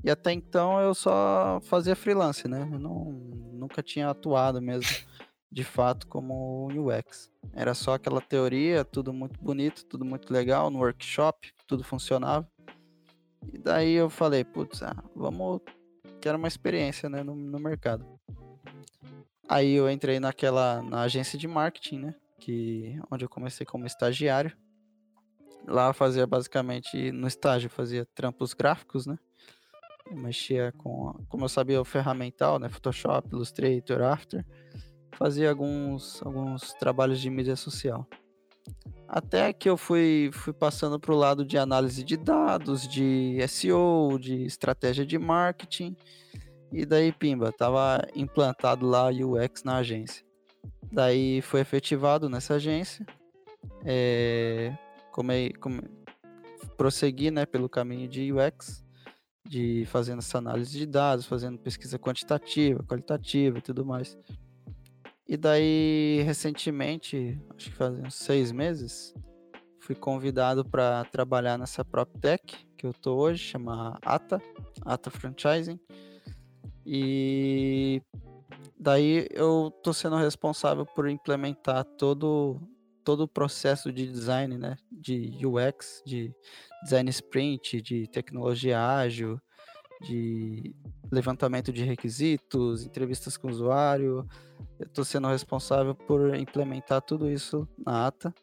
E 0.03 0.11
até 0.11 0.33
então 0.33 0.81
eu 0.81 0.93
só 0.93 1.61
fazia 1.63 1.95
freelance, 1.95 2.45
né? 2.45 2.69
Eu 2.69 2.77
não, 2.77 3.05
nunca 3.53 3.81
tinha 3.81 4.09
atuado 4.09 4.61
mesmo 4.61 4.89
de 5.51 5.63
fato 5.63 6.07
como 6.07 6.67
UX. 6.67 7.31
Era 7.53 7.73
só 7.73 7.93
aquela 7.93 8.21
teoria, 8.21 8.83
tudo 8.83 9.13
muito 9.13 9.39
bonito, 9.41 9.85
tudo 9.85 10.05
muito 10.05 10.31
legal 10.31 10.69
no 10.69 10.79
workshop, 10.79 11.53
tudo 11.65 11.83
funcionava. 11.83 12.47
E 13.51 13.57
daí 13.57 13.93
eu 13.93 14.09
falei, 14.09 14.43
putz, 14.43 14.83
ah, 14.83 15.03
vamos. 15.15 15.61
Quero 16.19 16.37
uma 16.37 16.47
experiência 16.47 17.09
né, 17.09 17.23
no, 17.23 17.35
no 17.35 17.59
mercado. 17.59 18.05
Aí 19.47 19.73
eu 19.73 19.89
entrei 19.89 20.19
naquela 20.19 20.81
na 20.81 21.01
agência 21.01 21.39
de 21.39 21.47
marketing, 21.47 21.99
né? 21.99 22.15
Que 22.39 22.99
onde 23.09 23.23
eu 23.23 23.29
comecei 23.29 23.65
como 23.65 23.85
estagiário. 23.85 24.55
Lá 25.65 25.93
fazia 25.93 26.27
basicamente 26.27 27.11
no 27.11 27.27
estágio 27.27 27.69
fazia 27.69 28.05
trampos 28.13 28.53
gráficos, 28.53 29.05
né? 29.05 29.17
Eu 30.05 30.17
mexia 30.17 30.73
com, 30.77 31.13
como 31.29 31.45
eu 31.45 31.49
sabia 31.49 31.79
o 31.79 31.85
ferramental, 31.85 32.59
né? 32.59 32.67
Photoshop, 32.67 33.29
Illustrator, 33.31 34.01
After. 34.01 34.45
Fazia 35.17 35.49
alguns 35.49 36.21
alguns 36.23 36.73
trabalhos 36.73 37.19
de 37.19 37.29
mídia 37.29 37.55
social. 37.55 38.07
Até 39.07 39.53
que 39.53 39.69
eu 39.69 39.77
fui, 39.77 40.29
fui 40.33 40.53
passando 40.53 40.99
para 40.99 41.13
o 41.13 41.17
lado 41.17 41.45
de 41.45 41.57
análise 41.57 42.03
de 42.03 42.17
dados, 42.17 42.87
de 42.87 43.37
SEO, 43.47 44.19
de 44.19 44.45
estratégia 44.45 45.05
de 45.05 45.17
marketing 45.17 45.95
e 46.71 46.85
daí, 46.85 47.11
pimba, 47.11 47.51
tava 47.51 48.05
implantado 48.15 48.85
lá 48.85 49.09
UX 49.09 49.63
na 49.63 49.77
agência. 49.77 50.25
Daí 50.91 51.41
foi 51.41 51.61
efetivado 51.61 52.29
nessa 52.29 52.55
agência. 52.55 53.05
É, 53.85 54.73
come, 55.11 55.53
come, 55.53 55.81
prossegui 56.75 57.31
né, 57.31 57.45
pelo 57.45 57.69
caminho 57.69 58.07
de 58.07 58.31
UX, 58.33 58.85
de 59.47 59.85
fazendo 59.85 60.19
essa 60.19 60.37
análise 60.37 60.77
de 60.77 60.85
dados, 60.85 61.25
fazendo 61.25 61.57
pesquisa 61.57 61.97
quantitativa, 61.97 62.83
qualitativa 62.83 63.57
e 63.59 63.61
tudo 63.61 63.85
mais. 63.85 64.17
E 65.27 65.35
daí, 65.35 66.21
recentemente, 66.25 67.37
acho 67.55 67.69
que 67.69 67.75
faz 67.75 67.99
uns 67.99 68.15
seis 68.15 68.51
meses, 68.51 69.13
fui 69.81 69.95
convidado 69.95 70.63
para 70.63 71.03
trabalhar 71.05 71.57
nessa 71.57 71.83
PropTech 71.83 72.67
que 72.77 72.85
eu 72.85 72.93
tô 72.93 73.15
hoje, 73.15 73.39
chama 73.43 73.97
ATA, 74.03 74.41
ATA 74.85 75.09
Franchising 75.09 75.79
e 76.85 78.01
daí 78.79 79.27
eu 79.31 79.71
tô 79.83 79.93
sendo 79.93 80.15
responsável 80.15 80.85
por 80.85 81.09
implementar 81.09 81.83
todo 81.83 82.61
todo 83.03 83.21
o 83.21 83.27
processo 83.27 83.91
de 83.91 84.05
design, 84.05 84.57
né, 84.57 84.75
de 84.91 85.31
UX, 85.45 86.03
de 86.05 86.33
design 86.83 87.09
sprint, 87.09 87.81
de 87.81 88.05
tecnologia 88.07 88.85
ágil, 88.85 89.39
de 90.01 90.75
levantamento 91.09 91.71
de 91.71 91.85
requisitos, 91.85 92.85
entrevistas 92.85 93.37
com 93.37 93.47
o 93.47 93.51
usuário. 93.51 94.27
Eu 94.79 94.85
estou 94.85 95.03
sendo 95.03 95.27
responsável 95.27 95.95
por 95.95 96.35
implementar 96.35 97.01
tudo 97.01 97.29
isso 97.29 97.67
na 97.83 98.07
ATA. 98.07 98.33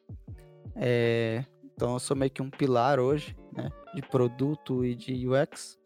É, 0.74 1.44
então 1.74 1.92
eu 1.94 2.00
sou 2.00 2.16
meio 2.16 2.30
que 2.30 2.42
um 2.42 2.50
pilar 2.50 2.98
hoje, 2.98 3.36
né, 3.52 3.70
de 3.94 4.02
produto 4.02 4.84
e 4.84 4.94
de 4.94 5.28
UX. 5.28 5.78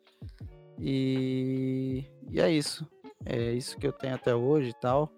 E, 0.78 2.04
e 2.30 2.40
é 2.40 2.50
isso. 2.50 2.86
É 3.24 3.52
isso 3.52 3.76
que 3.76 3.86
eu 3.86 3.92
tenho 3.92 4.14
até 4.14 4.34
hoje 4.34 4.70
e 4.70 4.80
tal. 4.80 5.12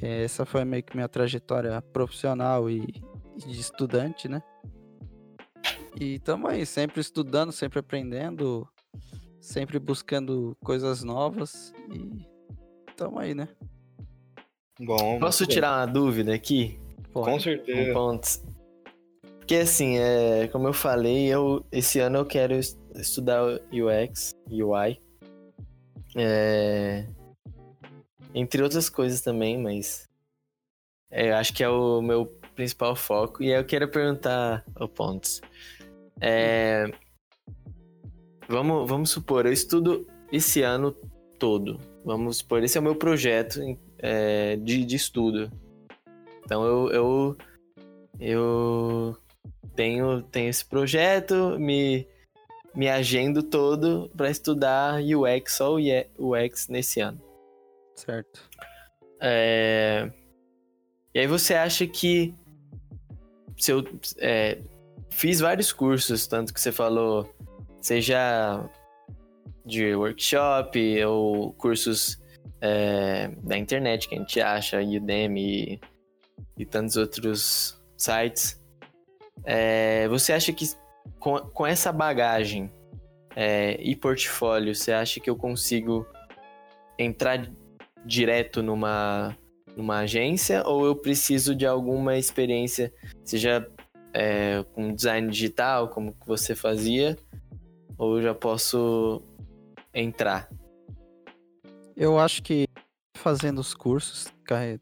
É, 0.00 0.24
essa 0.24 0.46
foi 0.46 0.64
meio 0.64 0.82
que 0.82 0.96
minha 0.96 1.08
trajetória 1.08 1.80
profissional 1.92 2.70
e, 2.70 3.02
e 3.36 3.40
de 3.40 3.60
estudante, 3.60 4.28
né? 4.28 4.42
E 6.00 6.14
estamos 6.14 6.50
aí, 6.50 6.66
sempre 6.66 7.00
estudando, 7.00 7.52
sempre 7.52 7.78
aprendendo, 7.78 8.66
sempre 9.40 9.78
buscando 9.78 10.56
coisas 10.64 11.04
novas 11.04 11.72
e 11.92 12.26
estamos 12.88 13.20
aí, 13.20 13.34
né? 13.34 13.48
Bom, 14.80 15.20
posso 15.20 15.46
tirar 15.46 15.78
uma 15.78 15.86
dúvida 15.86 16.34
aqui? 16.34 16.78
Com 17.12 17.38
certeza. 17.38 17.90
Um 17.90 17.94
ponto. 17.94 18.28
Porque 19.38 19.56
assim, 19.56 19.98
é, 19.98 20.48
como 20.48 20.66
eu 20.66 20.72
falei, 20.72 21.26
eu 21.26 21.64
esse 21.70 22.00
ano 22.00 22.18
eu 22.18 22.26
quero 22.26 22.54
estudar 22.94 23.42
UX, 23.70 24.34
UI. 24.50 25.00
É... 26.16 27.06
Entre 28.34 28.62
outras 28.62 28.88
coisas 28.88 29.20
também, 29.20 29.56
mas 29.56 30.08
é, 31.10 31.32
acho 31.32 31.52
que 31.52 31.62
é 31.62 31.68
o 31.68 32.02
meu 32.02 32.26
principal 32.56 32.96
foco. 32.96 33.42
E 33.42 33.50
eu 33.50 33.64
quero 33.64 33.88
perguntar 33.88 34.64
ao 34.74 34.88
Pontes. 34.88 35.40
É... 36.20 36.90
Vamos, 38.48 38.88
vamos 38.88 39.10
supor, 39.10 39.46
eu 39.46 39.52
estudo 39.52 40.06
esse 40.32 40.62
ano 40.62 40.92
todo. 41.38 41.78
Vamos 42.04 42.38
supor, 42.38 42.62
esse 42.64 42.76
é 42.76 42.80
o 42.80 42.84
meu 42.84 42.96
projeto 42.96 43.60
é, 44.04 44.56
de, 44.56 44.84
de 44.84 44.96
estudo. 44.96 45.50
Então 46.44 46.62
eu, 46.66 46.90
eu, 46.92 47.36
eu 48.20 49.16
tenho, 49.74 50.22
tenho 50.24 50.50
esse 50.50 50.64
projeto, 50.64 51.58
me 51.58 52.06
me 52.74 52.88
agendo 52.88 53.40
todo 53.40 54.10
para 54.16 54.28
estudar 54.28 55.00
UX, 55.00 55.52
só 55.52 55.76
o 55.76 56.34
UX 56.34 56.66
nesse 56.68 57.00
ano. 57.00 57.20
Certo. 57.94 58.50
É... 59.20 60.10
E 61.14 61.20
aí 61.20 61.26
você 61.28 61.54
acha 61.54 61.86
que 61.86 62.34
se 63.56 63.70
eu 63.70 63.84
é, 64.18 64.60
fiz 65.08 65.38
vários 65.38 65.72
cursos, 65.72 66.26
tanto 66.26 66.52
que 66.52 66.60
você 66.60 66.72
falou, 66.72 67.32
já 68.00 68.68
de 69.64 69.94
workshop 69.94 71.04
ou 71.04 71.52
cursos 71.52 72.20
é, 72.60 73.28
da 73.42 73.56
internet 73.56 74.08
que 74.08 74.14
a 74.14 74.18
gente 74.18 74.40
acha, 74.40 74.80
Udemy 74.80 75.40
e, 75.40 75.80
e 76.58 76.64
tantos 76.64 76.96
outros 76.96 77.80
sites. 77.96 78.60
É, 79.44 80.08
você 80.08 80.32
acha 80.32 80.52
que 80.52 80.64
com, 81.18 81.38
com 81.38 81.66
essa 81.66 81.92
bagagem 81.92 82.70
é, 83.36 83.80
e 83.80 83.94
portfólio, 83.96 84.74
você 84.74 84.92
acha 84.92 85.20
que 85.20 85.28
eu 85.28 85.36
consigo 85.36 86.06
entrar 86.98 87.50
direto 88.04 88.62
numa, 88.62 89.36
numa 89.76 90.00
agência 90.00 90.62
ou 90.66 90.86
eu 90.86 90.94
preciso 90.94 91.54
de 91.54 91.66
alguma 91.66 92.16
experiência, 92.16 92.92
seja 93.24 93.66
é, 94.12 94.64
com 94.72 94.94
design 94.94 95.28
digital, 95.28 95.88
como 95.88 96.14
você 96.26 96.54
fazia, 96.54 97.16
ou 97.98 98.18
eu 98.18 98.22
já 98.22 98.34
posso 98.34 99.22
entrar? 99.92 100.48
Eu 101.96 102.18
acho 102.18 102.42
que 102.42 102.68
fazendo 103.24 103.60
os 103.60 103.72
cursos, 103.72 104.26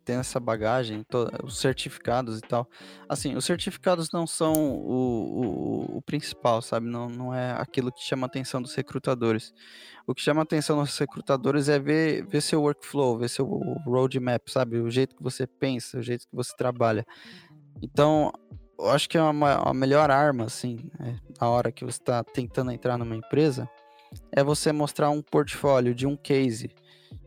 tendo 0.05 0.21
essa 0.21 0.41
bagagem, 0.41 1.07
os 1.45 1.59
certificados 1.59 2.39
e 2.39 2.41
tal. 2.41 2.69
Assim, 3.09 3.37
os 3.37 3.45
certificados 3.45 4.09
não 4.13 4.27
são 4.27 4.53
o, 4.53 5.95
o, 5.95 5.97
o, 5.99 6.03
principal, 6.03 6.61
sabe? 6.61 6.89
Não, 6.89 7.09
não 7.09 7.35
é 7.35 7.53
aquilo 7.53 7.93
que 7.93 8.03
chama 8.03 8.27
a 8.27 8.29
atenção 8.29 8.61
dos 8.61 8.75
recrutadores. 8.75 9.53
O 10.07 10.15
que 10.15 10.23
chama 10.23 10.41
a 10.41 10.43
atenção 10.43 10.83
dos 10.83 10.99
recrutadores 10.99 11.69
é 11.69 11.79
ver, 11.79 12.27
ver 12.27 12.41
seu 12.41 12.63
workflow, 12.63 13.19
ver 13.19 13.29
seu 13.29 13.47
roadmap, 13.87 14.49
sabe? 14.49 14.79
O 14.79 14.91
jeito 14.91 15.15
que 15.15 15.23
você 15.23 15.47
pensa, 15.47 15.99
o 15.99 16.03
jeito 16.03 16.27
que 16.27 16.35
você 16.35 16.53
trabalha. 16.57 17.07
Então, 17.81 18.33
eu 18.79 18.91
acho 18.91 19.09
que 19.09 19.17
é 19.17 19.23
uma, 19.23 19.71
a 19.71 19.75
melhor 19.75 20.11
arma, 20.11 20.45
assim, 20.45 20.91
né? 20.99 21.21
na 21.41 21.49
hora 21.49 21.71
que 21.71 21.85
você 21.85 22.01
está 22.01 22.25
tentando 22.25 22.73
entrar 22.73 22.99
numa 22.99 23.15
empresa, 23.15 23.69
é 24.33 24.43
você 24.43 24.73
mostrar 24.73 25.11
um 25.11 25.23
portfólio 25.23 25.95
de 25.95 26.07
um 26.07 26.17
case 26.17 26.71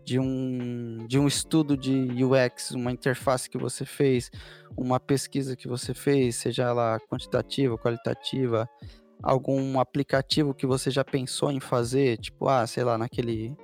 de 0.06 0.20
um, 0.20 1.06
de 1.08 1.18
um 1.18 1.28
estudo 1.28 1.76
de 1.76 2.24
UX, 2.24 2.72
uma 2.72 2.92
interface 2.92 3.50
que 3.50 3.58
você 3.58 3.84
fez, 3.84 4.30
uma 4.78 5.00
pesquisa 5.00 5.56
que 5.56 5.68
você 5.68 5.96
fez, 5.96 6.36
seja 6.36 6.64
ela 6.64 7.00
quantitativa, 7.10 7.76
qualitativa, 7.76 8.70
algum 9.24 9.80
aplicativo 9.80 10.54
que 10.54 10.68
você 10.68 10.92
já 10.92 11.04
pensou 11.04 11.52
em 11.52 11.60
fazer, 11.60 12.18
tipo, 12.20 12.48
ah, 12.48 12.68
sei 12.68 12.84
lá, 12.84 12.98
naquele 12.98 13.56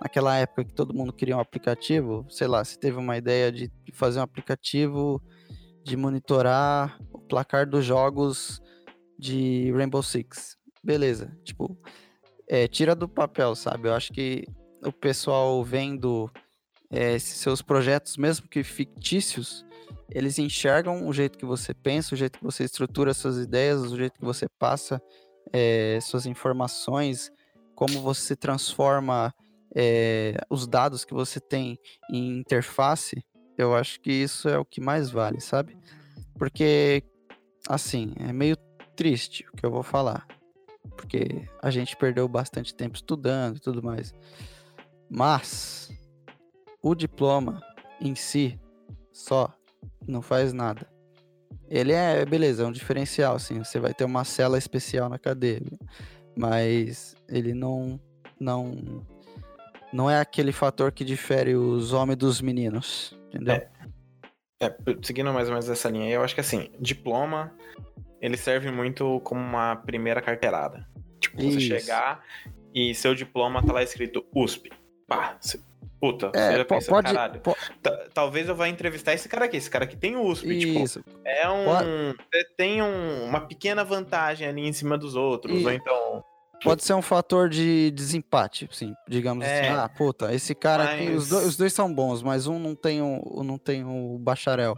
naquela 0.00 0.36
época 0.36 0.64
que 0.64 0.72
todo 0.72 0.94
mundo 0.94 1.12
queria 1.12 1.36
um 1.36 1.40
aplicativo, 1.40 2.24
sei 2.28 2.46
lá, 2.46 2.62
você 2.64 2.78
teve 2.78 2.96
uma 2.98 3.16
ideia 3.16 3.50
de 3.50 3.68
fazer 3.92 4.20
um 4.20 4.22
aplicativo 4.22 5.20
de 5.82 5.96
monitorar 5.96 6.96
o 7.12 7.18
placar 7.18 7.68
dos 7.68 7.84
jogos 7.84 8.60
de 9.18 9.72
Rainbow 9.72 10.02
Six. 10.02 10.56
Beleza, 10.84 11.36
tipo, 11.42 11.76
é, 12.48 12.68
tira 12.68 12.94
do 12.94 13.08
papel, 13.08 13.56
sabe? 13.56 13.88
Eu 13.88 13.94
acho 13.94 14.12
que 14.12 14.46
o 14.82 14.92
pessoal 14.92 15.62
vendo 15.64 16.30
é, 16.90 17.18
seus 17.18 17.62
projetos, 17.62 18.16
mesmo 18.16 18.48
que 18.48 18.62
fictícios, 18.62 19.64
eles 20.10 20.38
enxergam 20.38 21.06
o 21.06 21.12
jeito 21.12 21.38
que 21.38 21.44
você 21.44 21.74
pensa, 21.74 22.14
o 22.14 22.18
jeito 22.18 22.38
que 22.38 22.44
você 22.44 22.64
estrutura 22.64 23.12
suas 23.12 23.36
ideias, 23.36 23.80
o 23.82 23.96
jeito 23.96 24.18
que 24.18 24.24
você 24.24 24.46
passa 24.58 25.00
é, 25.52 25.98
suas 26.00 26.26
informações, 26.26 27.30
como 27.74 28.00
você 28.00 28.34
transforma 28.34 29.34
é, 29.74 30.36
os 30.50 30.66
dados 30.66 31.04
que 31.04 31.14
você 31.14 31.40
tem 31.40 31.78
em 32.10 32.38
interface. 32.38 33.22
Eu 33.56 33.74
acho 33.74 34.00
que 34.00 34.12
isso 34.12 34.48
é 34.48 34.58
o 34.58 34.64
que 34.64 34.80
mais 34.80 35.10
vale, 35.10 35.40
sabe? 35.40 35.76
Porque, 36.38 37.02
assim, 37.68 38.14
é 38.18 38.32
meio 38.32 38.56
triste 38.96 39.44
o 39.52 39.56
que 39.56 39.66
eu 39.66 39.70
vou 39.70 39.82
falar. 39.82 40.26
Porque 40.96 41.48
a 41.60 41.70
gente 41.70 41.96
perdeu 41.96 42.26
bastante 42.28 42.74
tempo 42.74 42.96
estudando 42.96 43.56
e 43.56 43.60
tudo 43.60 43.82
mais. 43.82 44.14
Mas 45.10 45.90
o 46.82 46.94
diploma 46.94 47.62
em 48.00 48.14
si 48.14 48.58
só 49.12 49.52
não 50.06 50.22
faz 50.22 50.52
nada. 50.52 50.86
Ele 51.68 51.92
é, 51.92 52.24
beleza, 52.24 52.62
é 52.62 52.66
um 52.66 52.72
diferencial, 52.72 53.36
assim, 53.36 53.58
você 53.58 53.78
vai 53.78 53.92
ter 53.92 54.04
uma 54.04 54.24
cela 54.24 54.56
especial 54.56 55.08
na 55.08 55.18
cadeia, 55.18 55.60
mas 56.36 57.14
ele 57.28 57.52
não 57.52 58.00
não 58.40 59.04
não 59.92 60.08
é 60.08 60.20
aquele 60.20 60.52
fator 60.52 60.92
que 60.92 61.04
difere 61.04 61.56
os 61.56 61.92
homens 61.92 62.16
dos 62.16 62.40
meninos, 62.40 63.18
entendeu? 63.28 63.54
É, 63.54 63.70
é, 64.60 64.76
seguindo 65.02 65.32
mais 65.32 65.48
ou 65.48 65.54
menos 65.54 65.68
essa 65.68 65.90
linha 65.90 66.06
aí, 66.06 66.12
eu 66.12 66.22
acho 66.22 66.34
que 66.34 66.40
assim, 66.40 66.70
diploma 66.78 67.52
ele 68.20 68.36
serve 68.36 68.70
muito 68.70 69.20
como 69.20 69.40
uma 69.40 69.76
primeira 69.76 70.20
carteirada. 70.20 70.88
Tipo, 71.20 71.36
você 71.36 71.58
Isso. 71.58 71.60
chegar 71.60 72.24
e 72.74 72.94
seu 72.94 73.14
diploma 73.14 73.64
tá 73.64 73.72
lá 73.72 73.82
escrito 73.82 74.24
USP 74.34 74.70
pá, 75.08 75.36
cê, 75.40 75.58
puta, 75.98 76.30
é, 76.34 76.50
você 76.50 76.58
já 76.58 76.64
pensa, 76.64 76.90
pode, 76.90 77.12
caralho, 77.12 77.42
talvez 78.14 78.48
eu 78.48 78.54
vá 78.54 78.68
entrevistar 78.68 79.14
esse 79.14 79.28
cara 79.28 79.46
aqui, 79.46 79.56
esse 79.56 79.70
cara 79.70 79.84
aqui 79.84 79.96
tem 79.96 80.16
USP, 80.16 80.58
tipo, 80.58 80.84
Isso. 80.84 81.02
tipo, 81.02 81.20
é 81.24 81.48
um, 81.48 81.64
pode... 81.64 82.44
tem 82.56 82.82
um, 82.82 83.24
uma 83.24 83.40
pequena 83.40 83.82
vantagem 83.82 84.46
ali 84.46 84.68
em 84.68 84.72
cima 84.72 84.96
dos 84.96 85.16
outros, 85.16 85.60
e... 85.60 85.64
ou 85.64 85.72
então... 85.72 86.24
Pode 86.62 86.82
ser 86.82 86.94
um 86.94 87.02
fator 87.02 87.48
de 87.48 87.92
desempate, 87.92 88.68
sim, 88.72 88.92
digamos 89.08 89.44
assim, 89.44 89.54
é, 89.54 89.68
assim. 89.68 89.78
Ah, 89.78 89.88
puta, 89.88 90.34
esse 90.34 90.56
cara 90.56 90.84
mas... 90.84 90.94
aqui, 90.94 91.10
os, 91.12 91.28
dois, 91.28 91.46
os 91.46 91.56
dois 91.56 91.72
são 91.72 91.92
bons, 91.92 92.20
mas 92.20 92.48
um 92.48 92.58
não 92.58 92.74
tem 92.74 93.00
o, 93.00 93.44
não 93.44 93.56
tem 93.56 93.84
o 93.84 94.18
bacharel. 94.18 94.74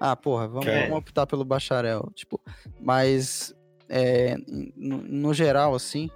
Ah, 0.00 0.14
porra, 0.14 0.46
vamos, 0.46 0.68
é. 0.68 0.82
vamos 0.82 0.98
optar 0.98 1.26
pelo 1.26 1.44
bacharel. 1.44 2.08
Tipo, 2.14 2.40
mas 2.80 3.52
é, 3.88 4.36
no, 4.76 4.98
no 4.98 5.34
geral, 5.34 5.74
assim, 5.74 6.08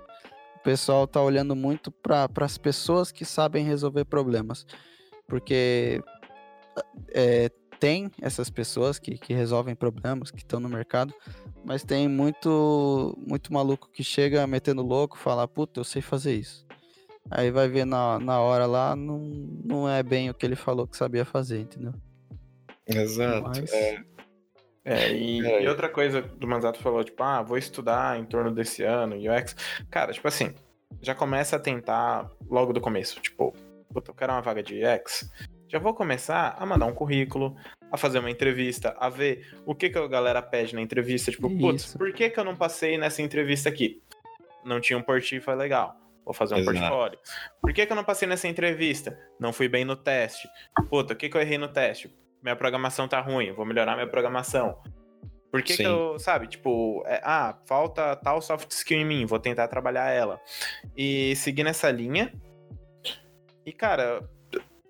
pessoal 0.68 1.06
tá 1.06 1.22
olhando 1.22 1.56
muito 1.56 1.90
para 1.90 2.28
as 2.40 2.58
pessoas 2.58 3.10
que 3.10 3.24
sabem 3.24 3.64
resolver 3.64 4.04
problemas. 4.04 4.66
Porque 5.26 6.02
é, 7.08 7.50
tem 7.80 8.10
essas 8.20 8.50
pessoas 8.50 8.98
que, 8.98 9.16
que 9.16 9.32
resolvem 9.32 9.74
problemas, 9.74 10.30
que 10.30 10.36
estão 10.36 10.60
no 10.60 10.68
mercado, 10.68 11.14
mas 11.64 11.82
tem 11.82 12.06
muito, 12.06 13.16
muito 13.26 13.50
maluco 13.50 13.88
que 13.90 14.04
chega 14.04 14.46
metendo 14.46 14.82
louco, 14.82 15.16
fala, 15.16 15.48
puta, 15.48 15.80
eu 15.80 15.84
sei 15.84 16.02
fazer 16.02 16.34
isso. 16.34 16.66
Aí 17.30 17.50
vai 17.50 17.66
ver 17.66 17.86
na, 17.86 18.18
na 18.18 18.38
hora 18.38 18.66
lá, 18.66 18.94
não, 18.94 19.20
não 19.64 19.88
é 19.88 20.02
bem 20.02 20.28
o 20.28 20.34
que 20.34 20.44
ele 20.44 20.56
falou 20.56 20.86
que 20.86 20.98
sabia 20.98 21.24
fazer, 21.24 21.60
entendeu? 21.60 21.94
Exato. 22.86 23.48
Mas... 23.48 23.72
É. 23.72 24.04
É, 24.84 25.12
e, 25.12 25.44
é. 25.44 25.62
e, 25.62 25.68
outra 25.68 25.88
coisa 25.88 26.22
do 26.22 26.46
Manzato 26.46 26.80
falou, 26.80 27.04
tipo, 27.04 27.22
ah, 27.22 27.42
vou 27.42 27.58
estudar 27.58 28.18
em 28.18 28.24
torno 28.24 28.50
desse 28.50 28.82
ano, 28.82 29.16
UX. 29.16 29.54
Cara, 29.90 30.12
tipo 30.12 30.26
assim, 30.26 30.54
já 31.02 31.14
começa 31.14 31.56
a 31.56 31.58
tentar 31.58 32.30
logo 32.48 32.72
do 32.72 32.80
começo. 32.80 33.20
Tipo, 33.20 33.54
puta, 33.92 34.10
eu 34.10 34.14
quero 34.14 34.32
uma 34.32 34.40
vaga 34.40 34.62
de 34.62 34.82
UX. 34.82 35.30
Já 35.68 35.78
vou 35.78 35.94
começar 35.94 36.56
a 36.58 36.64
mandar 36.64 36.86
um 36.86 36.94
currículo, 36.94 37.54
a 37.92 37.96
fazer 37.96 38.18
uma 38.18 38.30
entrevista, 38.30 38.96
a 38.98 39.08
ver 39.08 39.46
o 39.66 39.74
que, 39.74 39.90
que 39.90 39.98
a 39.98 40.06
galera 40.06 40.40
pede 40.40 40.74
na 40.74 40.80
entrevista. 40.80 41.30
Tipo, 41.30 41.50
putz, 41.58 41.94
por 41.94 42.12
que, 42.12 42.30
que 42.30 42.40
eu 42.40 42.44
não 42.44 42.56
passei 42.56 42.96
nessa 42.96 43.20
entrevista 43.20 43.68
aqui? 43.68 44.02
Não 44.64 44.80
tinha 44.80 44.98
um 44.98 45.02
portfólio 45.02 45.58
legal. 45.58 45.96
Vou 46.24 46.34
fazer 46.34 46.54
um 46.54 46.58
Exato. 46.58 46.78
portfólio. 46.78 47.18
Por 47.60 47.72
que, 47.72 47.86
que 47.86 47.92
eu 47.92 47.96
não 47.96 48.04
passei 48.04 48.28
nessa 48.28 48.48
entrevista? 48.48 49.18
Não 49.40 49.52
fui 49.52 49.68
bem 49.68 49.84
no 49.84 49.96
teste. 49.96 50.48
Puta, 50.90 51.14
o 51.14 51.16
que, 51.16 51.28
que 51.28 51.36
eu 51.36 51.40
errei 51.40 51.56
no 51.56 51.68
teste? 51.68 52.14
Minha 52.43 52.57
programação 52.57 53.09
tá 53.09 53.20
ruim, 53.20 53.53
vou 53.53 53.64
melhorar 53.64 53.95
minha 53.95 54.07
programação. 54.07 54.78
Por 55.51 55.62
que, 55.62 55.76
que 55.76 55.82
eu, 55.82 56.18
sabe, 56.18 56.47
tipo, 56.47 57.03
é, 57.07 57.22
ah, 57.24 57.59
falta 57.66 58.14
tal 58.16 58.41
soft 58.43 58.70
skill 58.70 58.99
em 58.99 59.05
mim, 59.05 59.24
vou 59.24 59.39
tentar 59.39 59.66
trabalhar 59.68 60.11
ela. 60.11 60.39
E 60.97 61.34
seguir 61.36 61.64
nessa 61.64 61.91
linha. 61.91 62.32
E, 63.64 63.72
cara, 63.72 64.28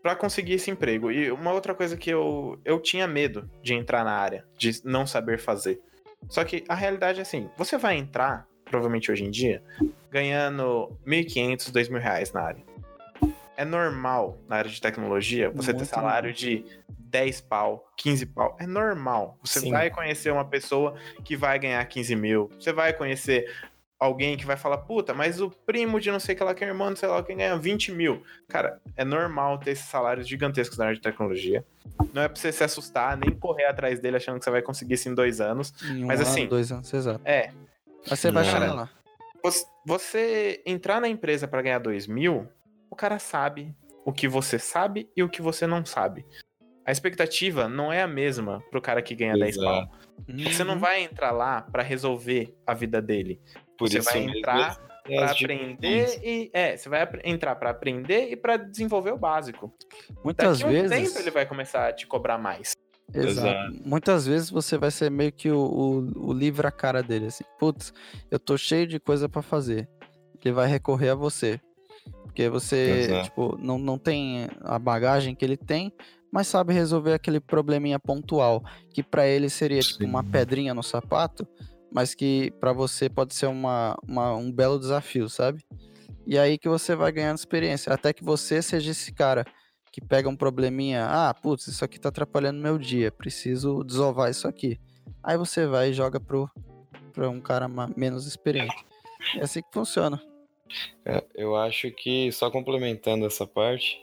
para 0.02 0.16
conseguir 0.16 0.54
esse 0.54 0.70
emprego. 0.70 1.12
E 1.12 1.30
uma 1.30 1.52
outra 1.52 1.74
coisa 1.74 1.96
que 1.96 2.10
eu, 2.10 2.58
eu 2.64 2.80
tinha 2.80 3.06
medo 3.06 3.48
de 3.62 3.74
entrar 3.74 4.04
na 4.04 4.12
área, 4.12 4.44
de 4.56 4.80
não 4.84 5.06
saber 5.06 5.38
fazer. 5.38 5.80
Só 6.28 6.44
que 6.44 6.64
a 6.68 6.74
realidade 6.74 7.18
é 7.18 7.22
assim: 7.22 7.48
você 7.56 7.76
vai 7.78 7.96
entrar, 7.96 8.46
provavelmente 8.64 9.12
hoje 9.12 9.24
em 9.24 9.30
dia, 9.30 9.62
ganhando 10.10 10.90
1.500, 11.06 11.70
2.000 11.70 11.98
reais 11.98 12.32
na 12.32 12.42
área. 12.42 12.64
É 13.56 13.64
normal 13.64 14.38
na 14.48 14.56
área 14.56 14.70
de 14.70 14.80
tecnologia 14.80 15.50
você 15.50 15.72
Muito 15.72 15.84
ter 15.84 15.90
salário 15.90 16.32
de 16.32 16.64
10 17.08 17.40
pau, 17.42 17.88
15 17.96 18.26
pau. 18.26 18.56
É 18.60 18.66
normal. 18.66 19.38
Você 19.42 19.60
Sim. 19.60 19.70
vai 19.70 19.90
conhecer 19.90 20.30
uma 20.30 20.44
pessoa 20.44 20.94
que 21.24 21.36
vai 21.36 21.58
ganhar 21.58 21.84
15 21.84 22.14
mil. 22.14 22.50
Você 22.58 22.72
vai 22.72 22.92
conhecer 22.92 23.50
alguém 23.98 24.36
que 24.36 24.46
vai 24.46 24.56
falar, 24.56 24.78
puta, 24.78 25.12
mas 25.12 25.40
o 25.40 25.50
primo 25.50 25.98
de 25.98 26.10
não 26.10 26.20
sei 26.20 26.34
que 26.34 26.44
lá 26.44 26.54
que 26.54 26.62
é 26.62 26.68
irmão, 26.68 26.90
não 26.90 26.96
sei 26.96 27.08
lá 27.08 27.22
quem 27.22 27.36
ganha 27.36 27.56
20 27.56 27.92
mil. 27.92 28.22
Cara, 28.46 28.80
é 28.96 29.04
normal 29.04 29.58
ter 29.58 29.72
esses 29.72 29.86
salários 29.86 30.28
gigantescos 30.28 30.78
na 30.78 30.84
área 30.84 30.96
de 30.96 31.02
tecnologia. 31.02 31.64
Não 32.12 32.22
é 32.22 32.28
pra 32.28 32.40
você 32.40 32.52
se 32.52 32.62
assustar, 32.62 33.16
nem 33.16 33.34
correr 33.34 33.64
atrás 33.64 33.98
dele 33.98 34.16
achando 34.16 34.38
que 34.38 34.44
você 34.44 34.50
vai 34.50 34.62
conseguir 34.62 34.94
isso 34.94 35.08
em 35.08 35.14
dois 35.14 35.40
anos. 35.40 35.74
Em 35.82 36.04
um 36.04 36.06
mas 36.06 36.20
ano, 36.20 36.30
assim. 36.30 36.46
dois 36.46 36.70
anos, 36.70 36.92
exato. 36.92 37.20
É. 37.24 37.50
Mas 38.08 38.20
você 38.20 38.30
vai 38.30 38.44
chegar 38.44 38.74
lá. 38.74 38.90
Você 39.84 40.62
entrar 40.66 41.00
na 41.00 41.08
empresa 41.08 41.48
para 41.48 41.62
ganhar 41.62 41.78
2 41.78 42.06
mil, 42.06 42.48
o 42.90 42.96
cara 42.96 43.18
sabe 43.18 43.74
o 44.04 44.12
que 44.12 44.28
você 44.28 44.58
sabe 44.58 45.08
e 45.16 45.22
o 45.22 45.28
que 45.28 45.40
você 45.40 45.66
não 45.66 45.84
sabe 45.84 46.26
a 46.88 46.90
expectativa 46.90 47.68
não 47.68 47.92
é 47.92 48.00
a 48.00 48.08
mesma 48.08 48.64
pro 48.70 48.80
cara 48.80 49.02
que 49.02 49.14
ganha 49.14 49.34
Exato. 49.34 49.44
10 49.44 49.56
pau. 49.58 49.90
Você 50.26 50.64
não 50.64 50.72
uhum. 50.72 50.80
vai 50.80 51.02
entrar 51.02 51.32
lá 51.32 51.60
para 51.60 51.82
resolver 51.82 52.56
a 52.66 52.72
vida 52.72 53.02
dele. 53.02 53.38
Por 53.76 53.90
você 53.90 54.00
vai 54.00 54.20
entrar 54.20 54.78
pra 55.04 55.30
aprender 55.30 56.18
e. 56.24 56.50
É, 56.50 56.78
você 56.78 56.88
vai 56.88 57.06
entrar 57.24 57.56
para 57.56 57.68
aprender 57.68 58.30
e 58.30 58.36
para 58.36 58.56
desenvolver 58.56 59.12
o 59.12 59.18
básico. 59.18 59.70
Muitas 60.24 60.60
Daqui 60.60 60.72
vezes. 60.72 60.90
Um 60.90 61.04
tempo 61.04 61.18
ele 61.18 61.30
vai 61.30 61.44
começar 61.44 61.88
a 61.88 61.92
te 61.92 62.06
cobrar 62.06 62.38
mais. 62.38 62.72
Exato. 63.12 63.46
Exato. 63.46 63.86
Muitas 63.86 64.26
vezes 64.26 64.48
você 64.48 64.78
vai 64.78 64.90
ser 64.90 65.10
meio 65.10 65.30
que 65.30 65.50
o, 65.50 65.58
o, 65.58 66.28
o 66.30 66.32
livre 66.32 66.66
a 66.66 66.70
cara 66.70 67.02
dele, 67.02 67.26
assim. 67.26 67.44
Putz, 67.58 67.92
eu 68.30 68.38
tô 68.38 68.56
cheio 68.56 68.86
de 68.86 68.98
coisa 68.98 69.28
pra 69.28 69.42
fazer. 69.42 69.86
Ele 70.42 70.54
vai 70.54 70.66
recorrer 70.66 71.10
a 71.10 71.14
você. 71.14 71.60
Porque 72.22 72.48
você, 72.48 73.00
Exato. 73.00 73.24
tipo, 73.24 73.58
não, 73.60 73.78
não 73.78 73.98
tem 73.98 74.48
a 74.60 74.78
bagagem 74.78 75.34
que 75.34 75.44
ele 75.44 75.56
tem, 75.56 75.92
mas 76.32 76.46
sabe 76.48 76.72
resolver 76.72 77.12
aquele 77.14 77.40
probleminha 77.40 77.98
pontual. 77.98 78.62
Que 78.92 79.02
pra 79.02 79.26
ele 79.26 79.48
seria, 79.48 79.80
tipo, 79.80 80.04
uma 80.04 80.22
Sim. 80.22 80.30
pedrinha 80.30 80.74
no 80.74 80.82
sapato, 80.82 81.46
mas 81.92 82.14
que 82.14 82.50
pra 82.60 82.72
você 82.72 83.08
pode 83.08 83.34
ser 83.34 83.46
uma, 83.46 83.96
uma- 84.06 84.34
um 84.36 84.50
belo 84.52 84.78
desafio, 84.78 85.28
sabe? 85.28 85.62
E 86.26 86.38
aí 86.38 86.58
que 86.58 86.68
você 86.68 86.94
vai 86.94 87.10
ganhando 87.10 87.38
experiência. 87.38 87.92
Até 87.92 88.12
que 88.12 88.22
você 88.22 88.60
seja 88.60 88.90
esse 88.90 89.12
cara 89.12 89.46
que 89.90 90.00
pega 90.00 90.28
um 90.28 90.36
probleminha, 90.36 91.06
ah, 91.06 91.32
putz, 91.32 91.66
isso 91.66 91.82
aqui 91.84 91.98
tá 91.98 92.10
atrapalhando 92.10 92.60
meu 92.60 92.76
dia, 92.78 93.10
preciso 93.10 93.82
desovar 93.82 94.30
isso 94.30 94.46
aqui. 94.46 94.78
Aí 95.22 95.36
você 95.38 95.66
vai 95.66 95.88
e 95.90 95.94
joga 95.94 96.20
pro, 96.20 96.48
pra 97.14 97.28
um 97.30 97.40
cara 97.40 97.66
menos 97.96 98.26
experiente. 98.26 98.76
É 99.36 99.42
assim 99.44 99.62
que 99.62 99.68
funciona. 99.72 100.20
É, 101.04 101.24
eu 101.34 101.56
acho 101.56 101.90
que, 101.90 102.30
só 102.30 102.50
complementando 102.50 103.24
essa 103.24 103.46
parte, 103.46 103.98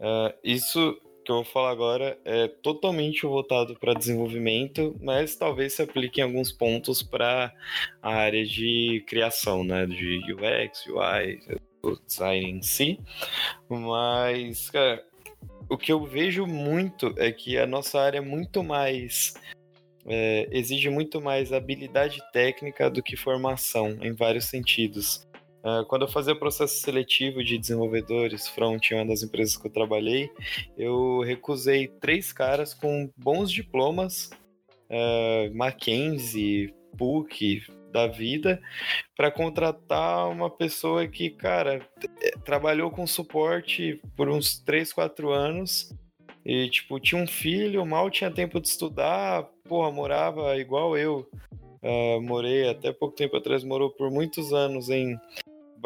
é, 0.00 0.34
isso 0.42 0.96
que 1.26 1.32
eu 1.32 1.36
vou 1.36 1.44
falar 1.44 1.70
agora 1.70 2.18
é 2.24 2.46
totalmente 2.46 3.26
voltado 3.26 3.76
para 3.78 3.92
desenvolvimento, 3.94 4.96
mas 5.02 5.34
talvez 5.34 5.74
se 5.74 5.82
aplique 5.82 6.20
em 6.20 6.24
alguns 6.24 6.52
pontos 6.52 7.02
para 7.02 7.52
a 8.00 8.14
área 8.14 8.46
de 8.46 9.04
criação, 9.08 9.64
né? 9.64 9.86
De 9.86 10.20
UX, 10.32 10.86
UI, 10.86 11.40
o 11.82 11.96
design 12.06 12.50
em 12.52 12.62
si. 12.62 13.00
Mas, 13.68 14.70
cara, 14.70 15.04
o 15.68 15.76
que 15.76 15.92
eu 15.92 16.04
vejo 16.04 16.46
muito 16.46 17.12
é 17.18 17.32
que 17.32 17.58
a 17.58 17.66
nossa 17.66 18.00
área 18.00 18.18
é 18.18 18.22
muito 18.22 18.62
mais. 18.62 19.34
é, 20.06 20.46
exige 20.52 20.88
muito 20.88 21.20
mais 21.20 21.52
habilidade 21.52 22.22
técnica 22.32 22.88
do 22.88 23.02
que 23.02 23.16
formação, 23.16 23.98
em 24.00 24.12
vários 24.12 24.44
sentidos. 24.44 25.25
Ah, 25.68 25.84
quando 25.84 26.02
eu 26.02 26.08
fazia 26.08 26.32
processo 26.32 26.80
seletivo 26.80 27.42
de 27.42 27.58
desenvolvedores 27.58 28.46
front 28.46 28.88
em 28.88 28.94
uma 28.94 29.04
das 29.04 29.24
empresas 29.24 29.56
que 29.56 29.66
eu 29.66 29.72
trabalhei, 29.72 30.30
eu 30.78 31.22
recusei 31.22 31.88
três 31.88 32.32
caras 32.32 32.72
com 32.72 33.10
bons 33.16 33.50
diplomas, 33.50 34.30
ah, 34.88 35.50
Mackenzie, 35.52 36.72
PUC 36.96 37.64
da 37.90 38.06
vida, 38.06 38.62
para 39.16 39.28
contratar 39.28 40.28
uma 40.28 40.48
pessoa 40.48 41.04
que, 41.08 41.30
cara, 41.30 41.84
eh, 42.22 42.38
trabalhou 42.44 42.88
com 42.92 43.04
suporte 43.04 44.00
por 44.16 44.28
uns 44.28 44.60
3, 44.60 44.92
4 44.92 45.32
anos 45.32 45.92
e, 46.44 46.70
tipo, 46.70 47.00
tinha 47.00 47.20
um 47.20 47.26
filho, 47.26 47.84
mal 47.84 48.08
tinha 48.08 48.30
tempo 48.30 48.60
de 48.60 48.68
estudar, 48.68 49.42
porra, 49.64 49.90
morava 49.90 50.56
igual 50.58 50.96
eu. 50.96 51.28
ah, 51.82 52.20
morei 52.22 52.68
até 52.68 52.92
pouco 52.92 53.16
tempo 53.16 53.36
atrás, 53.36 53.64
morou 53.64 53.90
por 53.90 54.12
muitos 54.12 54.52
anos 54.52 54.90
em 54.90 55.18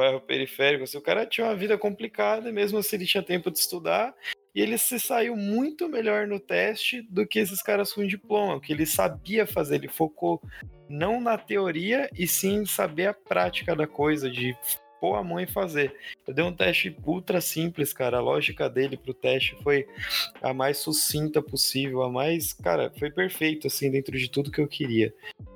bairro 0.00 0.20
periférico, 0.20 0.84
assim, 0.84 0.98
o 0.98 1.02
cara 1.02 1.26
tinha 1.26 1.46
uma 1.46 1.56
vida 1.56 1.76
complicada, 1.78 2.50
mesmo 2.50 2.78
assim 2.78 2.96
ele 2.96 3.06
tinha 3.06 3.22
tempo 3.22 3.50
de 3.50 3.58
estudar, 3.58 4.14
e 4.54 4.60
ele 4.60 4.76
se 4.78 4.98
saiu 4.98 5.36
muito 5.36 5.88
melhor 5.88 6.26
no 6.26 6.40
teste 6.40 7.02
do 7.02 7.26
que 7.26 7.38
esses 7.38 7.62
caras 7.62 7.92
com 7.92 8.06
diploma, 8.06 8.56
o 8.56 8.60
que 8.60 8.72
ele 8.72 8.86
sabia 8.86 9.46
fazer, 9.46 9.76
ele 9.76 9.88
focou 9.88 10.42
não 10.88 11.20
na 11.20 11.38
teoria, 11.38 12.10
e 12.16 12.26
sim 12.26 12.66
saber 12.66 13.06
a 13.06 13.14
prática 13.14 13.76
da 13.76 13.86
coisa, 13.86 14.28
de 14.28 14.56
pôr 15.00 15.14
a 15.14 15.24
mão 15.24 15.40
e 15.40 15.46
fazer. 15.46 15.94
Eu 16.26 16.34
dei 16.34 16.44
um 16.44 16.52
teste 16.52 16.94
ultra 17.04 17.40
simples, 17.40 17.92
cara, 17.92 18.18
a 18.18 18.20
lógica 18.20 18.68
dele 18.68 18.96
pro 18.96 19.14
teste 19.14 19.56
foi 19.62 19.88
a 20.42 20.52
mais 20.52 20.76
sucinta 20.76 21.40
possível, 21.40 22.02
a 22.02 22.10
mais, 22.10 22.52
cara, 22.52 22.92
foi 22.98 23.10
perfeito, 23.10 23.66
assim, 23.66 23.90
dentro 23.90 24.16
de 24.18 24.28
tudo 24.28 24.50
que 24.50 24.60
eu 24.60 24.68
queria. 24.68 25.12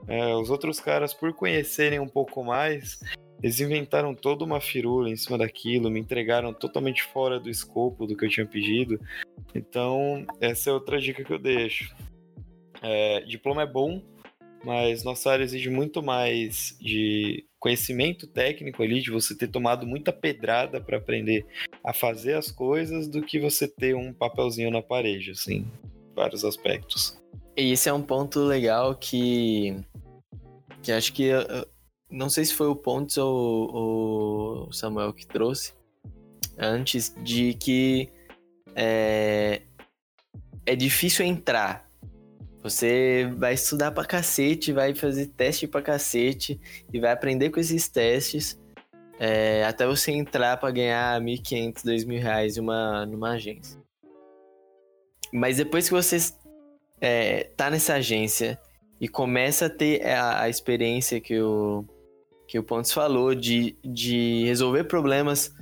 É, 0.08 0.34
os 0.34 0.50
outros 0.50 0.80
caras, 0.80 1.12
por 1.12 1.32
conhecerem 1.34 2.00
um 2.00 2.08
pouco 2.08 2.42
mais, 2.42 2.98
eles 3.44 3.60
inventaram 3.60 4.14
toda 4.14 4.42
uma 4.42 4.58
firula 4.58 5.10
em 5.10 5.16
cima 5.16 5.36
daquilo, 5.36 5.90
me 5.90 6.00
entregaram 6.00 6.50
totalmente 6.50 7.02
fora 7.02 7.38
do 7.38 7.50
escopo 7.50 8.06
do 8.06 8.16
que 8.16 8.24
eu 8.24 8.30
tinha 8.30 8.46
pedido. 8.46 8.98
Então, 9.54 10.26
essa 10.40 10.70
é 10.70 10.72
outra 10.72 10.98
dica 10.98 11.22
que 11.22 11.30
eu 11.30 11.38
deixo. 11.38 11.94
É, 12.80 13.20
diploma 13.20 13.60
é 13.60 13.66
bom, 13.66 14.00
mas 14.64 15.04
nossa 15.04 15.30
área 15.30 15.44
exige 15.44 15.68
muito 15.68 16.02
mais 16.02 16.74
de 16.80 17.44
conhecimento 17.58 18.26
técnico 18.26 18.82
ali, 18.82 19.02
de 19.02 19.10
você 19.10 19.36
ter 19.36 19.48
tomado 19.48 19.86
muita 19.86 20.10
pedrada 20.10 20.80
para 20.80 20.96
aprender 20.96 21.44
a 21.84 21.92
fazer 21.92 22.38
as 22.38 22.50
coisas, 22.50 23.06
do 23.06 23.20
que 23.20 23.38
você 23.38 23.68
ter 23.68 23.94
um 23.94 24.10
papelzinho 24.10 24.70
na 24.70 24.80
parede, 24.80 25.32
assim, 25.32 25.66
vários 26.16 26.46
aspectos. 26.46 27.22
E 27.54 27.72
esse 27.72 27.90
é 27.90 27.92
um 27.92 28.00
ponto 28.00 28.40
legal 28.40 28.94
que. 28.94 29.76
que 30.82 30.90
acho 30.90 31.12
que. 31.12 31.30
Não 32.14 32.30
sei 32.30 32.44
se 32.44 32.54
foi 32.54 32.68
o 32.68 32.76
Pontes 32.76 33.18
ou 33.18 34.68
o 34.68 34.72
Samuel 34.72 35.12
que 35.12 35.26
trouxe 35.26 35.74
antes, 36.56 37.12
de 37.22 37.54
que 37.54 38.08
é, 38.74 39.62
é 40.64 40.76
difícil 40.76 41.26
entrar. 41.26 41.90
Você 42.62 43.28
vai 43.36 43.54
estudar 43.54 43.90
pra 43.90 44.04
cacete, 44.04 44.72
vai 44.72 44.94
fazer 44.94 45.26
teste 45.26 45.66
pra 45.66 45.82
cacete 45.82 46.60
e 46.92 47.00
vai 47.00 47.10
aprender 47.10 47.50
com 47.50 47.58
esses 47.58 47.88
testes 47.88 48.58
é, 49.18 49.64
até 49.64 49.86
você 49.86 50.12
entrar 50.12 50.56
pra 50.56 50.70
ganhar 50.70 51.20
1.500, 51.20 51.84
2.000 51.84 52.20
reais 52.20 52.56
numa, 52.56 53.04
numa 53.06 53.32
agência. 53.32 53.78
Mas 55.32 55.56
depois 55.56 55.88
que 55.88 55.94
você 55.94 56.16
é, 57.00 57.44
tá 57.56 57.70
nessa 57.70 57.94
agência 57.94 58.58
e 59.00 59.08
começa 59.08 59.66
a 59.66 59.70
ter 59.70 60.06
a, 60.06 60.42
a 60.42 60.48
experiência 60.48 61.20
que 61.20 61.38
o, 61.40 61.84
que 62.54 62.58
o 62.60 62.62
Pontes 62.62 62.92
falou 62.92 63.34
de, 63.34 63.76
de 63.84 64.44
resolver 64.44 64.84
problemas 64.84 65.52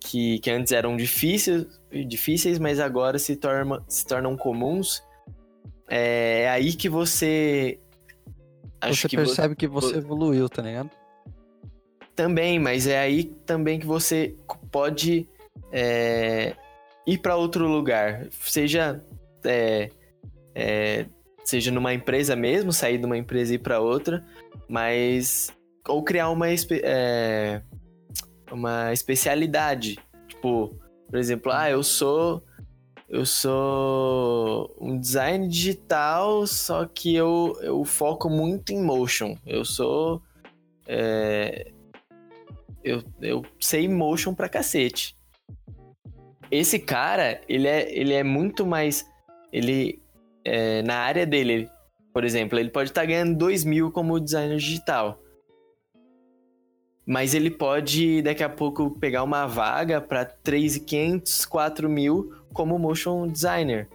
que, 0.00 0.40
que 0.40 0.50
antes 0.50 0.72
eram 0.72 0.96
difíceis, 0.96 1.64
difíceis, 2.08 2.58
mas 2.58 2.80
agora 2.80 3.20
se, 3.20 3.36
torna, 3.36 3.80
se 3.86 4.04
tornam 4.04 4.36
comuns, 4.36 5.00
é, 5.88 6.40
é 6.40 6.48
aí 6.50 6.72
que 6.72 6.88
você. 6.88 7.78
Você 8.84 9.06
que 9.06 9.16
percebe 9.16 9.54
que 9.54 9.68
você 9.68 9.92
vo- 9.92 9.98
evoluiu, 9.98 10.48
tá 10.48 10.60
ligado? 10.60 10.90
Também, 12.16 12.58
mas 12.58 12.88
é 12.88 12.98
aí 12.98 13.22
também 13.22 13.78
que 13.78 13.86
você 13.86 14.34
pode 14.72 15.28
é, 15.70 16.56
ir 17.06 17.18
para 17.18 17.36
outro 17.36 17.68
lugar. 17.68 18.26
Seja, 18.40 19.00
é, 19.44 19.88
é, 20.52 21.06
seja 21.44 21.70
numa 21.70 21.94
empresa 21.94 22.34
mesmo, 22.34 22.72
sair 22.72 22.98
de 22.98 23.06
uma 23.06 23.16
empresa 23.16 23.52
e 23.52 23.54
ir 23.54 23.60
para 23.60 23.78
outra, 23.78 24.26
mas. 24.68 25.54
Ou 25.88 26.02
criar 26.02 26.30
uma, 26.30 26.50
espe- 26.50 26.82
é, 26.84 27.62
uma 28.50 28.92
especialidade. 28.92 29.98
Tipo, 30.28 30.74
por 31.08 31.18
exemplo, 31.18 31.52
ah, 31.52 31.70
eu 31.70 31.82
sou. 31.82 32.42
Eu 33.08 33.24
sou 33.24 34.76
um 34.80 34.98
design 34.98 35.46
digital, 35.46 36.44
só 36.44 36.84
que 36.86 37.14
eu, 37.14 37.56
eu 37.62 37.84
foco 37.84 38.28
muito 38.28 38.72
em 38.72 38.82
motion. 38.82 39.36
Eu 39.46 39.64
sou. 39.64 40.20
é, 40.88 41.70
eu, 42.82 43.02
eu 43.22 43.44
sei 43.60 43.86
motion 43.88 44.34
pra 44.34 44.48
cacete. 44.48 45.16
Esse 46.50 46.78
cara, 46.80 47.40
ele 47.48 47.68
é, 47.68 47.96
ele 47.96 48.12
é 48.12 48.24
muito 48.24 48.66
mais. 48.66 49.06
Ele. 49.52 50.00
é, 50.44 50.82
na 50.82 50.96
área 50.96 51.24
dele, 51.24 51.52
ele- 51.52 51.70
por 52.12 52.24
exemplo, 52.24 52.58
ele 52.58 52.70
pode 52.70 52.90
estar 52.90 53.04
ganhando 53.04 53.36
2 53.36 53.62
mil 53.64 53.92
como 53.92 54.18
designer 54.18 54.56
digital. 54.56 55.20
Mas 57.06 57.34
ele 57.34 57.50
pode, 57.50 58.20
daqui 58.22 58.42
a 58.42 58.48
pouco, 58.48 58.90
pegar 58.90 59.22
uma 59.22 59.46
vaga 59.46 60.00
pra 60.00 60.26
3.500, 60.26 61.46
4 61.46 61.88
mil 61.88 62.32
como 62.52 62.76
motion 62.78 63.28
designer. 63.28 63.88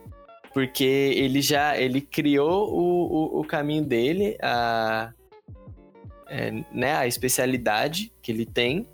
Porque 0.53 0.84
ele 0.84 1.41
já 1.41 1.78
ele 1.78 1.99
criou 1.99 2.74
o, 2.74 3.38
o, 3.38 3.39
o 3.41 3.43
caminho 3.43 3.84
dele, 3.84 4.38
a, 4.41 5.12
é, 6.30 6.51
né, 6.72 6.95
a 6.95 7.05
especialidade 7.05 8.14
que 8.22 8.32
ele 8.32 8.45
tem. 8.45 8.88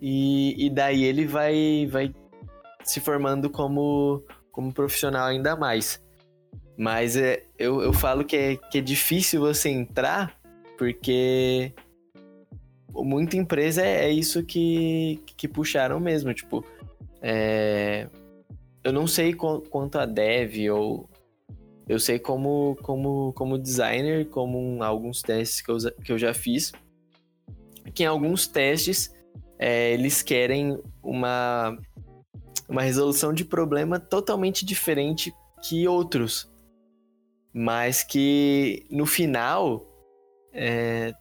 E, 0.00 0.66
e 0.66 0.70
daí 0.70 1.02
ele 1.02 1.26
vai, 1.26 1.88
vai 1.90 2.14
se 2.84 3.00
formando 3.00 3.50
como, 3.50 4.22
como 4.52 4.72
profissional 4.72 5.26
ainda 5.26 5.56
mais. 5.56 6.00
Mas 6.78 7.16
é, 7.16 7.42
eu, 7.58 7.82
eu 7.82 7.92
falo 7.92 8.24
que 8.24 8.36
é, 8.36 8.56
que 8.56 8.78
é 8.78 8.80
difícil 8.80 9.40
você 9.40 9.68
entrar, 9.68 10.38
porque 10.78 11.74
muita 12.94 13.36
empresa 13.36 13.82
é, 13.84 14.06
é 14.06 14.10
isso 14.10 14.42
que, 14.44 15.20
que 15.36 15.48
puxaram 15.48 15.98
mesmo. 16.00 16.32
Tipo, 16.34 16.64
é, 17.22 18.08
eu 18.84 18.92
não 18.92 19.06
sei 19.06 19.32
qu- 19.34 19.62
quanto 19.70 19.98
a 19.98 20.06
dev 20.06 20.70
ou. 20.72 21.08
Eu 21.88 21.98
sei 21.98 22.18
como, 22.20 22.76
como, 22.82 23.32
como 23.32 23.58
designer, 23.58 24.26
como 24.28 24.58
um- 24.58 24.82
alguns 24.82 25.22
testes 25.22 25.60
que 25.60 25.70
eu, 25.70 25.76
que 26.04 26.12
eu 26.12 26.18
já 26.18 26.32
fiz. 26.32 26.72
que 27.94 28.04
em 28.04 28.06
alguns 28.06 28.46
testes 28.46 29.12
é, 29.58 29.92
eles 29.92 30.22
querem 30.22 30.78
uma, 31.02 31.76
uma 32.68 32.82
resolução 32.82 33.32
de 33.32 33.44
problema 33.44 33.98
totalmente 33.98 34.64
diferente 34.64 35.32
que 35.62 35.88
outros. 35.88 36.48
Mas 37.52 38.04
que 38.04 38.86
no 38.88 39.04
final 39.04 39.84
é, 40.52 41.12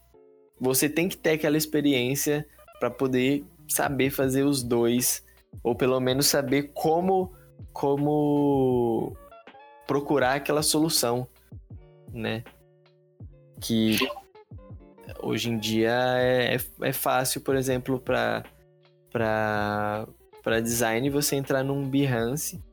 você 0.59 0.89
tem 0.89 1.07
que 1.07 1.17
ter 1.17 1.31
aquela 1.31 1.57
experiência 1.57 2.45
para 2.79 2.89
poder 2.89 3.45
saber 3.67 4.09
fazer 4.09 4.43
os 4.43 4.63
dois, 4.63 5.23
ou 5.63 5.75
pelo 5.75 5.99
menos 5.99 6.27
saber 6.27 6.71
como, 6.73 7.33
como 7.71 9.15
procurar 9.87 10.35
aquela 10.35 10.63
solução, 10.63 11.27
né? 12.11 12.43
Que 13.61 13.97
hoje 15.21 15.49
em 15.49 15.57
dia 15.57 15.97
é, 16.17 16.57
é 16.81 16.93
fácil, 16.93 17.41
por 17.41 17.55
exemplo, 17.55 17.99
para 17.99 18.43
para 19.11 20.61
design 20.61 21.09
você 21.09 21.35
entrar 21.35 21.63
num 21.63 21.87
Behance, 21.87 22.63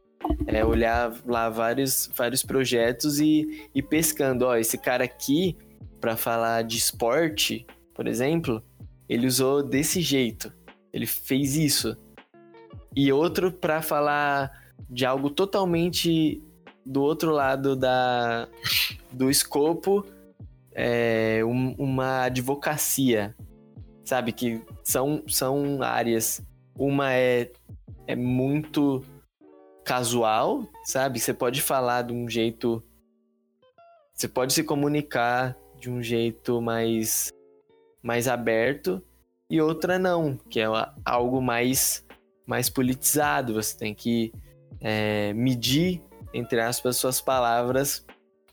é, 0.47 0.65
olhar 0.65 1.13
lá 1.27 1.49
vários, 1.49 2.11
vários 2.15 2.43
projetos 2.43 3.19
e 3.19 3.69
ir 3.75 3.83
pescando. 3.83 4.47
Ó, 4.47 4.57
esse 4.57 4.79
cara 4.79 5.05
aqui, 5.05 5.57
para 6.01 6.17
falar 6.17 6.63
de 6.63 6.77
esporte, 6.77 7.67
por 7.97 8.07
exemplo, 8.07 8.63
ele 9.09 9.27
usou 9.27 9.63
desse 9.63 10.03
jeito. 10.03 10.53
Ele 10.93 11.07
fez 11.07 11.57
isso. 11.57 11.97
E 12.95 13.11
outro 13.11 13.51
para 13.51 13.81
falar 13.81 14.53
de 14.89 15.07
algo 15.07 15.31
totalmente 15.31 16.43
do 16.85 17.03
outro 17.03 17.33
lado 17.33 17.75
da, 17.75 18.49
do 19.11 19.31
escopo, 19.31 20.07
é, 20.73 21.43
um, 21.45 21.75
uma 21.79 22.25
advocacia, 22.25 23.35
sabe? 24.05 24.31
Que 24.31 24.63
são, 24.85 25.23
são 25.27 25.83
áreas. 25.83 26.43
Uma 26.79 27.15
é, 27.15 27.51
é 28.07 28.15
muito 28.15 29.03
casual, 29.85 30.69
sabe? 30.85 31.19
Você 31.19 31.33
pode 31.33 31.63
falar 31.63 32.03
de 32.03 32.13
um 32.13 32.29
jeito. 32.29 32.83
Você 34.15 34.29
pode 34.29 34.53
se 34.53 34.63
comunicar 34.63 35.57
de 35.79 35.91
um 35.91 36.03
jeito 36.03 36.61
mais, 36.61 37.31
mais 38.07 38.29
aberto, 38.29 39.03
e 39.51 39.61
outra 39.61 39.99
não, 39.99 40.37
que 40.49 40.61
é 40.61 40.67
algo 41.05 41.43
mais, 41.43 42.07
mais 42.47 42.71
politizado. 42.71 43.55
Você 43.55 43.77
tem 43.77 43.93
que 43.93 44.33
é, 44.81 45.33
medir, 45.33 46.01
entre 46.33 46.61
aspas, 46.61 46.97
suas 46.97 47.21
palavras 47.21 48.07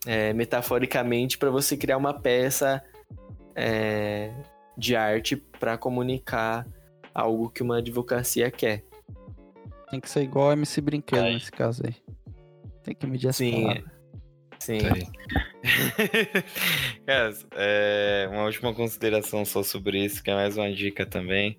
é, 0.07 0.33
metaforicamente 0.33 1.37
para 1.37 1.51
você 1.51 1.77
criar 1.77 1.97
uma 1.97 2.15
peça 2.15 2.83
é, 3.55 4.33
de 4.75 4.95
arte 4.95 5.35
para 5.35 5.77
comunicar 5.77 6.67
algo 7.13 7.47
que 7.47 7.61
uma 7.61 7.77
advocacia 7.77 8.49
quer. 8.49 8.83
Tem 9.91 9.99
que 9.99 10.09
ser 10.09 10.23
igual 10.23 10.49
a 10.49 10.53
MC 10.53 10.81
Brinquedo 10.81 11.25
nesse 11.25 11.51
caso 11.51 11.83
aí. 11.85 11.95
Tem 12.83 12.95
que 12.95 13.05
medir 13.05 13.27
essa 13.27 13.37
Sim, 13.37 13.61
palavra. 13.61 13.92
Sim. 14.63 14.79
Cara, 17.05 17.33
é, 17.55 18.27
uma 18.31 18.45
última 18.45 18.73
consideração 18.73 19.45
só 19.45 19.63
sobre 19.63 20.03
isso, 20.03 20.23
que 20.23 20.31
é 20.31 20.35
mais 20.35 20.57
uma 20.57 20.71
dica 20.71 21.05
também. 21.05 21.57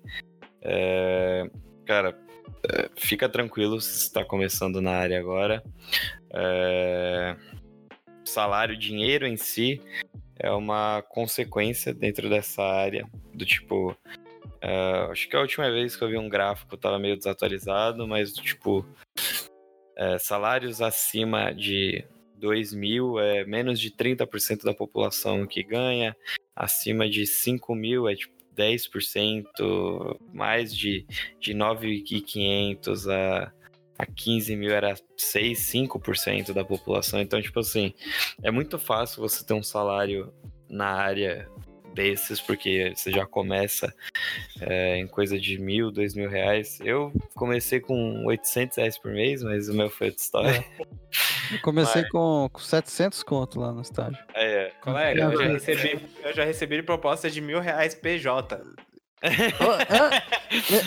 É, 0.61 1.49
cara, 1.85 2.17
é, 2.71 2.89
fica 2.95 3.29
tranquilo 3.29 3.79
se 3.79 4.03
está 4.03 4.25
começando 4.25 4.81
na 4.81 4.91
área 4.91 5.19
agora. 5.19 5.63
É, 6.33 7.35
salário, 8.25 8.77
dinheiro 8.77 9.27
em 9.27 9.37
si, 9.37 9.81
é 10.37 10.51
uma 10.51 11.01
consequência 11.01 11.93
dentro 11.93 12.29
dessa 12.29 12.63
área. 12.63 13.07
Do 13.33 13.45
tipo, 13.45 13.91
uh, 13.91 15.11
acho 15.11 15.29
que 15.29 15.35
a 15.35 15.41
última 15.41 15.69
vez 15.69 15.95
que 15.95 16.03
eu 16.03 16.09
vi 16.09 16.17
um 16.17 16.29
gráfico 16.29 16.77
tava 16.77 16.99
meio 16.99 17.17
desatualizado, 17.17 18.07
mas 18.07 18.33
tipo, 18.33 18.79
uh, 18.79 20.19
salários 20.19 20.81
acima 20.81 21.53
de 21.53 22.05
2 22.37 22.73
mil 22.73 23.19
é 23.19 23.45
menos 23.45 23.79
de 23.79 23.91
30% 23.91 24.63
da 24.63 24.73
população 24.73 25.45
que 25.45 25.63
ganha, 25.63 26.15
acima 26.55 27.09
de 27.09 27.25
5 27.25 27.73
mil 27.75 28.07
é 28.07 28.15
tipo 28.15 28.33
10%, 28.55 30.17
mais 30.33 30.75
de, 30.75 31.05
de 31.39 31.53
9.500 31.53 33.11
a 33.11 33.51
a 33.97 34.05
15 34.05 34.55
mil 34.55 34.71
era 34.71 34.93
6, 35.17 35.57
5% 35.57 36.53
da 36.53 36.65
população. 36.65 37.21
Então, 37.21 37.41
tipo 37.41 37.59
assim, 37.59 37.93
é 38.43 38.51
muito 38.51 38.77
fácil 38.77 39.21
você 39.21 39.43
ter 39.45 39.53
um 39.53 39.63
salário 39.63 40.33
na 40.69 40.87
área 40.87 41.49
desses, 41.93 42.41
porque 42.41 42.93
você 42.93 43.09
já 43.09 43.25
começa 43.25 43.93
é, 44.59 44.97
em 44.97 45.07
coisa 45.07 45.39
de 45.39 45.57
mil, 45.57 45.91
dois 45.91 46.13
mil 46.13 46.29
reais. 46.29 46.79
Eu 46.81 47.13
comecei 47.33 47.79
com 47.79 48.25
800 48.25 48.77
reais 48.77 48.97
por 48.97 49.11
mês, 49.11 49.41
mas 49.41 49.69
o 49.69 49.73
meu 49.73 49.89
foi 49.89 50.07
outra 50.07 50.21
história. 50.21 50.65
Eu 51.51 51.59
comecei 51.61 52.01
Mas- 52.03 52.11
com, 52.11 52.49
com 52.51 52.59
700 52.59 53.23
conto 53.23 53.59
lá 53.59 53.71
no 53.71 53.81
estágio. 53.81 54.17
É, 54.33 54.71
Colega, 54.81 55.23
eu 55.23 55.37
já 55.37 55.45
recebi, 55.47 56.05
eu 56.23 56.33
já 56.33 56.43
recebi 56.45 56.81
proposta 56.83 57.29
de 57.29 57.41
mil 57.41 57.59
reais 57.59 57.93
PJ. 57.95 58.61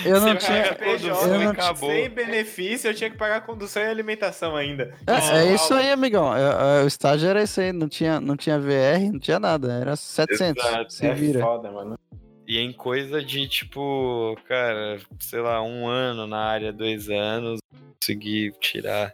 Eu, 0.04 0.12
eu 0.14 0.20
não 0.20 0.36
tinha. 0.36 0.76
eu 0.80 1.38
não 1.40 1.50
acabou. 1.50 1.90
Sem 1.90 2.09
benefício, 2.09 2.88
eu 2.88 2.94
tinha 2.94 3.11
que 3.11 3.16
pagar 3.16 3.40
condução 3.40 3.82
e 3.82 3.86
alimentação 3.86 4.54
ainda. 4.54 4.94
É, 5.06 5.38
é 5.48 5.54
isso 5.54 5.74
aí, 5.74 5.90
amigão. 5.90 6.32
É, 6.36 6.80
é, 6.80 6.84
o 6.84 6.86
estágio 6.86 7.28
era 7.28 7.42
isso 7.42 7.61
aí. 7.61 7.72
Não 7.72 7.88
tinha, 7.88 8.20
não 8.20 8.36
tinha 8.36 8.59
VR, 8.59 9.11
não 9.12 9.18
tinha 9.18 9.40
nada. 9.40 9.72
Era 9.72 9.96
700. 9.96 10.64
Exato, 10.64 10.92
Se 10.92 11.06
é 11.06 11.14
vira. 11.14 11.40
foda, 11.40 11.70
mano. 11.70 11.98
E 12.46 12.59
em 12.59 12.72
coisa 12.72 13.22
de, 13.22 13.46
tipo, 13.48 14.34
cara, 14.46 14.98
sei 15.20 15.40
lá, 15.40 15.61
um 15.62 15.86
ano 15.86 16.26
na 16.26 16.38
área, 16.38 16.72
dois 16.72 17.11
anos, 17.11 17.61
consegui 18.00 18.52
tirar. 18.61 19.12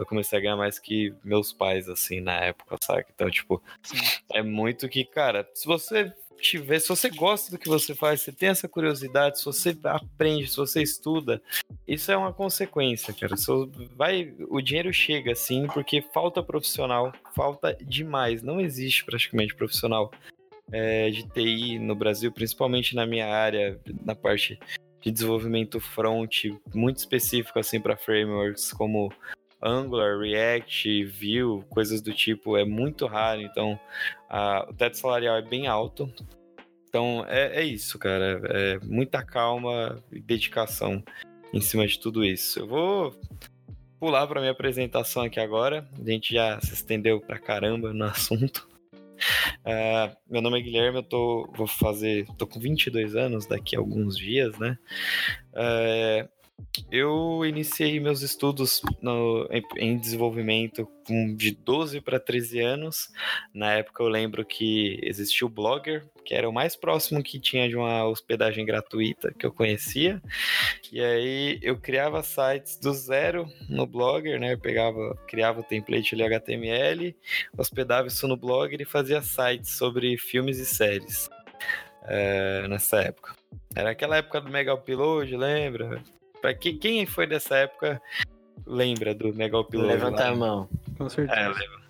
Eu 0.00 0.06
comecei 0.06 0.38
a 0.38 0.42
ganhar 0.42 0.56
mais 0.56 0.78
que 0.78 1.14
meus 1.22 1.52
pais, 1.52 1.88
assim, 1.88 2.20
na 2.20 2.32
época, 2.32 2.76
sabe? 2.82 3.04
Então, 3.14 3.30
tipo, 3.30 3.62
é 4.32 4.42
muito 4.42 4.88
que, 4.88 5.04
cara, 5.04 5.48
se 5.54 5.66
você 5.66 6.12
tiver, 6.40 6.78
se 6.78 6.88
você 6.88 7.10
gosta 7.10 7.50
do 7.50 7.58
que 7.58 7.68
você 7.68 7.94
faz, 7.94 8.22
se 8.22 8.32
tem 8.32 8.48
essa 8.48 8.66
curiosidade, 8.66 9.38
se 9.38 9.44
você 9.44 9.76
aprende, 9.84 10.48
se 10.48 10.56
você 10.56 10.82
estuda, 10.82 11.42
isso 11.86 12.10
é 12.10 12.16
uma 12.16 12.32
consequência, 12.32 13.12
cara. 13.12 13.36
Só 13.36 13.68
vai, 13.94 14.34
o 14.48 14.60
dinheiro 14.60 14.92
chega, 14.92 15.32
assim, 15.32 15.66
porque 15.66 16.00
falta 16.00 16.42
profissional, 16.42 17.12
falta 17.36 17.76
demais. 17.82 18.42
Não 18.42 18.60
existe 18.60 19.04
praticamente 19.04 19.54
profissional 19.54 20.10
é, 20.72 21.10
de 21.10 21.28
TI 21.28 21.78
no 21.78 21.94
Brasil, 21.94 22.32
principalmente 22.32 22.94
na 22.94 23.06
minha 23.06 23.26
área, 23.26 23.78
na 24.04 24.14
parte 24.14 24.58
de 25.00 25.10
desenvolvimento 25.10 25.80
front, 25.80 26.44
muito 26.74 26.98
específico 26.98 27.58
assim 27.58 27.80
para 27.80 27.96
frameworks 27.96 28.72
como 28.72 29.12
Angular, 29.62 30.18
React, 30.18 31.04
Vue, 31.06 31.62
coisas 31.68 32.00
do 32.00 32.12
tipo, 32.12 32.56
é 32.56 32.64
muito 32.64 33.06
raro, 33.06 33.40
então 33.42 33.78
a- 34.28 34.66
o 34.68 34.74
teto 34.74 34.96
salarial 34.96 35.36
é 35.36 35.42
bem 35.42 35.66
alto. 35.66 36.12
Então 36.88 37.24
é, 37.28 37.60
é 37.60 37.64
isso, 37.64 37.98
cara. 37.98 38.40
É 38.46 38.78
muita 38.84 39.22
calma 39.24 40.02
e 40.10 40.20
dedicação 40.20 41.02
em 41.52 41.60
cima 41.60 41.86
de 41.86 41.98
tudo 42.00 42.24
isso. 42.24 42.58
Eu 42.60 42.66
vou 42.66 43.14
pular 44.00 44.26
para 44.26 44.40
minha 44.40 44.52
apresentação 44.52 45.22
aqui 45.22 45.38
agora. 45.38 45.88
A 46.04 46.10
gente 46.10 46.32
já 46.34 46.60
se 46.60 46.74
estendeu 46.74 47.20
pra 47.20 47.38
caramba 47.38 47.92
no 47.92 48.04
assunto. 48.04 48.68
Ah, 49.62 50.16
meu 50.30 50.40
nome 50.40 50.58
é 50.58 50.62
Guilherme, 50.62 50.96
eu 50.96 51.02
tô, 51.02 51.46
vou 51.54 51.66
fazer, 51.66 52.24
tô 52.38 52.46
com 52.46 52.58
22 52.58 53.14
anos 53.14 53.44
daqui 53.44 53.76
a 53.76 53.78
alguns 53.78 54.16
dias, 54.16 54.58
né? 54.58 54.78
É, 55.54 56.26
eu 56.90 57.44
iniciei 57.44 57.98
meus 58.00 58.22
estudos 58.22 58.80
no- 59.02 59.48
em, 59.50 59.62
em 59.76 59.98
desenvolvimento 59.98 60.86
com 61.06 61.34
de 61.34 61.50
12 61.52 62.00
para 62.00 62.20
13 62.20 62.60
anos. 62.60 63.08
Na 63.54 63.72
época 63.74 64.02
eu 64.02 64.08
lembro 64.08 64.44
que 64.44 64.98
existia 65.02 65.46
o 65.46 65.50
Blogger, 65.50 66.06
que 66.24 66.34
era 66.34 66.48
o 66.48 66.52
mais 66.52 66.76
próximo 66.76 67.22
que 67.22 67.40
tinha 67.40 67.68
de 67.68 67.76
uma 67.76 68.04
hospedagem 68.06 68.64
gratuita 68.64 69.32
que 69.36 69.44
eu 69.44 69.52
conhecia. 69.52 70.20
E 70.92 71.00
aí 71.00 71.58
eu 71.62 71.76
criava 71.78 72.22
sites 72.22 72.78
do 72.78 72.92
zero 72.92 73.46
no 73.68 73.86
Blogger, 73.86 74.38
né? 74.38 74.52
Eu 74.52 74.58
pegava, 74.58 75.16
criava 75.26 75.60
o 75.60 75.64
template 75.64 76.14
ali 76.14 76.22
HTML, 76.24 77.16
hospedava 77.56 78.08
isso 78.08 78.28
no 78.28 78.36
Blogger 78.36 78.80
e 78.80 78.84
fazia 78.84 79.20
sites 79.22 79.70
sobre 79.70 80.16
filmes 80.18 80.58
e 80.58 80.66
séries. 80.66 81.28
é, 82.06 82.66
nessa 82.68 83.00
época. 83.02 83.34
Era 83.74 83.90
aquela 83.90 84.16
época 84.16 84.40
do 84.40 84.50
Mega 84.50 84.74
Upload, 84.74 85.36
lembra? 85.36 86.02
Pra 86.40 86.54
quem, 86.54 86.76
quem 86.78 87.06
foi 87.06 87.26
dessa 87.26 87.56
época 87.56 88.00
lembra 88.66 89.14
do 89.14 89.28
Upload? 89.28 89.86
Levanta 89.86 90.24
lá? 90.24 90.28
a 90.30 90.34
mão. 90.34 90.68
Com 90.96 91.06
É, 91.06 91.10
certeza. 91.10 91.40
leva- 91.48 91.80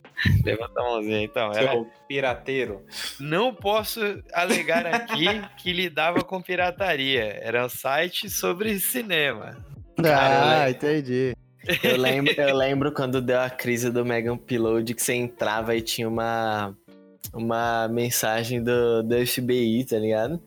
levanta 0.45 0.81
a 0.81 0.83
mãozinha 0.85 1.23
então. 1.23 1.53
Era, 1.53 1.73
Seu 1.73 1.91
pirateiro. 2.09 2.85
não 3.19 3.55
posso 3.55 4.01
alegar 4.35 4.87
aqui 4.87 5.27
que 5.59 5.73
lidava 5.73 6.23
com 6.23 6.41
pirataria. 6.43 7.39
Era 7.43 7.65
um 7.65 7.69
site 7.69 8.29
sobre 8.29 8.79
cinema. 8.79 9.57
Ah, 10.05 10.69
entendi. 10.71 11.35
Eu 11.83 11.97
lembro, 11.99 12.33
eu 12.41 12.57
lembro 12.57 12.93
quando 12.93 13.21
deu 13.21 13.39
a 13.41 13.51
crise 13.51 13.91
do 13.91 14.05
Mega 14.05 14.33
Upload 14.33 14.95
que 14.95 15.03
você 15.03 15.13
entrava 15.15 15.77
e 15.77 15.83
tinha 15.83 16.09
uma, 16.09 16.75
uma 17.35 17.87
mensagem 17.89 18.63
do, 18.63 19.03
do 19.03 19.27
FBI, 19.27 19.85
tá 19.85 19.99
ligado? 19.99 20.43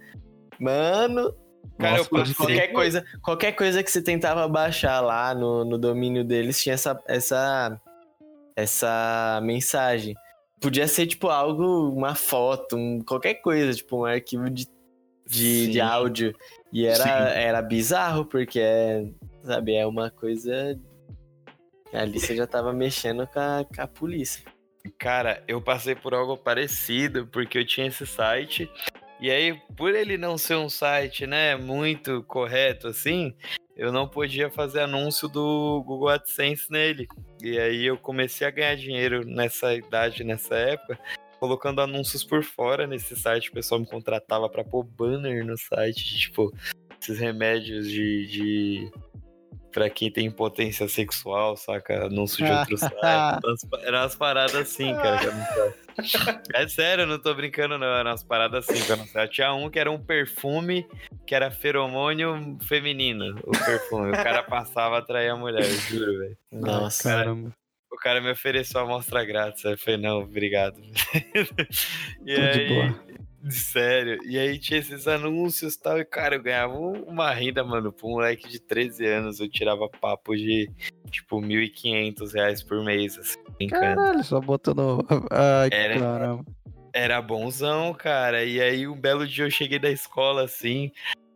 Mano, 0.59 1.33
Cara, 1.77 1.97
nossa, 1.97 2.09
eu 2.15 2.35
qualquer 2.35 2.67
coisa, 2.71 3.05
qualquer 3.21 3.51
coisa 3.53 3.83
que 3.83 3.91
você 3.91 4.01
tentava 4.01 4.47
baixar 4.47 5.01
lá 5.01 5.33
no, 5.33 5.65
no 5.65 5.77
domínio 5.77 6.23
deles 6.23 6.61
tinha 6.61 6.75
essa, 6.75 6.99
essa, 7.07 7.81
essa 8.55 9.39
mensagem. 9.43 10.15
Podia 10.61 10.87
ser, 10.87 11.07
tipo, 11.07 11.27
algo, 11.27 11.89
uma 11.89 12.15
foto, 12.15 12.77
um- 12.77 13.01
qualquer 13.01 13.35
coisa, 13.35 13.73
tipo, 13.73 13.97
um 14.01 14.05
arquivo 14.05 14.49
de, 14.49 14.67
de, 15.27 15.67
de 15.71 15.81
áudio. 15.81 16.33
E 16.71 16.85
era, 16.85 17.03
Sim. 17.03 17.39
era 17.39 17.61
bizarro, 17.61 18.25
porque 18.25 18.59
é, 18.59 19.05
sabe, 19.43 19.75
é 19.75 19.85
uma 19.85 20.09
coisa. 20.09 20.79
Ali 21.91 22.19
você 22.19 22.35
já 22.35 22.47
tava 22.47 22.71
mexendo 22.71 23.27
com 23.27 23.39
a, 23.39 23.65
com 23.65 23.81
a 23.81 23.87
polícia. 23.87 24.43
Cara, 24.97 25.43
eu 25.47 25.61
passei 25.61 25.95
por 25.95 26.13
algo 26.13 26.37
parecido, 26.37 27.27
porque 27.27 27.57
eu 27.57 27.65
tinha 27.65 27.87
esse 27.87 28.05
site. 28.05 28.69
E 29.23 29.31
aí, 29.31 29.57
por 29.77 29.95
ele 29.95 30.17
não 30.17 30.37
ser 30.37 30.57
um 30.57 30.67
site, 30.67 31.25
né, 31.25 31.55
muito 31.55 32.23
correto 32.23 32.89
assim, 32.89 33.33
eu 33.73 33.89
não 33.89 34.05
podia 34.05 34.51
fazer 34.51 34.81
anúncio 34.81 35.29
do 35.29 35.81
Google 35.87 36.09
AdSense 36.09 36.69
nele. 36.69 37.07
E 37.41 37.57
aí 37.57 37.85
eu 37.85 37.97
comecei 37.97 38.45
a 38.45 38.51
ganhar 38.51 38.75
dinheiro 38.75 39.25
nessa 39.25 39.73
idade, 39.73 40.25
nessa 40.25 40.55
época, 40.55 40.99
colocando 41.39 41.79
anúncios 41.79 42.21
por 42.21 42.43
fora 42.43 42.85
nesse 42.85 43.15
site. 43.15 43.49
O 43.49 43.53
pessoal 43.53 43.79
me 43.79 43.87
contratava 43.87 44.49
pra 44.49 44.61
pôr 44.61 44.83
banner 44.83 45.45
no 45.45 45.57
site, 45.57 46.17
tipo, 46.17 46.53
esses 47.01 47.17
remédios 47.17 47.87
de. 47.87 48.27
de... 48.27 48.91
Pra 49.71 49.89
quem 49.89 50.11
tem 50.11 50.25
impotência 50.25 50.85
sexual, 50.89 51.55
saca? 51.55 52.07
Anúncio 52.07 52.45
de 52.45 52.51
outro 52.51 52.77
site. 52.77 52.93
Eram 53.83 53.99
umas 53.99 54.15
paradas 54.17 54.53
assim, 54.53 54.93
cara. 54.95 55.73
É 56.53 56.67
sério, 56.67 57.03
eu 57.03 57.07
não 57.07 57.19
tô 57.19 57.33
brincando, 57.33 57.77
não. 57.77 57.87
Eram 57.87 58.11
umas 58.11 58.23
paradas 58.23 58.67
assim 58.69 58.83
eu 58.89 58.97
não. 58.97 59.27
Tinha 59.27 59.53
um 59.53 59.69
que 59.69 59.79
era 59.79 59.91
um 59.91 59.99
perfume 59.99 60.87
que 61.25 61.35
era 61.35 61.51
feromônio 61.51 62.57
feminino. 62.61 63.39
O 63.43 63.51
perfume. 63.51 64.09
O 64.09 64.13
cara 64.13 64.43
passava 64.43 64.95
a 64.95 64.99
atrair 64.99 65.29
a 65.29 65.35
mulher, 65.35 65.63
eu 65.63 65.77
juro, 65.79 66.19
velho. 66.19 66.37
Nossa. 66.51 67.09
Caramba. 67.09 67.51
O 67.91 67.95
cara 67.97 68.19
me 68.19 68.31
ofereceu 68.31 68.81
a 68.81 68.83
amostra 68.83 69.23
grátis. 69.23 69.63
Eu 69.63 69.77
falei, 69.77 69.99
não, 69.99 70.21
obrigado. 70.21 70.81
e 72.25 72.35
Tô 72.35 72.41
de 72.41 72.59
aí, 72.59 72.67
boa. 72.67 73.03
Sério. 73.49 74.19
E 74.25 74.37
aí 74.37 74.57
tinha 74.57 74.79
esses 74.79 75.07
anúncios 75.07 75.75
e 75.75 75.81
tal. 75.81 75.99
E, 75.99 76.05
cara, 76.05 76.35
eu 76.35 76.41
ganhava 76.41 76.73
um- 76.77 77.03
uma 77.03 77.31
renda, 77.33 77.63
mano. 77.63 77.91
Pra 77.91 78.07
um 78.07 78.11
moleque 78.11 78.47
de 78.47 78.59
13 78.59 79.05
anos, 79.05 79.39
eu 79.39 79.49
tirava 79.49 79.89
papo 79.89 80.35
de, 80.35 80.69
tipo, 81.11 81.41
1.500 81.41 82.33
reais 82.33 82.63
por 82.63 82.83
mês, 82.83 83.17
assim, 83.17 83.37
brincando. 83.57 83.95
Caralho, 83.95 84.23
só 84.23 84.39
botando. 84.39 85.05
Ai, 85.31 85.69
Era. 85.71 85.99
caramba. 85.99 86.45
Era 86.93 87.21
bonzão, 87.21 87.93
cara. 87.93 88.43
E 88.45 88.61
aí, 88.61 88.87
um 88.87 88.99
belo 88.99 89.27
dia 89.27 89.45
eu 89.45 89.51
cheguei 89.51 89.79
da 89.79 89.89
escola, 89.89 90.43
assim, 90.43 90.91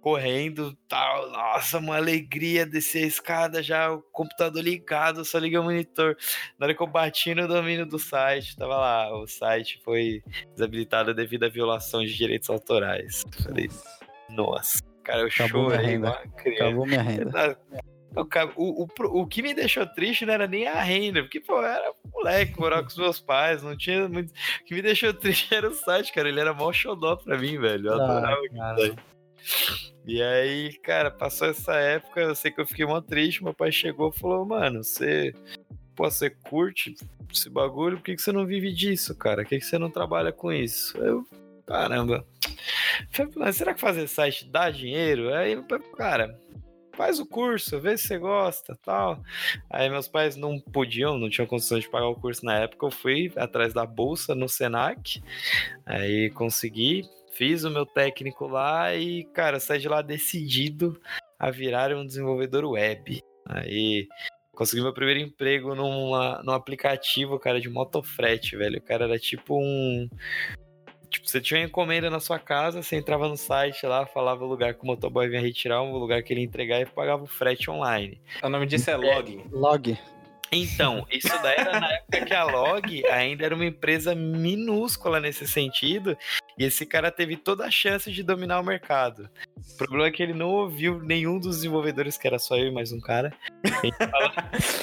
correndo, 0.08 0.74
tal. 0.88 1.30
Nossa, 1.32 1.80
uma 1.80 1.98
alegria 1.98 2.66
descer 2.66 3.04
a 3.04 3.08
escada 3.08 3.62
já, 3.62 3.92
o 3.92 4.02
computador 4.14 4.64
ligado, 4.64 5.26
só 5.26 5.38
liguei 5.38 5.60
o 5.60 5.64
monitor. 5.64 6.16
Na 6.58 6.66
hora 6.66 6.74
que 6.76 6.82
eu 6.82 6.88
bati 6.88 7.36
no 7.36 7.46
domínio 7.46 7.86
do 7.86 8.00
site, 8.00 8.56
tava 8.56 8.78
lá, 8.78 9.14
o 9.18 9.28
site 9.28 9.82
foi 9.84 10.24
desabilitado 10.54 11.14
devido 11.14 11.44
à 11.44 11.50
violação 11.50 12.06
de 12.06 12.16
direitos 12.16 12.50
autorais. 12.50 13.26
Falei, 13.44 13.70
nossa, 14.30 14.82
cara, 15.04 15.24
eu 15.24 15.28
Acabou 15.28 15.66
minha 15.66 15.76
chorei 15.76 15.92
renda. 15.92 16.08
uma 16.08 16.28
criança. 16.38 16.64
Acabou 16.64 16.86
minha 16.86 17.02
renda. 17.02 17.60
O, 18.56 18.84
o, 18.84 18.88
o, 18.88 19.22
o 19.22 19.28
que 19.28 19.44
me 19.44 19.54
deixou 19.54 19.86
triste 19.86 20.26
não 20.26 20.34
era 20.34 20.48
nem 20.48 20.66
a 20.66 20.82
renda, 20.82 21.22
porque, 21.22 21.40
pô, 21.40 21.58
eu 21.60 21.66
era 21.66 21.94
moleque, 22.12 22.60
morava 22.60 22.82
com 22.82 22.88
os 22.88 22.98
meus 22.98 23.20
pais, 23.20 23.62
não 23.62 23.78
tinha 23.78 24.10
muito. 24.10 24.32
O 24.32 24.64
que 24.66 24.74
me 24.74 24.82
deixou 24.82 25.14
triste 25.14 25.54
era 25.54 25.70
o 25.70 25.74
site, 25.74 26.12
cara. 26.14 26.28
Ele 26.28 26.40
era 26.40 26.52
mó 26.52 26.72
xodó 26.74 27.18
pra 27.18 27.38
mim, 27.38 27.60
velho. 27.60 27.90
Eu 27.90 27.94
adorava 27.94 28.28
Ah, 28.28 28.34
aquele 28.34 28.58
cara. 28.58 28.78
site. 28.78 29.96
E 30.08 30.24
aí, 30.24 30.72
cara, 30.80 31.12
passou 31.12 31.50
essa 31.50 31.76
época, 31.76 32.22
eu 32.22 32.34
sei 32.34 32.50
que 32.50 32.62
eu 32.62 32.66
fiquei 32.66 32.86
mó 32.86 33.02
triste. 33.02 33.44
Meu 33.44 33.54
pai 33.54 33.74
chegou 33.74 34.10
e 34.10 34.18
falou: 34.18 34.46
Mano, 34.46 34.82
você. 34.82 35.34
Pô, 35.94 36.10
você 36.10 36.30
curte 36.30 36.96
esse 37.30 37.50
bagulho, 37.50 37.98
por 37.98 38.04
que, 38.04 38.16
que 38.16 38.22
você 38.22 38.32
não 38.32 38.46
vive 38.46 38.72
disso, 38.72 39.14
cara? 39.14 39.44
Por 39.44 39.50
que, 39.50 39.60
que 39.60 39.66
você 39.66 39.78
não 39.78 39.92
trabalha 39.92 40.32
com 40.32 40.54
isso? 40.54 40.98
Eu, 40.98 41.28
caramba. 41.66 42.26
Será 43.54 43.74
que 43.74 43.82
fazer 43.82 44.08
site 44.08 44.50
dá 44.50 44.70
dinheiro? 44.70 45.34
Aí, 45.34 45.62
cara, 45.98 46.40
faz 46.94 47.20
o 47.20 47.26
curso, 47.26 47.80
vê 47.80 47.98
se 47.98 48.08
você 48.08 48.18
gosta 48.18 48.78
tal. 48.84 49.22
Aí 49.70 49.90
meus 49.90 50.08
pais 50.08 50.36
não 50.36 50.60
podiam, 50.60 51.18
não 51.18 51.30
tinham 51.30 51.46
condições 51.48 51.84
de 51.84 51.90
pagar 51.90 52.08
o 52.08 52.16
curso 52.16 52.46
na 52.46 52.60
época. 52.60 52.86
Eu 52.86 52.92
fui 52.92 53.32
atrás 53.36 53.74
da 53.74 53.86
bolsa 53.86 54.34
no 54.34 54.48
Senac, 54.48 55.22
aí 55.86 56.30
consegui, 56.32 57.04
fiz 57.38 57.64
o 57.64 57.70
meu 57.70 57.86
técnico 57.86 58.48
lá 58.48 58.94
e, 58.96 59.24
cara, 59.26 59.60
saí 59.60 59.80
de 59.80 59.88
lá 59.88 60.02
decidido 60.02 61.00
a 61.38 61.52
virar 61.52 61.96
um 61.96 62.06
desenvolvedor 62.06 62.66
web. 62.66 63.22
Aí 63.46 64.08
consegui 64.54 64.82
meu 64.82 64.94
primeiro 64.94 65.20
emprego 65.20 65.76
numa, 65.76 66.42
num 66.44 66.52
aplicativo, 66.52 67.40
cara, 67.40 67.62
de 67.62 67.70
motofrete, 67.70 68.58
velho. 68.58 68.80
O 68.80 68.82
cara 68.82 69.06
era 69.06 69.20
tipo 69.20 69.56
um. 69.56 70.10
Tipo, 71.10 71.30
você 71.30 71.40
tinha 71.40 71.60
uma 71.62 71.68
encomenda 71.68 72.10
na 72.10 72.20
sua 72.20 72.38
casa, 72.38 72.82
você 72.82 72.98
entrava 72.98 73.30
no 73.30 73.38
site 73.38 73.86
lá, 73.86 74.06
falava 74.06 74.44
o 74.44 74.48
lugar 74.48 74.74
que 74.74 74.84
o 74.84 74.86
motoboy 74.86 75.30
vinha 75.30 75.40
retirar, 75.40 75.82
o 75.82 75.98
lugar 75.98 76.22
que 76.22 76.34
ele 76.34 76.42
ia 76.42 76.46
entregar 76.46 76.82
e 76.82 76.86
pagava 76.86 77.24
o 77.24 77.28
frete 77.28 77.70
online. 77.70 78.20
O 78.44 78.50
nome 78.50 78.66
disso 78.66 78.90
é 78.90 78.98
log. 78.98 79.46
Log. 79.52 79.98
Então, 80.52 81.06
isso 81.12 81.30
daí 81.42 81.56
era 81.58 81.80
na 81.80 81.92
época 81.94 82.26
que 82.26 82.34
a 82.34 82.44
Log 82.44 83.06
ainda 83.08 83.46
era 83.46 83.56
uma 83.56 83.66
empresa 83.66 84.16
minúscula 84.16 85.20
nesse 85.20 85.48
sentido, 85.48 86.18
e 86.58 86.64
esse 86.64 86.86
cara 86.86 87.12
teve 87.12 87.36
toda 87.36 87.66
a 87.66 87.72
chance 87.72 88.12
de 88.12 88.24
dominar 88.24 88.60
o 88.60 88.64
mercado. 88.64 89.30
O 89.74 89.78
problema 89.78 90.08
é 90.08 90.12
que 90.12 90.24
ele 90.24 90.34
não 90.34 90.50
ouviu 90.50 91.00
nenhum 91.02 91.40
dos 91.40 91.58
desenvolvedores, 91.58 92.18
que 92.18 92.28
era 92.28 92.40
só 92.40 92.58
eu 92.58 92.68
e 92.68 92.72
mais 92.72 92.92
um 92.92 93.00
cara. 93.00 93.34
Fala- 94.12 94.34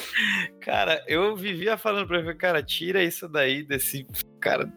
cara, 0.60 1.04
eu 1.06 1.34
vivia 1.34 1.76
falando 1.76 2.06
pra 2.06 2.18
ele, 2.18 2.34
cara, 2.34 2.62
tira 2.62 3.02
isso 3.02 3.28
daí 3.28 3.62
desse. 3.62 4.06
Cara, 4.40 4.70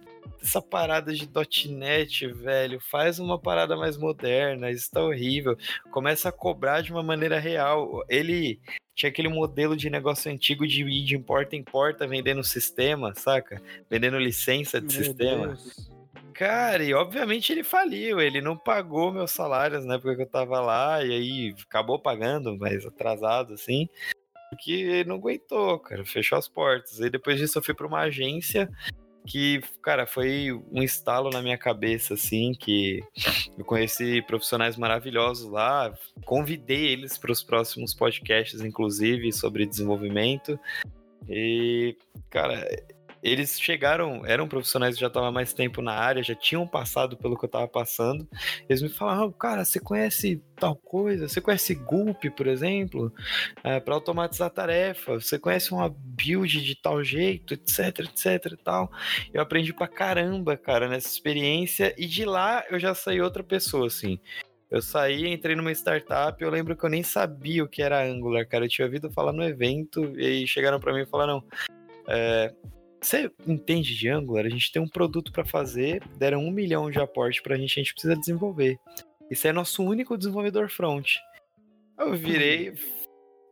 essa 0.48 0.62
parada 0.62 1.14
de 1.14 1.30
.NET, 1.70 2.26
velho, 2.28 2.80
faz 2.80 3.20
uma 3.20 3.38
parada 3.38 3.76
mais 3.76 3.98
moderna, 3.98 4.72
isso 4.72 4.90
tá 4.90 5.04
horrível. 5.04 5.58
Começa 5.92 6.30
a 6.30 6.32
cobrar 6.32 6.82
de 6.82 6.92
uma 6.92 7.04
maneira 7.04 7.38
real. 7.38 8.02
Ele 8.08 8.60
tinha 8.96 9.10
aquele 9.10 9.28
modelo 9.28 9.76
de 9.76 9.90
negócio 9.90 10.32
antigo 10.32 10.66
de 10.66 10.84
ir 10.84 11.04
de 11.04 11.20
porta 11.20 11.56
em 11.56 11.64
porta 11.64 12.08
vendendo 12.08 12.44
sistema, 12.44 13.14
saca? 13.14 13.62
Vendendo 13.90 14.18
licença 14.18 14.80
de 14.80 14.96
Meu 14.96 15.06
sistema. 15.06 15.48
Deus. 15.48 15.92
Cara, 16.34 16.84
e 16.84 16.94
obviamente 16.94 17.52
ele 17.52 17.64
faliu, 17.64 18.22
ele 18.22 18.40
não 18.40 18.56
pagou 18.56 19.12
meus 19.12 19.32
salários 19.32 19.84
na 19.84 19.96
época 19.96 20.16
que 20.16 20.22
eu 20.22 20.30
tava 20.30 20.62
lá, 20.62 21.04
e 21.04 21.12
aí 21.12 21.56
acabou 21.68 22.00
pagando, 22.00 22.56
mas 22.58 22.86
atrasado, 22.86 23.56
assim, 23.56 23.90
porque 24.52 24.72
ele 24.72 25.10
não 25.10 25.16
aguentou, 25.16 25.80
cara, 25.80 26.06
fechou 26.06 26.38
as 26.38 26.48
portas. 26.48 27.00
E 27.00 27.10
depois 27.10 27.40
disso 27.40 27.58
eu 27.58 27.64
fui 27.64 27.74
pra 27.74 27.88
uma 27.88 28.02
agência 28.02 28.70
que, 29.28 29.62
cara, 29.82 30.08
foi 30.08 30.52
um 30.72 30.82
estalo 30.82 31.30
na 31.30 31.42
minha 31.42 31.58
cabeça, 31.58 32.14
assim, 32.14 32.54
que 32.54 33.04
eu 33.58 33.66
conheci 33.66 34.22
profissionais 34.22 34.78
maravilhosos 34.78 35.52
lá, 35.52 35.94
convidei 36.26 36.88
eles 36.88 37.18
para 37.18 37.32
os 37.32 37.44
próximos 37.44 37.94
podcasts, 37.94 38.62
inclusive, 38.62 39.32
sobre 39.34 39.66
desenvolvimento. 39.66 40.60
E, 41.30 41.96
cara, 42.30 42.66
eles 43.22 43.60
chegaram, 43.60 44.26
eram 44.26 44.48
profissionais 44.48 44.96
que 44.96 45.02
já 45.02 45.08
estavam 45.08 45.32
mais 45.32 45.54
tempo 45.54 45.82
na 45.82 45.94
área, 45.94 46.24
já 46.24 46.36
tinham 46.36 46.68
passado 46.68 47.18
pelo 47.18 47.38
que 47.38 47.46
eu 47.46 47.48
estava 47.48 47.68
passando. 47.68 48.28
Eles 48.70 48.82
me 48.82 48.90
falaram, 48.90 49.32
cara, 49.32 49.66
você 49.66 49.80
conhece 49.80 50.42
tal 50.56 50.76
coisa? 50.76 51.28
Você 51.28 51.42
conhece 51.42 51.76
Gulp, 51.76 52.24
por 52.36 52.48
exemplo? 52.48 53.12
para 53.86 53.94
automatizar 53.94 54.50
tarefa. 54.50 55.20
Você 55.20 55.38
conhece 55.40 55.72
uma 55.72 55.90
build 55.90 56.64
de 56.64 56.76
tal 56.76 57.04
jeito, 57.04 57.54
etc, 57.54 58.00
etc 58.00 58.52
e 58.54 58.58
tal. 58.58 58.92
Eu 59.34 59.42
aprendi 59.42 59.74
pra 59.74 59.88
caramba, 59.88 60.58
cara, 60.58 60.88
nessa 60.88 61.08
experiência. 61.08 61.94
E 61.98 62.06
de 62.06 62.26
lá 62.26 62.64
eu 62.70 62.80
já 62.80 62.94
saí 62.94 63.22
outra 63.22 63.44
pessoa, 63.44 63.88
assim. 63.88 64.20
Eu 64.70 64.82
saí, 64.82 65.28
entrei 65.28 65.56
numa 65.56 65.72
startup, 65.72 66.42
eu 66.42 66.50
lembro 66.50 66.76
que 66.76 66.84
eu 66.84 66.90
nem 66.90 67.02
sabia 67.02 67.64
o 67.64 67.70
que 67.70 67.82
era 67.82 68.04
Angular, 68.04 68.46
cara. 68.48 68.66
Eu 68.66 68.70
tinha 68.70 68.86
ouvido 68.86 69.10
falar 69.10 69.32
no 69.32 69.44
evento, 69.44 70.04
e 70.20 70.46
chegaram 70.46 70.80
para 70.80 70.94
mim 70.94 71.02
e 71.02 71.06
falaram: 71.06 71.42
é, 72.08 72.54
você 73.02 73.32
entende 73.48 73.96
de 73.96 74.10
Angular? 74.10 74.46
A 74.46 74.50
gente 74.50 74.72
tem 74.72 74.82
um 74.82 74.88
produto 74.88 75.32
para 75.32 75.46
fazer, 75.46 76.02
deram 76.18 76.40
um 76.44 76.52
milhão 76.52 76.90
de 76.92 77.00
aporte 77.00 77.42
pra 77.42 77.56
gente, 77.58 77.80
a 77.80 77.84
gente 77.84 77.94
precisa 77.94 78.16
desenvolver. 78.16 78.78
Esse 79.30 79.48
é 79.48 79.52
nosso 79.54 79.84
único 79.84 80.18
desenvolvedor 80.18 80.70
front. 80.70 81.16
Eu 82.00 82.14
virei. 82.16 82.74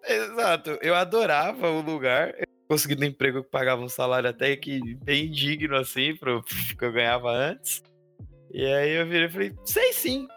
Exato, 0.07 0.77
eu 0.81 0.95
adorava 0.95 1.69
o 1.69 1.81
lugar. 1.81 2.33
Consegui 2.67 2.95
um 2.99 3.05
emprego 3.07 3.43
que 3.43 3.49
pagava 3.49 3.81
um 3.81 3.89
salário 3.89 4.29
até 4.29 4.55
que 4.55 4.95
bem 5.03 5.29
digno, 5.29 5.75
assim, 5.75 6.15
pro 6.15 6.43
que 6.77 6.83
eu 6.83 6.91
ganhava 6.91 7.29
antes. 7.31 7.83
E 8.51 8.65
aí 8.65 8.91
eu 8.91 9.05
virei 9.05 9.27
e 9.27 9.31
falei, 9.31 9.53
sei 9.65 9.93
sim. 9.93 10.27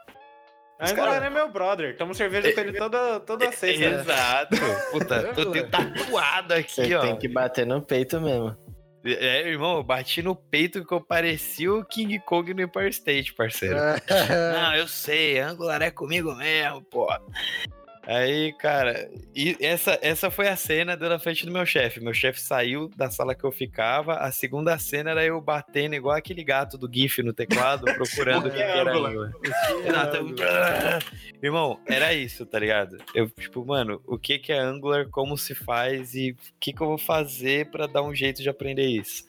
Angular 0.80 1.14
cara- 1.14 1.26
é 1.26 1.30
meu 1.30 1.50
brother. 1.50 1.96
Tomo 1.96 2.14
cerveja 2.14 2.52
com 2.52 2.60
ele 2.60 2.72
toda, 2.78 3.20
toda 3.20 3.50
sexta. 3.52 3.84
Exato. 3.84 4.56
Puta, 4.92 5.16
eu 5.36 5.52
tenho 5.52 5.68
tatuado 5.68 6.54
aqui, 6.54 6.70
Você 6.86 6.94
ó. 6.94 7.00
tem 7.00 7.16
que 7.18 7.28
bater 7.28 7.66
no 7.66 7.82
peito 7.82 8.20
mesmo. 8.20 8.56
É, 9.14 9.48
irmão, 9.48 9.76
eu 9.76 9.82
bati 9.82 10.22
no 10.22 10.34
peito 10.34 10.84
que 10.84 10.92
eu 10.92 11.00
parecia 11.00 11.72
o 11.72 11.84
King 11.84 12.18
Kong 12.20 12.52
no 12.52 12.62
Empire 12.62 12.90
State, 12.90 13.34
parceiro. 13.34 13.76
Não, 13.76 14.74
eu 14.74 14.88
sei, 14.88 15.38
Angular 15.38 15.82
é 15.82 15.90
comigo 15.90 16.34
mesmo, 16.34 16.82
pô. 16.82 17.08
Aí, 18.08 18.54
cara, 18.54 19.10
e 19.36 19.54
essa, 19.60 19.98
essa 20.00 20.30
foi 20.30 20.48
a 20.48 20.56
cena 20.56 20.96
deu 20.96 21.10
na 21.10 21.18
frente 21.18 21.44
do 21.44 21.52
meu 21.52 21.66
chefe. 21.66 22.00
Meu 22.00 22.14
chefe 22.14 22.40
saiu 22.40 22.90
da 22.96 23.10
sala 23.10 23.34
que 23.34 23.44
eu 23.44 23.52
ficava. 23.52 24.14
A 24.14 24.32
segunda 24.32 24.78
cena 24.78 25.10
era 25.10 25.22
eu 25.22 25.38
batendo 25.42 25.94
igual 25.94 26.16
aquele 26.16 26.42
gato 26.42 26.78
do 26.78 26.90
GIF 26.90 27.22
no 27.22 27.34
teclado, 27.34 27.84
procurando 27.92 28.46
o 28.46 28.50
que, 28.50 28.56
que 28.56 28.62
era 28.62 28.90
Angular. 28.90 29.30
Renato, 29.84 30.16
Irmão, 31.42 31.78
era 31.86 32.14
isso, 32.14 32.46
tá 32.46 32.58
ligado? 32.58 32.96
Eu, 33.14 33.28
tipo, 33.28 33.62
mano, 33.66 34.00
o 34.06 34.18
que 34.18 34.38
que 34.38 34.54
é 34.54 34.58
Angular, 34.58 35.06
como 35.10 35.36
se 35.36 35.54
faz 35.54 36.14
e 36.14 36.30
o 36.30 36.36
que 36.58 36.72
que 36.72 36.80
eu 36.80 36.86
vou 36.86 36.98
fazer 36.98 37.70
para 37.70 37.86
dar 37.86 38.00
um 38.02 38.14
jeito 38.14 38.42
de 38.42 38.48
aprender 38.48 38.86
isso? 38.86 39.26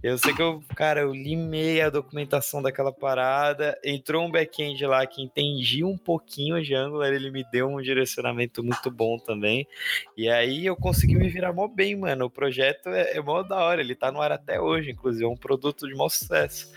Eu 0.00 0.16
sei 0.16 0.32
que 0.32 0.40
eu, 0.40 0.62
cara, 0.76 1.00
eu 1.00 1.12
limei 1.12 1.80
a 1.80 1.90
documentação 1.90 2.62
daquela 2.62 2.92
parada, 2.92 3.76
entrou 3.84 4.24
um 4.24 4.30
back-end 4.30 4.86
lá 4.86 5.04
que 5.04 5.20
entendia 5.20 5.84
um 5.84 5.98
pouquinho 5.98 6.62
de 6.62 6.76
Angular, 6.76 7.12
ele 7.12 7.32
me 7.32 7.44
deu 7.50 7.66
um 7.66 7.82
direcionamento 7.82 8.19
muito 8.62 8.90
bom 8.90 9.18
também, 9.18 9.66
e 10.16 10.28
aí 10.28 10.66
eu 10.66 10.76
consegui 10.76 11.14
me 11.16 11.28
virar 11.28 11.52
mó 11.52 11.66
bem, 11.66 11.96
mano, 11.96 12.26
o 12.26 12.30
projeto 12.30 12.88
é, 12.88 13.16
é 13.16 13.20
mó 13.20 13.42
da 13.42 13.62
hora, 13.64 13.80
ele 13.80 13.94
tá 13.94 14.12
no 14.12 14.20
ar 14.20 14.32
até 14.32 14.60
hoje, 14.60 14.90
inclusive, 14.90 15.24
é 15.24 15.28
um 15.28 15.36
produto 15.36 15.86
de 15.86 15.94
maior 15.94 16.08
sucesso. 16.08 16.72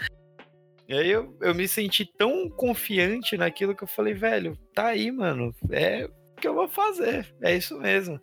E 0.88 0.94
aí 0.94 1.10
eu, 1.10 1.36
eu 1.42 1.56
me 1.56 1.68
senti 1.68 2.06
tão 2.06 2.50
confiante 2.50 3.38
naquilo 3.38 3.76
que 3.76 3.84
eu 3.84 3.88
falei, 3.88 4.14
velho, 4.14 4.58
tá 4.74 4.88
aí, 4.88 5.12
mano. 5.12 5.56
É 5.72 6.10
que 6.44 6.48
eu 6.50 6.54
vou 6.54 6.68
fazer. 6.68 7.34
É 7.42 7.56
isso 7.56 7.80
mesmo. 7.80 8.20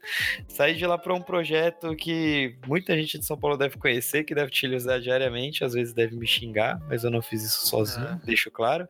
Saí 0.47 0.75
de 0.75 0.85
lá 0.85 0.99
para 0.99 1.15
um 1.15 1.23
projeto 1.23 1.97
que 1.97 2.55
muita 2.67 2.95
gente 2.95 3.19
de 3.19 3.25
São 3.25 3.35
Paulo 3.35 3.57
deve 3.57 3.79
conhecer, 3.79 4.25
que 4.25 4.35
deve 4.35 4.49
utilizar 4.49 5.01
diariamente, 5.01 5.65
às 5.65 5.73
vezes 5.73 5.95
deve 5.95 6.15
me 6.15 6.27
xingar, 6.27 6.79
mas 6.87 7.03
eu 7.03 7.11
não 7.11 7.23
fiz 7.23 7.43
isso 7.43 7.67
sozinho, 7.67 8.07
ah. 8.07 8.21
deixo 8.23 8.51
claro. 8.51 8.87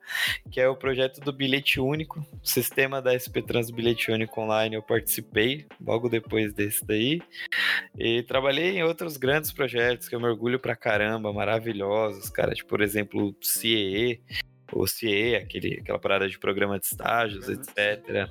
Que 0.50 0.60
é 0.60 0.68
o 0.68 0.74
projeto 0.74 1.20
do 1.20 1.32
bilhete 1.32 1.78
único, 1.78 2.26
sistema 2.42 3.00
da 3.00 3.14
SP 3.14 3.38
Trans 3.40 3.70
Bilhete 3.70 4.10
Único 4.10 4.40
Online. 4.40 4.74
Eu 4.74 4.82
participei 4.82 5.64
logo 5.80 6.08
depois 6.08 6.52
desse 6.52 6.84
daí. 6.84 7.22
E 7.96 8.24
trabalhei 8.24 8.78
em 8.78 8.82
outros 8.82 9.16
grandes 9.16 9.52
projetos 9.52 10.08
que 10.08 10.14
eu 10.16 10.20
me 10.20 10.26
orgulho 10.26 10.58
pra 10.58 10.74
caramba, 10.74 11.32
maravilhosos, 11.32 12.30
cara. 12.30 12.52
Tipo, 12.52 12.70
por 12.70 12.80
exemplo, 12.80 13.28
o 13.28 13.46
CIE, 13.46 14.20
o 14.72 14.88
CIE, 14.88 15.36
aquele, 15.36 15.78
aquela 15.80 16.00
parada 16.00 16.28
de 16.28 16.36
programa 16.36 16.80
de 16.80 16.86
estágios, 16.86 17.48
etc 17.48 18.28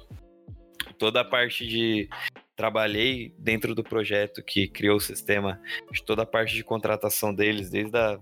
toda 0.99 1.21
a 1.21 1.25
parte 1.25 1.65
de 1.65 2.07
trabalhei 2.55 3.33
dentro 3.39 3.73
do 3.73 3.81
projeto 3.81 4.43
que 4.43 4.67
criou 4.67 4.97
o 4.97 5.01
sistema, 5.01 5.61
de 5.91 6.03
toda 6.03 6.23
a 6.23 6.25
parte 6.25 6.53
de 6.53 6.63
contratação 6.63 7.33
deles, 7.33 7.69
desde 7.69 7.97
a 7.97 8.19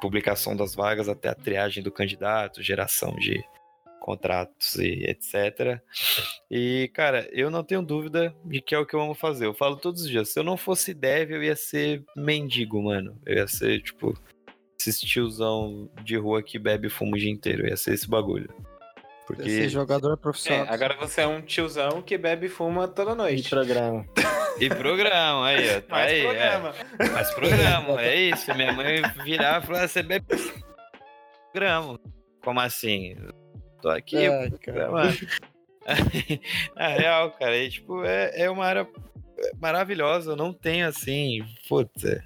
publicação 0.00 0.56
das 0.56 0.74
vagas 0.74 1.10
até 1.10 1.28
a 1.28 1.34
triagem 1.34 1.82
do 1.82 1.92
candidato, 1.92 2.62
geração 2.62 3.14
de 3.16 3.44
contratos 4.00 4.76
e 4.76 5.04
etc. 5.04 5.80
E, 6.50 6.90
cara, 6.94 7.28
eu 7.32 7.50
não 7.50 7.62
tenho 7.62 7.82
dúvida 7.82 8.34
de 8.44 8.62
que 8.62 8.74
é 8.74 8.78
o 8.78 8.86
que 8.86 8.94
eu 8.94 9.00
amo 9.00 9.14
fazer. 9.14 9.44
Eu 9.44 9.54
falo 9.54 9.76
todos 9.76 10.02
os 10.02 10.08
dias, 10.08 10.30
se 10.30 10.38
eu 10.38 10.44
não 10.44 10.56
fosse 10.56 10.94
dev, 10.94 11.32
eu 11.32 11.42
ia 11.42 11.56
ser 11.56 12.02
mendigo, 12.16 12.82
mano. 12.82 13.20
Eu 13.26 13.36
ia 13.36 13.48
ser, 13.48 13.82
tipo, 13.82 14.18
esses 14.80 15.00
tiozão 15.00 15.90
de 16.02 16.16
rua 16.16 16.42
que 16.42 16.58
bebe 16.58 16.88
fumo 16.88 17.16
o 17.16 17.18
dia 17.18 17.30
inteiro. 17.30 17.64
Eu 17.64 17.70
ia 17.70 17.76
ser 17.76 17.92
esse 17.92 18.08
bagulho. 18.08 18.48
Porque... 19.26 19.50
Ser 19.50 19.68
jogador 19.68 20.16
profissional. 20.16 20.66
É, 20.66 20.70
agora 20.70 20.96
você 20.96 21.22
é 21.22 21.26
um 21.26 21.42
tiozão 21.42 22.00
que 22.00 22.16
bebe 22.16 22.46
e 22.46 22.48
fuma 22.48 22.86
toda 22.86 23.14
noite. 23.14 23.46
E 23.46 23.50
programa. 23.50 24.06
E 24.58 24.70
programa, 24.70 25.48
aí, 25.48 25.76
ó. 25.76 25.80
Tá 25.82 25.96
aí, 25.96 26.22
programa. 26.22 26.74
É. 26.98 27.06
Faz 27.08 27.30
programa, 27.34 28.00
é 28.00 28.14
isso. 28.14 28.54
Minha 28.54 28.72
mãe 28.72 29.02
virava 29.22 29.62
e 29.62 29.66
falava, 29.66 29.86
você 29.86 30.02
bebe 30.02 30.24
programa. 31.52 32.00
Como 32.42 32.60
assim? 32.60 33.16
Tô 33.82 33.90
aqui, 33.90 34.16
é, 34.16 34.48
programa. 34.48 35.12
Na 36.74 36.88
real, 36.88 37.32
cara, 37.32 37.54
e, 37.54 37.68
tipo, 37.68 38.02
é, 38.02 38.44
é 38.44 38.50
uma 38.50 38.64
área 38.64 38.88
maravilhosa. 39.60 40.32
Eu 40.32 40.36
não 40.36 40.54
tenho 40.54 40.88
assim, 40.88 41.44
puta 41.68 42.24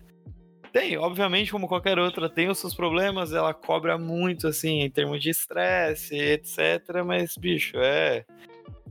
tem, 0.72 0.96
obviamente, 0.96 1.50
como 1.50 1.68
qualquer 1.68 1.98
outra, 1.98 2.28
tem 2.28 2.48
os 2.48 2.58
seus 2.58 2.74
problemas, 2.74 3.32
ela 3.32 3.52
cobra 3.52 3.98
muito, 3.98 4.46
assim, 4.46 4.80
em 4.80 4.90
termos 4.90 5.22
de 5.22 5.30
estresse, 5.30 6.16
etc. 6.16 7.02
Mas, 7.04 7.36
bicho, 7.36 7.76
é. 7.78 8.24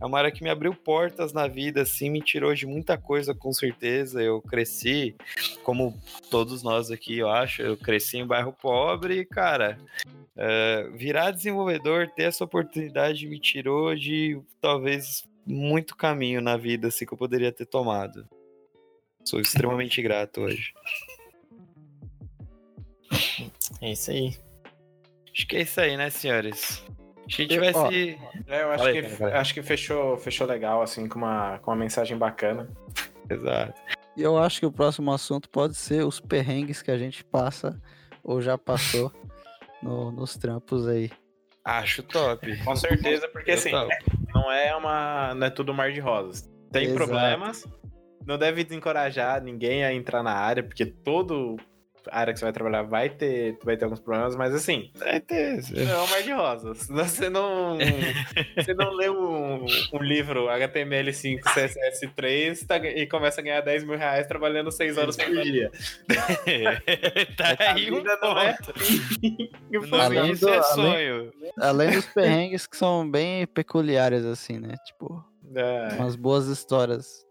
É 0.01 0.05
uma 0.05 0.17
área 0.17 0.32
que 0.32 0.41
me 0.41 0.49
abriu 0.49 0.73
portas 0.73 1.34
na 1.34 1.45
vida, 1.45 1.82
assim, 1.82 2.09
me 2.09 2.21
tirou 2.21 2.55
de 2.55 2.65
muita 2.65 2.97
coisa, 2.97 3.36
com 3.36 3.51
certeza. 3.51 4.23
Eu 4.23 4.41
cresci, 4.41 5.13
como 5.61 6.01
todos 6.32 6.63
nós 6.63 6.89
aqui, 6.89 7.17
eu 7.17 7.30
acho, 7.30 7.61
eu 7.61 7.75
cresci 7.75 8.17
em 8.17 8.25
bairro 8.25 8.53
pobre 8.53 9.19
e, 9.19 9.25
cara, 9.25 9.77
é, 10.38 10.89
virar 10.95 11.32
desenvolvedor, 11.32 12.07
ter 12.07 12.23
essa 12.23 12.45
oportunidade 12.45 13.27
me 13.27 13.39
tirou 13.39 13.93
de 13.93 14.39
talvez 14.61 15.27
muito 15.45 15.97
caminho 15.97 16.41
na 16.41 16.55
vida, 16.55 16.88
assim, 16.88 17.05
que 17.05 17.13
eu 17.13 17.17
poderia 17.17 17.51
ter 17.51 17.65
tomado. 17.65 18.25
Sou 19.25 19.41
extremamente 19.41 20.01
grato 20.01 20.41
hoje. 20.41 20.73
É 23.82 23.91
isso 23.91 24.11
aí. 24.11 24.36
Acho 25.34 25.47
que 25.47 25.55
é 25.55 25.61
isso 25.61 25.80
aí, 25.80 25.95
né, 25.95 26.09
senhores? 26.09 26.84
A 27.28 27.32
gente 27.32 27.59
vai 27.59 27.74
se. 27.74 28.20
É, 28.47 28.63
eu 28.63 28.72
acho, 28.72 28.91
que, 28.91 29.01
cara, 29.03 29.39
acho 29.39 29.53
que 29.53 29.61
fechou, 29.61 30.17
fechou 30.17 30.47
legal, 30.47 30.82
assim, 30.82 31.07
com 31.07 31.20
uma, 31.20 31.59
com 31.59 31.72
uma 31.72 31.78
mensagem 31.78 32.17
bacana. 32.17 32.67
Exato. 33.30 33.80
E 34.17 34.22
eu 34.22 34.38
acho 34.38 34.59
que 34.59 34.65
o 34.65 34.72
próximo 34.72 35.13
assunto 35.13 35.47
pode 35.49 35.76
ser 35.76 36.03
os 36.03 36.20
perrengues 36.20 36.82
que 36.82 36.89
a 36.89 36.97
gente 36.97 37.24
passa 37.24 37.80
ou 38.24 38.41
já 38.41 38.57
passou 38.57 39.13
no, 39.82 40.11
nos 40.11 40.36
trampos 40.36 40.88
aí. 40.88 41.11
Acho 41.63 42.01
top. 42.01 42.57
Com 42.63 42.76
certeza, 42.76 43.28
porque 43.30 43.51
assim, 43.51 43.72
não 44.34 44.51
é 44.51 44.76
uma. 44.76 45.36
não 45.36 45.45
é 45.45 45.49
tudo 45.51 45.74
mar 45.74 45.91
de 45.91 45.99
rosas. 45.99 46.49
Tem 46.72 46.86
Exato. 46.86 46.97
problemas. 46.97 47.67
Não 48.26 48.38
deve 48.38 48.63
desencorajar 48.63 49.41
ninguém 49.41 49.84
a 49.84 49.93
entrar 49.93 50.24
na 50.24 50.34
área, 50.34 50.63
porque 50.63 50.86
todo 50.86 51.57
área 52.12 52.34
que 52.34 52.39
você 52.39 52.45
vai 52.45 52.54
trabalhar 52.54 52.84
vai 52.84 53.10
ter, 53.10 53.58
vai 53.64 53.78
ter 53.78 53.86
alguns 53.86 54.00
problemas, 54.00 54.36
mas 54.36 54.54
assim, 54.54 54.91
vai 54.95 55.20
ter. 55.20 55.62
Não, 55.72 56.08
mais 56.08 56.24
de 56.24 56.32
rosas. 56.32 56.88
Você 57.00 57.30
não, 57.30 57.78
você 58.56 58.74
não 58.74 58.91
lê 58.93 59.10
um, 59.10 59.66
um 59.93 60.02
livro 60.02 60.45
HTML5, 60.47 61.39
CSS3 61.41 62.68
tá, 62.68 62.78
e 62.78 63.08
começa 63.08 63.41
a 63.41 63.43
ganhar 63.43 63.62
10 63.62 63.84
mil 63.84 63.97
reais 63.97 64.28
trabalhando 64.28 64.72
6 64.72 64.97
horas 64.97 65.16
por 65.16 65.41
dia. 65.41 65.72
tá 67.38 67.56
aí 67.72 67.91
um 67.91 68.04
não 68.04 68.38
é? 68.38 68.58
além 70.02 70.36
do, 70.36 70.50
é 70.50 70.64
sonho. 70.64 71.34
Além, 71.58 71.88
além 71.88 71.91
dos 71.91 72.06
perrengues 72.08 72.68
que 72.68 72.78
são 72.78 73.10
bem 73.10 73.47
peculiares, 73.47 74.26
assim, 74.26 74.60
né? 74.60 74.76
Tipo, 74.86 75.24
é. 75.56 75.95
umas 75.95 76.16
boas 76.16 76.47
histórias 76.47 77.28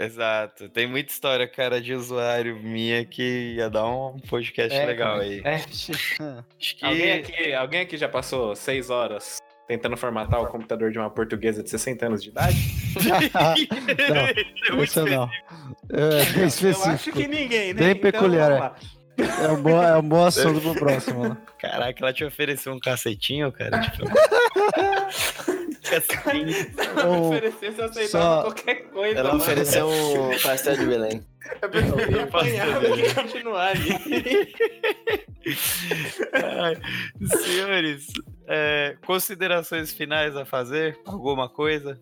Exato. 0.00 0.68
Tem 0.70 0.86
muita 0.86 1.12
história, 1.12 1.46
cara, 1.46 1.78
de 1.78 1.94
usuário 1.94 2.56
minha 2.56 3.04
que 3.04 3.54
ia 3.56 3.68
dar 3.68 3.86
um 3.86 4.18
podcast 4.18 4.74
é, 4.74 4.86
legal 4.86 5.18
aí. 5.18 5.42
É. 5.44 5.56
Acho 6.58 6.76
que... 6.76 6.84
alguém, 6.84 7.12
aqui, 7.12 7.52
alguém 7.52 7.80
aqui 7.82 7.96
já 7.98 8.08
passou 8.08 8.56
seis 8.56 8.88
horas 8.88 9.38
tentando 9.68 9.96
formatar 9.96 10.40
o 10.40 10.46
computador 10.48 10.90
de 10.90 10.98
uma 10.98 11.10
portuguesa 11.10 11.62
de 11.62 11.70
60 11.70 12.06
anos 12.06 12.22
de 12.22 12.30
idade? 12.30 12.56
não, 14.68 14.80
isso 14.82 15.04
não. 15.04 15.30
É, 15.92 16.22
específico. 16.22 16.88
Eu 16.88 16.92
acho 16.92 17.12
que 17.12 17.28
ninguém, 17.28 17.74
né? 17.74 17.80
Bem 17.80 17.90
então, 17.90 18.00
peculiar. 18.10 18.74
É 19.18 19.48
um, 19.48 19.62
bom, 19.62 19.82
é 19.82 19.96
um 19.98 20.02
bom 20.02 20.24
assunto 20.24 20.60
pro 20.60 20.74
próximo. 20.74 21.28
Né? 21.28 21.36
Caraca, 21.58 22.02
ela 22.02 22.12
te 22.12 22.24
ofereceu 22.24 22.72
um 22.72 22.80
cacetinho, 22.80 23.52
cara. 23.52 23.80
Tipo... 23.80 24.06
Ela 26.78 27.18
ofereceu, 27.18 27.72
você 27.72 27.82
aceitava 27.82 28.08
Só... 28.08 28.42
qualquer 28.42 28.82
coisa. 28.90 29.18
Ela 29.18 29.28
mano. 29.30 29.42
ofereceu 29.42 29.88
um 29.88 30.38
pastel 30.42 30.76
de 30.76 30.86
Belém. 30.86 31.26
Eu 31.62 32.22
apanhar 32.22 32.80
do 32.80 32.96
que 32.96 33.14
continuar 33.14 33.68
ali. 33.68 34.54
Ai, 36.32 36.76
senhores, 37.26 38.06
é, 38.46 38.96
considerações 39.06 39.92
finais 39.92 40.36
a 40.36 40.44
fazer? 40.44 40.98
Alguma 41.04 41.48
coisa? 41.48 41.98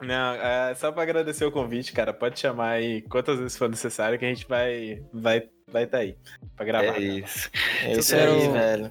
Não, 0.00 0.34
é 0.34 0.74
só 0.74 0.90
pra 0.90 1.02
agradecer 1.02 1.44
o 1.44 1.52
convite, 1.52 1.92
cara. 1.92 2.12
Pode 2.12 2.38
chamar 2.38 2.70
aí 2.70 3.02
quantas 3.02 3.38
vezes 3.38 3.56
for 3.56 3.68
necessário 3.68 4.18
que 4.18 4.24
a 4.24 4.28
gente 4.28 4.46
vai 4.48 5.02
vai 5.12 5.48
vai 5.70 5.86
tá 5.86 5.98
aí 5.98 6.16
pra 6.56 6.64
gravar. 6.64 6.96
É 6.96 7.00
isso. 7.00 7.50
É 7.82 7.92
isso 7.92 8.16
aí, 8.16 8.48
velho. 8.48 8.90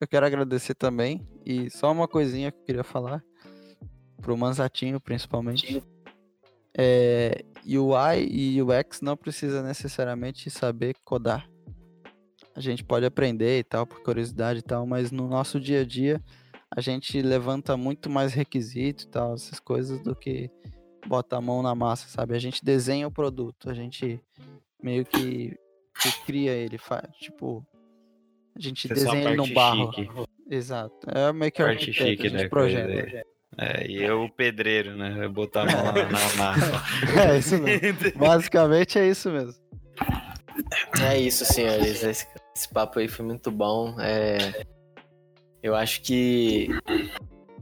Eu 0.00 0.08
quero 0.08 0.26
agradecer 0.26 0.74
também. 0.74 1.26
E 1.44 1.70
só 1.70 1.92
uma 1.92 2.08
coisinha 2.08 2.50
que 2.50 2.58
eu 2.58 2.64
queria 2.64 2.84
falar 2.84 3.22
pro 4.20 4.36
Manzatinho, 4.36 5.00
principalmente. 5.00 5.82
É, 6.78 7.44
UI 7.64 8.26
e 8.30 8.62
UX 8.62 9.00
não 9.00 9.16
precisa 9.16 9.62
necessariamente 9.62 10.50
saber 10.50 10.94
codar. 11.04 11.48
A 12.54 12.60
gente 12.60 12.84
pode 12.84 13.04
aprender 13.04 13.58
e 13.58 13.64
tal, 13.64 13.86
por 13.86 14.02
curiosidade 14.02 14.60
e 14.60 14.62
tal, 14.62 14.86
mas 14.86 15.10
no 15.10 15.28
nosso 15.28 15.60
dia 15.60 15.80
a 15.80 15.84
dia 15.84 16.22
a 16.74 16.80
gente 16.80 17.20
levanta 17.22 17.76
muito 17.76 18.10
mais 18.10 18.34
requisito 18.34 19.04
e 19.04 19.08
tal, 19.08 19.34
essas 19.34 19.60
coisas, 19.60 20.02
do 20.02 20.14
que 20.14 20.50
bota 21.06 21.36
a 21.36 21.40
mão 21.40 21.62
na 21.62 21.74
massa, 21.74 22.08
sabe? 22.08 22.34
A 22.34 22.38
gente 22.38 22.64
desenha 22.64 23.06
o 23.06 23.10
produto, 23.10 23.70
a 23.70 23.74
gente 23.74 24.20
meio 24.82 25.04
que 25.04 25.56
Você 25.98 26.12
cria 26.24 26.52
ele, 26.52 26.78
faz, 26.78 27.08
tipo. 27.16 27.66
A 28.54 28.60
gente 28.60 28.90
Essa 28.90 29.02
é 29.02 29.04
desenha 29.04 29.28
ele 29.28 29.36
no 29.36 29.42
parte 29.42 29.54
barro. 29.54 29.92
chique. 29.92 30.10
Exato. 30.48 30.96
É 31.08 31.32
meio 31.32 31.52
que 31.52 31.62
Parte 31.62 31.90
arquiteto 31.90 32.38
chique 32.38 32.48
coisa 32.48 32.84
aí. 32.84 33.22
É, 33.58 33.86
e 33.90 34.02
eu 34.02 34.22
o 34.22 34.30
pedreiro, 34.30 34.96
né? 34.96 35.16
Eu 35.24 35.32
botar 35.32 35.62
a 35.62 35.64
mão 35.66 35.84
na, 35.84 35.92
na 35.92 36.34
massa. 36.36 36.82
É 37.18 37.38
isso 37.38 37.58
mesmo. 37.60 38.12
Basicamente 38.16 38.98
é 38.98 39.08
isso 39.08 39.30
mesmo. 39.30 39.54
É 41.02 41.18
isso, 41.18 41.44
senhores. 41.44 42.02
Esse, 42.02 42.26
esse 42.54 42.68
papo 42.68 42.98
aí 42.98 43.08
foi 43.08 43.24
muito 43.24 43.50
bom. 43.50 43.98
É, 43.98 44.64
eu 45.62 45.74
acho 45.74 46.02
que 46.02 46.68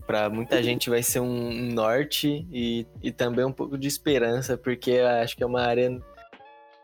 para 0.06 0.28
muita 0.28 0.62
gente 0.62 0.90
vai 0.90 1.02
ser 1.02 1.20
um 1.20 1.48
um 1.48 1.72
norte 1.72 2.46
e, 2.52 2.86
e 3.02 3.10
também 3.10 3.44
um 3.44 3.52
pouco 3.52 3.78
de 3.78 3.88
esperança, 3.88 4.56
porque 4.56 4.90
eu 4.90 5.06
acho 5.06 5.36
que 5.36 5.42
é 5.42 5.46
uma 5.46 5.62
área 5.62 5.90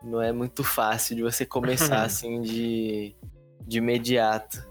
não 0.03 0.21
é 0.21 0.31
muito 0.31 0.63
fácil 0.63 1.15
de 1.15 1.21
você 1.21 1.45
começar 1.45 2.01
assim 2.03 2.41
de, 2.41 3.15
de 3.67 3.77
imediato. 3.77 4.70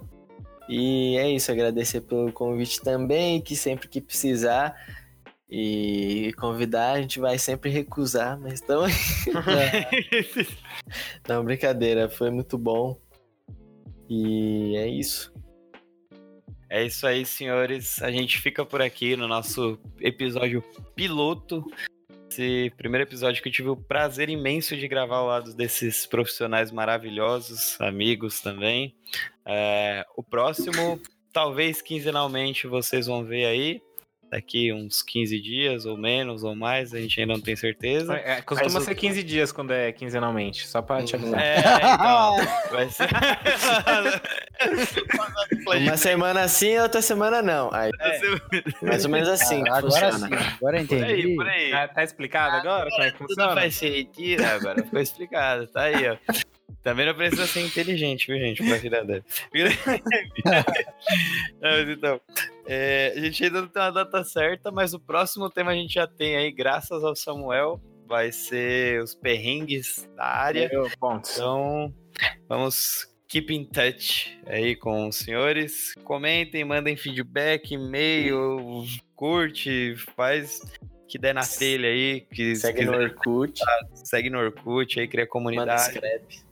E 0.71 1.19
é 1.19 1.29
isso, 1.29 1.51
agradecer 1.51 2.01
pelo 2.03 2.33
convite 2.33 2.81
também, 2.81 3.41
que 3.41 3.57
sempre 3.57 3.89
que 3.89 4.01
precisar 4.01 4.77
e 5.51 6.33
convidar, 6.39 6.93
a 6.93 7.03
gente 7.03 7.19
vai 7.19 7.37
sempre 7.39 7.71
recusar, 7.71 8.39
mas 8.39 8.63
então 8.63 8.85
Não, 11.29 11.45
brincadeira, 11.45 12.09
foi 12.09 12.31
muito 12.31 12.57
bom. 12.57 12.97
E 14.09 14.77
é 14.77 14.89
isso. 14.89 15.35
É 16.69 16.85
isso 16.85 17.05
aí, 17.05 17.27
senhores. 17.27 18.01
A 18.01 18.13
gente 18.13 18.39
fica 18.39 18.65
por 18.65 18.81
aqui 18.81 19.17
no 19.17 19.27
nosso 19.27 19.77
episódio 19.99 20.63
piloto. 20.95 21.65
Esse 22.31 22.73
primeiro 22.77 23.09
episódio 23.09 23.43
que 23.43 23.49
eu 23.49 23.53
tive 23.53 23.71
o 23.71 23.77
prazer 23.77 24.29
imenso 24.29 24.77
de 24.77 24.87
gravar 24.87 25.17
ao 25.17 25.27
lado 25.27 25.53
desses 25.53 26.07
profissionais 26.07 26.71
maravilhosos, 26.71 27.77
amigos 27.81 28.41
também. 28.41 28.95
É, 29.53 30.05
o 30.17 30.23
próximo, 30.23 31.01
talvez 31.33 31.83
quinzenalmente, 31.83 32.67
vocês 32.67 33.07
vão 33.07 33.25
ver 33.25 33.47
aí. 33.47 33.81
Daqui 34.31 34.73
uns 34.73 35.03
15 35.03 35.41
dias, 35.41 35.87
ou 35.87 35.97
menos, 35.97 36.45
ou 36.45 36.55
mais, 36.55 36.95
a 36.95 37.01
gente 37.01 37.21
ainda 37.21 37.33
não 37.33 37.41
tem 37.41 37.57
certeza. 37.57 38.15
É, 38.15 38.41
costuma 38.41 38.71
Mas 38.75 38.83
o- 38.85 38.87
ser 38.87 38.95
15 38.95 39.25
dias 39.25 39.51
quando 39.51 39.73
é 39.73 39.91
quinzenalmente, 39.91 40.69
só 40.69 40.81
pra 40.81 41.03
te 41.03 41.17
avisar. 41.17 41.43
É, 41.43 41.59
então. 41.59 42.37
Vai 42.71 42.89
ser. 42.91 43.09
Uma 45.83 45.97
semana 45.97 46.47
sim, 46.49 46.79
outra 46.79 47.03
semana 47.03 47.43
não. 47.43 47.71
Aí, 47.73 47.91
mais 48.83 49.05
ou 49.05 49.11
menos 49.11 49.29
assim. 49.29 49.63
que 49.65 49.69
agora 49.69 49.83
funciona. 50.13 50.29
sim, 50.29 50.35
agora 50.61 50.81
eu 50.81 50.87
Por 50.87 51.03
aí, 51.03 51.21
entendi. 51.21 51.35
por 51.37 51.49
aí. 51.49 51.71
Tá, 51.73 51.89
tá 51.89 52.05
explicado 52.05 52.57
agora 52.57 52.89
como 52.91 53.03
é 53.03 53.11
que 53.11 53.19
funciona? 53.19 53.55
faz 53.55 53.75
sentido. 53.75 54.45
Agora 54.45 54.83
ficou 54.85 55.01
explicado, 55.01 55.67
tá 55.69 55.83
aí, 55.83 56.09
ó. 56.09 56.17
Também 56.83 57.07
não 57.07 57.15
precisa 57.15 57.47
ser 57.47 57.61
inteligente, 57.61 58.27
viu, 58.27 58.39
gente, 58.39 58.65
pra 58.65 58.77
virar 58.79 59.03
deve. 59.03 59.25
Não, 61.61 61.93
então, 61.93 62.21
é, 62.67 63.13
a 63.17 63.21
gente 63.21 63.45
ainda 63.45 63.61
não 63.63 63.69
tem 63.69 63.83
uma 63.83 63.91
data 63.93 64.25
certa, 64.25 64.71
mas 64.71 64.95
o 64.95 65.01
próximo 65.01 65.51
tema 65.51 65.73
a 65.73 65.75
gente 65.75 65.93
já 65.95 66.07
tem 66.07 66.37
aí, 66.37 66.51
graças 66.51 67.05
ao 67.05 67.15
Samuel, 67.15 67.81
vai 68.07 68.33
ser 68.33 69.03
os 69.03 69.15
perrengues 69.15 70.09
da 70.17 70.25
área. 70.25 70.71
Então, 71.35 71.95
vamos 72.49 73.07
keep 73.29 73.55
in 73.55 73.65
touch 73.65 74.41
aí 74.47 74.75
com 74.75 75.09
os 75.09 75.17
senhores. 75.17 75.95
Comentem, 76.03 76.65
mandem 76.65 76.97
feedback, 76.97 77.75
e-mail, 77.75 78.85
curte, 79.15 79.95
faz 80.17 80.61
o 80.83 81.07
que 81.07 81.19
der 81.19 81.35
na 81.35 81.47
telha 81.47 81.89
aí. 81.89 82.23
Que 82.23 82.57
se 82.57 82.63
Segue 82.63 82.85
no 82.85 82.97
Orkut, 82.97 83.61
segue 83.95 84.31
no 84.31 84.39
Orkut 84.39 84.99
aí, 84.99 85.07
cria 85.07 85.25
manda 85.25 85.31
comunidade. 85.31 85.95
scrap. 85.95 86.50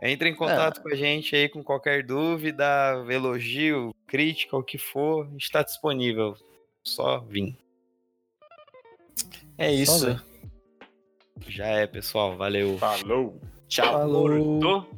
Entre 0.00 0.28
em 0.28 0.34
contato 0.34 0.80
com 0.80 0.88
a 0.88 0.94
gente 0.94 1.34
aí 1.34 1.48
com 1.48 1.62
qualquer 1.62 2.04
dúvida, 2.04 2.64
elogio, 3.08 3.92
crítica, 4.06 4.56
o 4.56 4.62
que 4.62 4.78
for, 4.78 5.26
a 5.26 5.30
gente 5.30 5.50
tá 5.50 5.62
disponível. 5.62 6.36
Só 6.84 7.18
vir. 7.20 7.56
É 9.56 9.72
isso. 9.72 10.18
Já 11.48 11.66
é, 11.66 11.86
pessoal. 11.86 12.36
Valeu. 12.36 12.78
Falou. 12.78 13.40
Tchau. 13.66 13.92
Falou. 13.92 14.88